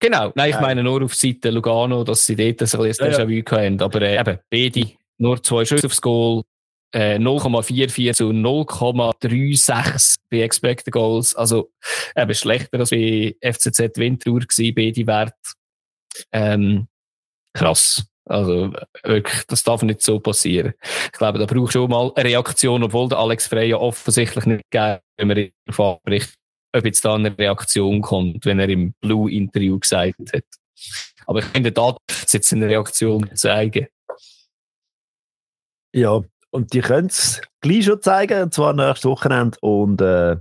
Genau, 0.00 0.32
nein, 0.34 0.50
ich 0.50 0.60
meine 0.60 0.82
nur 0.82 1.02
auf 1.02 1.14
Seite 1.14 1.48
Lugano, 1.48 2.04
dass 2.04 2.26
sie 2.26 2.36
dort 2.36 2.48
ein 2.48 2.56
bisschen 2.58 2.84
ja, 2.84 2.90
Déjà-vu 2.90 3.30
ja. 3.30 3.64
haben. 3.64 3.80
Aber 3.80 4.02
äh, 4.02 4.20
eben, 4.20 4.38
beide 4.50 4.92
nur 5.16 5.42
zwei 5.42 5.64
Schüsse 5.64 5.86
aufs 5.86 6.02
Goal, 6.02 6.42
äh, 6.92 7.16
0,44 7.16 8.12
zu 8.12 8.30
0,36 8.30 10.16
bei 10.30 10.40
Expected 10.42 10.92
Goals. 10.92 11.34
Also 11.34 11.70
eben 12.14 12.34
schlechter 12.34 12.78
als 12.80 12.90
bei 12.90 13.34
FCZ 13.40 13.96
Winterthur 13.96 14.40
gewesen, 14.40 14.74
beide 14.74 15.06
Werte. 15.06 15.34
Ähm, 16.32 16.86
krass. 17.54 18.04
Also 18.26 18.72
wirklich, 19.02 19.44
das 19.46 19.62
darf 19.62 19.82
nicht 19.82 20.02
so 20.02 20.18
passieren. 20.18 20.72
Ich 21.06 21.12
glaube, 21.12 21.38
da 21.38 21.46
braucht 21.46 21.72
schon 21.72 21.90
mal 21.90 22.10
eine 22.14 22.30
Reaktion, 22.30 22.82
obwohl 22.82 23.08
der 23.08 23.18
Alex 23.18 23.46
Frey 23.46 23.68
ja 23.68 23.76
offensichtlich 23.76 24.46
nicht 24.46 24.64
gegeben 24.70 25.00
wenn 25.16 25.28
man 25.28 25.50
abbricht, 25.66 26.34
ob 26.74 26.84
jetzt 26.84 27.04
da 27.04 27.14
eine 27.14 27.36
Reaktion 27.36 28.00
kommt, 28.00 28.44
wenn 28.46 28.58
er 28.58 28.68
im 28.68 28.94
Blue-Interview 29.00 29.78
gesagt 29.78 30.32
hat. 30.34 30.44
Aber 31.26 31.38
ich 31.38 31.44
finde, 31.46 31.72
da 31.72 31.92
darf 31.92 32.24
es 32.24 32.32
jetzt 32.32 32.52
eine 32.52 32.66
Reaktion 32.66 33.30
zeigen. 33.36 33.86
Ja, 35.94 36.20
und 36.50 36.72
die 36.72 36.80
können 36.80 37.06
es 37.06 37.40
gleich 37.60 37.84
schon 37.84 38.02
zeigen, 38.02 38.42
und 38.42 38.54
zwar 38.54 38.72
nächstes 38.72 39.04
Wochenende. 39.04 39.56
Und 39.60 40.00
äh, 40.00 40.36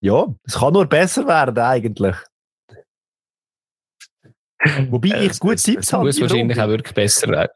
ja, 0.00 0.26
es 0.44 0.58
kann 0.58 0.74
nur 0.74 0.86
besser 0.86 1.26
werden 1.26 1.58
eigentlich. 1.58 2.16
Wobei 4.90 5.08
äh, 5.10 5.26
ich 5.26 5.38
gut 5.38 5.62
Tipps 5.62 5.92
habe. 5.92 6.06
muss 6.06 6.20
wahrscheinlich 6.20 6.60
auch 6.60 6.68
wirklich 6.68 6.94
besser 6.94 7.28
werden. 7.28 7.52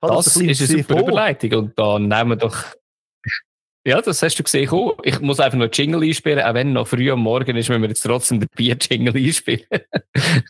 Das, 0.00 0.24
das 0.24 0.36
ist 0.36 0.42
eine 0.42 0.54
super 0.54 0.94
vor. 0.98 1.08
Überleitung. 1.08 1.52
Und 1.52 1.78
da 1.78 1.98
nehmen 1.98 2.30
wir 2.30 2.36
doch. 2.36 2.56
Ja, 3.86 4.00
das 4.00 4.22
hast 4.22 4.38
du 4.38 4.42
gesehen. 4.42 4.70
Oh, 4.70 4.96
ich 5.02 5.20
muss 5.20 5.40
einfach 5.40 5.58
noch 5.58 5.68
Jingle 5.70 6.02
einspielen, 6.02 6.42
auch 6.42 6.54
wenn 6.54 6.72
noch 6.72 6.88
früh 6.88 7.10
am 7.10 7.20
Morgen 7.20 7.54
ist, 7.56 7.68
wenn 7.68 7.82
wir 7.82 7.88
jetzt 7.88 8.00
trotzdem 8.00 8.40
den 8.40 8.48
Bier-Jingle 8.56 9.14
einspielen. 9.14 9.66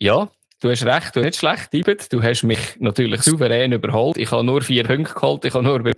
ja, 0.00 0.30
du 0.60 0.70
hast 0.70 0.86
recht, 0.86 1.14
du 1.14 1.20
hast 1.20 1.26
nicht 1.26 1.36
schlecht, 1.36 1.74
Ibet. 1.74 2.10
Du 2.12 2.22
hast 2.22 2.44
mich 2.44 2.80
natürlich 2.80 3.20
souverän 3.22 3.72
überholt. 3.72 4.16
Ich 4.16 4.30
habe 4.30 4.42
nur 4.42 4.62
vier 4.62 4.84
Punkte 4.84 5.12
geholt. 5.12 5.44
Ich 5.44 5.52
habe 5.52 5.64
nur 5.64 5.92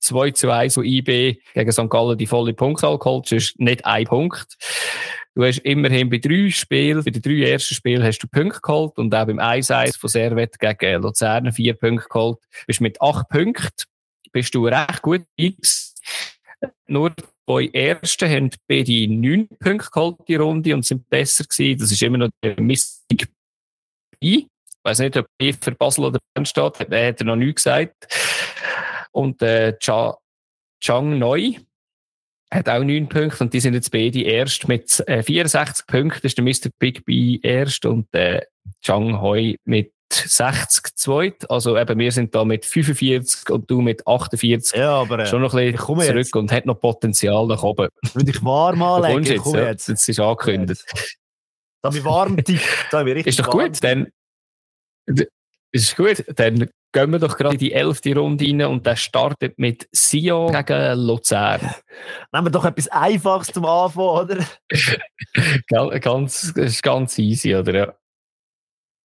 2 0.00 0.30
zu 0.32 0.50
1 0.50 0.74
von 0.74 0.84
IB 0.84 1.38
gegen 1.54 1.72
St. 1.72 1.88
Gallen 1.88 2.18
die 2.18 2.26
volle 2.26 2.52
Punktzahl 2.52 2.98
geholt, 2.98 3.30
ist 3.32 3.58
nicht 3.60 3.84
ein 3.84 4.04
Punkt. 4.04 4.56
Du 5.34 5.44
hast 5.44 5.58
immerhin 5.58 6.10
bei 6.10 6.18
drei 6.18 6.50
Spielen, 6.50 7.04
bei 7.04 7.10
den 7.10 7.22
drei 7.22 7.50
ersten 7.50 7.74
Spielen 7.74 8.02
hast 8.02 8.18
du 8.18 8.26
Punkte 8.26 8.60
geholt 8.60 8.98
und 8.98 9.14
auch 9.14 9.26
beim 9.26 9.38
1-1 9.38 9.98
von 9.98 10.10
Servet 10.10 10.58
gegen 10.58 11.02
Luzern 11.02 11.52
vier 11.52 11.74
Punkte 11.74 12.08
geholt. 12.08 12.38
Bist 12.66 12.80
mit 12.80 13.00
acht 13.00 13.28
Punkten, 13.28 13.84
bist 14.32 14.54
du 14.54 14.66
recht 14.66 15.02
gut 15.02 15.22
X. 15.36 15.94
Nur 16.88 17.14
bei 17.46 17.70
ersten 17.72 18.28
haben 18.28 18.50
beide 18.68 19.08
neun 19.08 19.48
Punkte 19.60 19.90
geholt, 19.90 20.16
die 20.28 20.36
Runde, 20.36 20.74
und 20.74 20.84
sind 20.84 21.08
besser 21.08 21.44
gewesen. 21.44 21.80
Das 21.80 21.92
ist 21.92 22.02
immer 22.02 22.18
noch 22.18 22.30
der 22.42 22.60
Mystic 22.60 23.28
Ich 24.18 24.46
weiß 24.82 24.98
nicht, 25.00 25.16
ob 25.16 25.26
er 25.38 25.54
für 25.54 25.72
Basel 25.72 26.06
oder 26.06 26.18
Bern 26.34 26.44
steht, 26.44 26.80
hat 26.80 26.90
er 26.90 27.24
noch 27.24 27.36
nie 27.36 27.52
gesagt. 27.52 27.94
Und 29.12 29.42
äh, 29.42 29.76
Cha 29.78 30.18
Chang 30.80 31.18
Neu 31.18 31.54
hat 32.52 32.68
auch 32.68 32.82
neun 32.82 33.08
Punkte 33.08 33.44
und 33.44 33.52
die 33.52 33.60
sind 33.60 33.74
jetzt 33.74 33.92
beide 33.92 34.22
erst 34.22 34.66
mit 34.66 35.00
äh, 35.06 35.22
64 35.22 35.86
Punkten. 35.86 36.20
Das 36.22 36.32
ist 36.32 36.38
der 36.38 36.44
Mr. 36.44 36.74
Big 36.78 37.04
B 37.04 37.38
erst 37.42 37.84
und 37.86 38.12
äh, 38.12 38.42
Chang 38.82 39.20
Hoi 39.20 39.56
mit 39.64 39.92
60 40.12 40.96
zweit. 40.96 41.50
Also 41.50 41.78
eben, 41.78 41.98
wir 41.98 42.10
sind 42.10 42.34
da 42.34 42.44
mit 42.44 42.64
45 42.64 43.50
und 43.50 43.70
du 43.70 43.80
mit 43.80 44.04
48. 44.06 44.76
Ja, 44.76 44.94
aber 44.94 45.20
äh, 45.20 45.26
schon 45.26 45.42
noch 45.42 45.54
ein 45.54 45.72
bisschen 45.72 45.86
zurück 45.86 46.16
jetzt. 46.16 46.36
und 46.36 46.52
hat 46.52 46.66
noch 46.66 46.80
Potenzial 46.80 47.46
nach 47.46 47.62
oben. 47.62 47.88
Wenn 48.14 48.26
ich 48.26 48.42
warm 48.44 48.82
anlege, 48.82 49.34
jetzt, 49.34 49.42
komm 49.42 49.56
jetzt. 49.56 49.88
jetzt. 49.88 50.08
ist 50.08 50.20
angekündigt. 50.20 50.84
Da 51.82 51.88
habe 51.88 51.98
ich 51.98 52.04
warm 52.04 52.36
tipp. 52.44 52.60
Ist 53.24 53.38
doch 53.38 53.50
gut, 53.50 53.82
dann 53.82 54.08
ist 55.72 55.96
gut, 55.96 56.24
dann 56.34 56.68
gehen 56.92 57.12
wir 57.12 57.18
doch 57.18 57.36
gerade 57.36 57.54
in 57.54 57.60
die 57.60 57.72
elfte 57.72 58.14
Runde 58.16 58.44
rein 58.44 58.62
und 58.62 58.86
der 58.86 58.96
startet 58.96 59.58
mit 59.58 59.88
Sion 59.92 60.52
gegen 60.52 60.98
Luzern. 60.98 61.60
Nehmen 62.32 62.46
wir 62.46 62.50
doch 62.50 62.64
etwas 62.64 62.88
Einfaches 62.88 63.48
zum 63.48 63.64
Anfang, 63.64 64.04
oder? 64.04 64.44
ganz, 66.00 66.52
das 66.54 66.64
ist 66.64 66.82
ganz 66.82 67.18
easy, 67.18 67.54
oder? 67.54 67.74
Ja. 67.74 67.94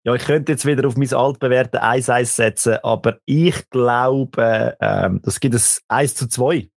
Ja, 0.03 0.15
ich 0.15 0.25
könnte 0.25 0.53
jetzt 0.53 0.65
wieder 0.65 0.87
auf 0.87 0.97
mein 0.97 1.13
altbewährte 1.13 1.83
1-1 1.83 2.25
setzen, 2.25 2.77
aber 2.81 3.19
ich 3.25 3.69
glaube, 3.69 4.75
ähm, 4.81 5.21
das 5.23 5.39
gibt 5.39 5.53
es 5.53 5.83
1 5.89 6.15
zu 6.15 6.27
2. 6.27 6.69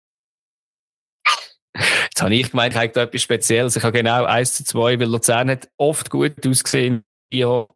Jetzt 1.74 2.22
habe 2.22 2.34
ich 2.34 2.50
gemeint, 2.50 2.74
ich 2.74 2.78
habe 2.78 3.00
etwas 3.00 3.22
Spezielles. 3.22 3.76
Ich 3.76 3.82
habe 3.82 3.96
genau 3.96 4.24
1 4.24 4.56
zu 4.56 4.64
2, 4.64 5.00
weil 5.00 5.08
Luzern 5.08 5.50
hat 5.50 5.68
oft 5.78 6.10
gut 6.10 6.46
ausgesehen. 6.46 7.02
Ja, 7.32 7.66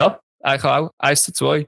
ja 0.00 0.20
eigentlich 0.40 0.64
auch 0.64 0.90
1 0.98 1.22
zu 1.22 1.32
2. 1.32 1.66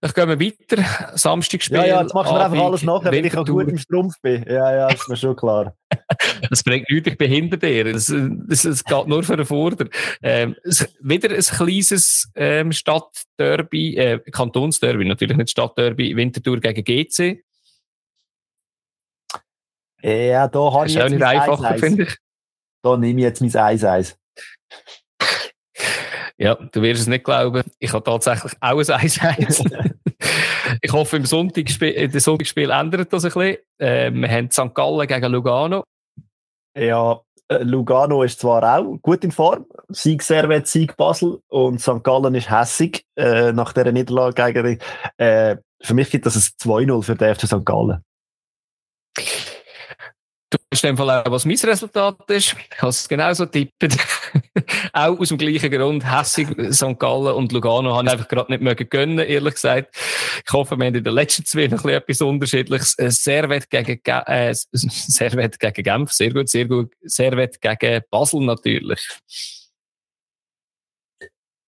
Dann 0.00 0.12
gehen 0.12 0.28
wir 0.28 0.40
weiter. 0.40 1.16
Samstagspiel. 1.16 1.78
Ja, 1.78 1.86
ja, 1.86 2.02
jetzt 2.02 2.14
machen 2.14 2.36
wir 2.36 2.44
einfach 2.44 2.64
alles 2.64 2.82
nachher, 2.82 3.10
wenn 3.10 3.24
ich 3.24 3.36
auch 3.36 3.44
gut 3.44 3.68
im 3.68 3.78
Strumpf 3.78 4.14
bin. 4.22 4.44
Ja, 4.44 4.72
ja, 4.72 4.88
ist 4.88 5.08
mir 5.08 5.16
schon 5.16 5.34
klar. 5.34 5.76
das 6.50 6.62
bringt 6.62 6.88
nichts, 6.88 7.08
ich 7.08 7.18
behindere 7.18 7.58
dir. 7.58 7.92
Das, 7.92 8.06
das, 8.06 8.62
das 8.62 8.84
geht 8.84 9.06
nur 9.08 9.24
für 9.24 9.36
den 9.36 9.46
Vorder. 9.46 9.86
Ähm, 10.22 10.54
wieder 11.00 11.34
ein 11.34 11.40
kleines 11.40 12.30
ähm, 12.36 12.70
Stadtderby, 12.70 13.96
äh, 13.96 14.18
Kantonsderby, 14.30 15.04
natürlich 15.04 15.36
nicht 15.36 15.50
Stadtderby, 15.50 16.14
Winterthur 16.14 16.60
gegen 16.60 16.84
GC. 16.84 17.42
Ja, 20.02 20.46
da 20.46 20.72
habe 20.72 20.86
ich 20.86 20.94
jetzt 20.94 21.20
einfacher, 21.20 21.76
finde 21.76 22.04
ich. 22.04 22.16
Da 22.84 22.96
nehme 22.96 23.20
ich 23.20 23.24
jetzt 23.24 23.40
mein 23.40 23.54
Eis-Eis. 23.54 24.16
Ja, 26.40 26.54
du 26.54 26.82
wirst 26.82 27.00
es 27.00 27.08
nicht 27.08 27.24
glauben. 27.24 27.64
Ich 27.80 27.92
habe 27.92 28.04
tatsächlich 28.04 28.52
auch 28.60 28.78
ein 28.78 29.36
1 29.38 29.64
Ich 30.82 30.92
hoffe, 30.92 31.16
im 31.16 31.26
Sonntagsspiel, 31.26 31.90
im 31.90 32.18
Sonntagsspiel 32.18 32.70
ändert 32.70 33.12
das 33.12 33.24
ein 33.24 33.32
bisschen. 33.32 33.56
Äh, 33.78 34.12
wir 34.12 34.30
haben 34.30 34.50
St. 34.50 34.74
Gallen 34.74 35.06
gegen 35.08 35.32
Lugano. 35.32 35.82
Ja, 36.76 37.20
äh, 37.48 37.62
Lugano 37.62 38.22
ist 38.22 38.40
zwar 38.40 38.78
auch 38.78 38.98
gut 39.02 39.24
in 39.24 39.32
Form. 39.32 39.66
Sieg 39.88 40.22
Servet, 40.22 40.68
Sieg 40.68 40.96
Basel. 40.96 41.40
Und 41.48 41.80
St. 41.80 42.04
Gallen 42.04 42.34
ist 42.36 42.50
hässig 42.50 43.04
äh, 43.16 43.52
nach 43.52 43.72
dieser 43.72 43.90
Niederlage 43.90 44.52
gegen 44.52 44.78
äh, 45.16 45.56
Für 45.82 45.94
mich 45.94 46.10
gibt 46.10 46.26
das 46.26 46.36
ein 46.36 46.68
2-0 46.68 47.02
für 47.02 47.16
den 47.16 47.34
FC 47.34 47.46
St. 47.46 47.64
Gallen. 47.64 48.04
Ist 50.70 50.84
in 50.84 50.88
dem 50.88 50.96
Fall 50.98 51.22
auch, 51.22 51.30
was 51.30 51.46
mein 51.46 51.56
Resultat 51.56 52.30
ist. 52.30 52.54
Ich 52.70 52.82
habe 52.82 52.90
es 52.90 53.08
genauso 53.08 53.46
tippet. 53.46 53.96
auch 54.92 55.18
aus 55.18 55.28
dem 55.28 55.38
gleichen 55.38 55.70
Grund. 55.70 56.04
Hässig, 56.04 56.48
St. 56.74 56.98
Gallen 56.98 57.34
und 57.34 57.52
Lugano 57.52 57.96
habe 57.96 58.06
ich 58.06 58.12
einfach 58.12 58.28
gerade 58.28 58.52
nicht 58.52 58.62
mögen 58.62 58.86
gönnen, 58.90 59.18
ehrlich 59.18 59.54
gesagt. 59.54 59.96
Ich 60.46 60.52
hoffe, 60.52 60.76
wir 60.76 60.84
haben 60.84 60.94
in 60.94 61.02
den 61.02 61.14
letzten 61.14 61.46
zwei 61.46 61.68
noch 61.68 61.82
etwas 61.86 62.20
Unterschiedliches. 62.20 62.98
Äh, 62.98 63.10
Servet 63.10 63.70
gegen, 63.70 63.98
äh, 64.04 64.54
Servet 64.72 65.58
gegen 65.58 65.82
Genf. 65.82 66.12
Sehr 66.12 66.34
gut, 66.34 66.50
sehr 66.50 66.66
gut. 66.66 66.92
Servet 67.02 67.58
gegen 67.62 68.02
Basel 68.10 68.40
natürlich. 68.42 69.08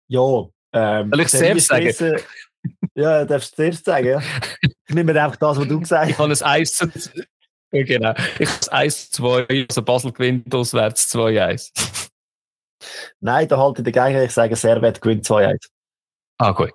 Ja, 0.09 0.45
ähm, 0.75 1.11
Soll 1.11 1.21
ich 1.21 1.29
selbst 1.29 1.69
sagen? 1.69 2.21
Ja, 2.95 3.25
darfst 3.25 3.53
du 3.53 3.57
zuerst 3.57 3.85
sagen. 3.85 4.07
Ja. 4.07 4.23
Ich 4.89 4.97
nehme 4.97 5.13
einfach 5.23 5.37
das, 5.37 5.57
was 5.57 5.69
du 5.69 5.79
gesagt 5.79 6.03
hast. 6.03 6.11
Ich 6.11 6.19
habe 6.19 6.33
ein 6.33 6.43
1 6.43 6.75
zu 6.75 6.91
Genau. 7.87 8.15
Ich 8.39 8.49
habe 8.49 8.73
1 8.73 9.11
2, 9.13 9.67
also 9.69 9.83
Basel 9.83 10.13
gewinnt 10.13 10.53
auswärts 10.53 11.15
2-1. 11.15 11.71
Nein, 13.21 13.47
da 13.49 13.59
halte 13.59 13.83
ich 13.83 13.93
dagegen. 13.93 14.23
Ich 14.23 14.33
sage, 14.33 14.57
Servet 14.57 15.01
gewinnt 15.01 15.25
2-1. 15.25 15.69
Ah, 16.39 16.53
gut. 16.53 16.73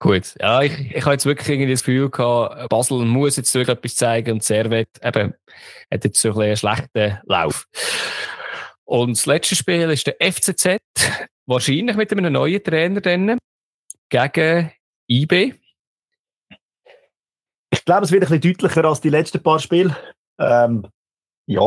Gut. 0.00 0.34
Ja, 0.38 0.62
ich, 0.62 0.94
ich 0.94 1.02
habe 1.02 1.12
jetzt 1.12 1.24
wirklich 1.24 1.48
irgendwie 1.48 1.72
das 1.72 1.82
Gefühl 1.82 2.10
gehabt, 2.10 2.68
Basel 2.68 3.04
muss 3.04 3.36
jetzt 3.36 3.54
wirklich 3.54 3.76
etwas 3.76 3.94
zeigen 3.96 4.32
und 4.32 4.44
Servet 4.44 4.88
eben, 5.02 5.34
hat 5.90 6.04
jetzt 6.04 6.20
so 6.20 6.32
ein 6.32 6.40
einen 6.40 6.56
schlechten 6.56 7.18
Lauf. 7.24 7.66
Und 8.84 9.16
das 9.16 9.24
letzte 9.24 9.56
Spiel 9.56 9.90
ist 9.90 10.06
der 10.06 10.16
FCZ, 10.20 10.76
wahrscheinlich 11.46 11.96
mit 11.96 12.12
einem 12.12 12.32
neuen 12.32 12.62
Trainer 12.62 13.00
dann, 13.00 13.38
gegen 14.10 14.72
IB. 15.08 15.54
Ich 17.84 17.86
glaube, 17.86 18.06
es 18.06 18.12
wird 18.12 18.22
ein 18.22 18.40
bisschen 18.40 18.54
deutlicher 18.54 18.86
als 18.86 19.02
die 19.02 19.10
letzten 19.10 19.42
paar 19.42 19.58
Spiele. 19.58 19.94
Ähm, 20.38 20.86
ja, 21.44 21.60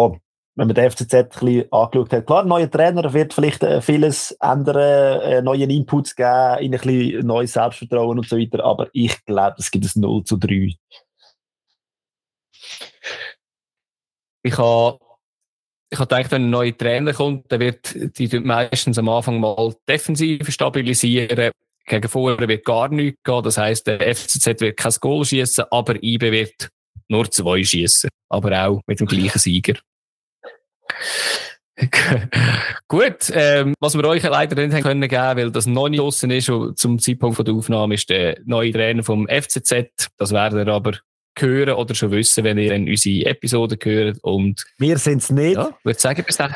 wenn 0.56 0.66
man 0.66 0.74
den 0.74 0.90
FCZ 0.90 1.14
ein 1.14 1.30
bisschen 1.30 1.72
angeschaut 1.72 2.12
hat. 2.12 2.26
Klar, 2.26 2.42
ein 2.42 2.48
neuer 2.48 2.72
Trainer 2.72 3.14
wird 3.14 3.36
vielleicht 3.36 3.62
äh, 3.62 3.82
vieles 3.82 4.32
ändern, 4.42 5.22
äh, 5.22 5.44
neue 5.44 5.66
Inputs 5.66 6.16
geben, 6.16 6.58
in 6.60 6.74
ein 6.74 6.82
bisschen 6.82 7.28
neues 7.28 7.54
Selbstvertrauen 7.54 8.18
und 8.18 8.28
so 8.28 8.36
weiter, 8.36 8.64
aber 8.64 8.88
ich 8.94 9.24
glaube, 9.26 9.58
es 9.60 9.70
gibt 9.70 9.86
ein 9.96 10.02
0 10.02 10.24
zu 10.24 10.38
3. 10.38 10.74
Ich 14.42 14.58
habe 14.58 14.98
ich 15.92 16.00
habe 16.00 16.08
gedacht, 16.08 16.32
wenn 16.32 16.46
ein 16.46 16.50
neuer 16.50 16.76
Trainer 16.76 17.14
kommt, 17.14 17.52
dann 17.52 17.60
wird 17.60 17.96
die 18.18 18.40
meistens 18.40 18.98
am 18.98 19.08
Anfang 19.10 19.40
mal 19.40 19.76
defensiv 19.88 20.50
stabilisieren. 20.50 21.52
Gegen 21.88 22.10
vorne 22.10 22.48
wird 22.48 22.66
gar 22.66 22.90
nichts 22.90 23.22
gehen. 23.24 23.44
Das 23.44 23.58
heisst, 23.58 23.88
der 23.88 24.14
FCZ 24.14 24.60
wird 24.60 24.78
kein 24.78 24.94
Goal 25.00 25.26
schießen, 25.26 25.66
aber 25.72 25.96
IB 26.04 26.32
wird 26.32 26.70
nur 27.08 27.32
zwei 27.32 27.64
schießen. 27.64 28.10
Aber 28.30 28.68
auch 28.68 28.82
mit 28.88 29.00
dem 29.00 29.08
gleichen 29.08 29.40
Sieger. 29.40 29.76
Gut, 32.88 33.32
ähm, 33.34 33.74
was 33.80 33.96
wir 33.96 34.04
euch 34.06 34.24
leider 34.24 34.56
nicht 34.56 34.74
haben 34.74 34.84
können 34.84 35.08
geben, 35.08 35.38
weil 35.38 35.52
das 35.52 35.66
noch 35.68 35.90
nicht 35.90 36.00
draussen 36.00 36.32
ist, 36.32 36.52
zum 36.76 37.00
Zeitpunkt 37.00 37.48
der 37.48 37.54
Aufnahme 37.54 37.94
ist 37.94 38.10
der 38.10 38.40
neue 38.46 38.72
Trainer 38.72 39.04
vom 39.04 39.28
FCZ. 39.28 40.10
Das 40.18 40.32
werden 40.32 40.66
wir 40.66 40.74
aber 40.74 40.98
hören 41.38 41.76
oder 41.76 41.94
schon 41.94 42.12
wissen, 42.12 42.44
wenn 42.44 42.58
ihr 42.58 42.74
in 42.74 42.90
unsere 42.90 43.30
Episode 43.30 43.78
hört. 43.82 44.18
Und 44.24 44.66
wir 44.78 44.98
sind 44.98 45.22
es 45.22 45.30
nicht. 45.30 45.56
Ja, 45.56 45.70
würde 45.84 46.00
sagen, 46.00 46.24
bis 46.26 46.38
dann. 46.38 46.54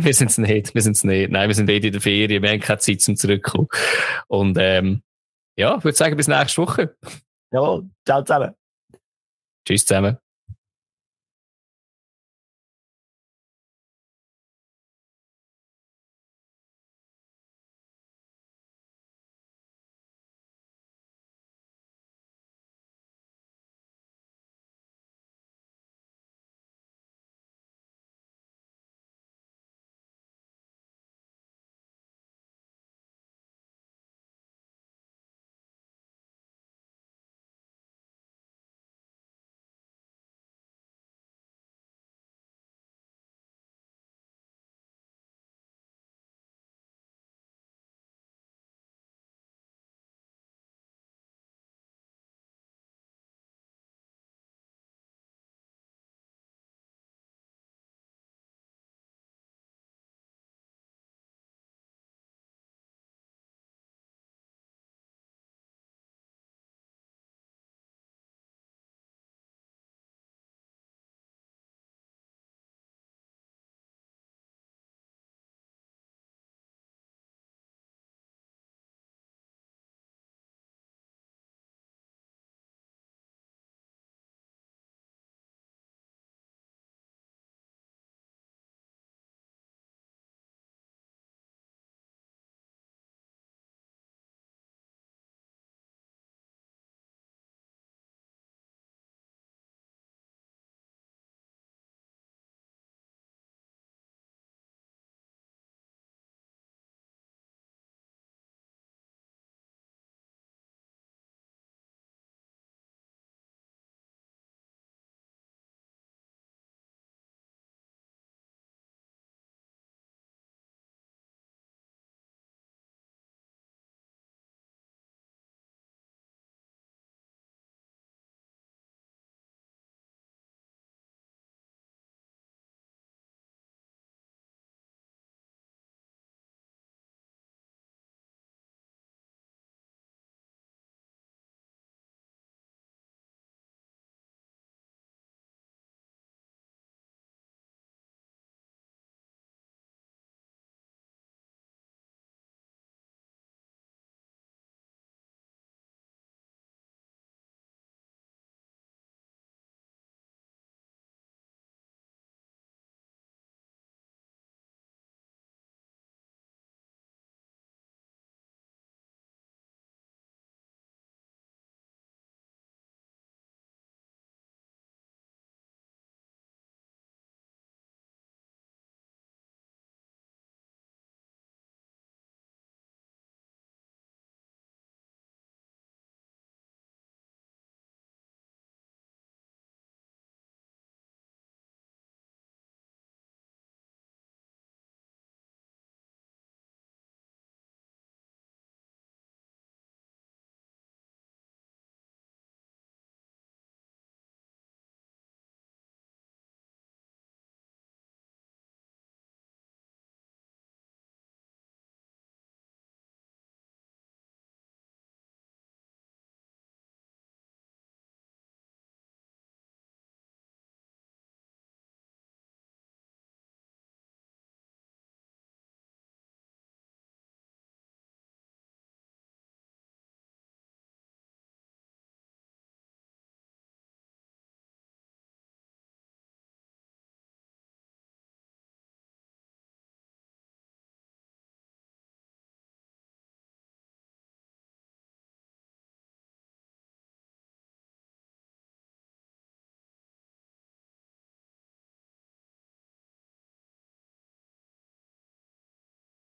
Wir 0.00 0.14
sind 0.14 0.30
es 0.30 0.38
nicht, 0.38 0.74
wir 0.74 0.82
sind 0.82 0.96
es 0.96 1.04
nicht. 1.04 1.30
Nein, 1.30 1.48
wir 1.48 1.54
sind 1.54 1.68
eh 1.68 1.78
in 1.78 1.92
der 1.92 2.00
Ferien, 2.00 2.42
wir 2.42 2.50
haben 2.50 2.60
keine 2.60 2.78
Zeit 2.78 3.00
zum 3.00 3.16
Zurückkommen. 3.16 3.68
Und 4.28 4.56
ähm, 4.60 5.02
ja, 5.56 5.76
ich 5.76 5.84
würde 5.84 5.96
sagen, 5.96 6.16
bis 6.16 6.28
nächste 6.28 6.62
Woche. 6.62 6.96
Ja, 7.52 7.80
ciao 8.06 8.22
zusammen. 8.22 8.54
Tschüss 9.66 9.84
zusammen. 9.84 10.18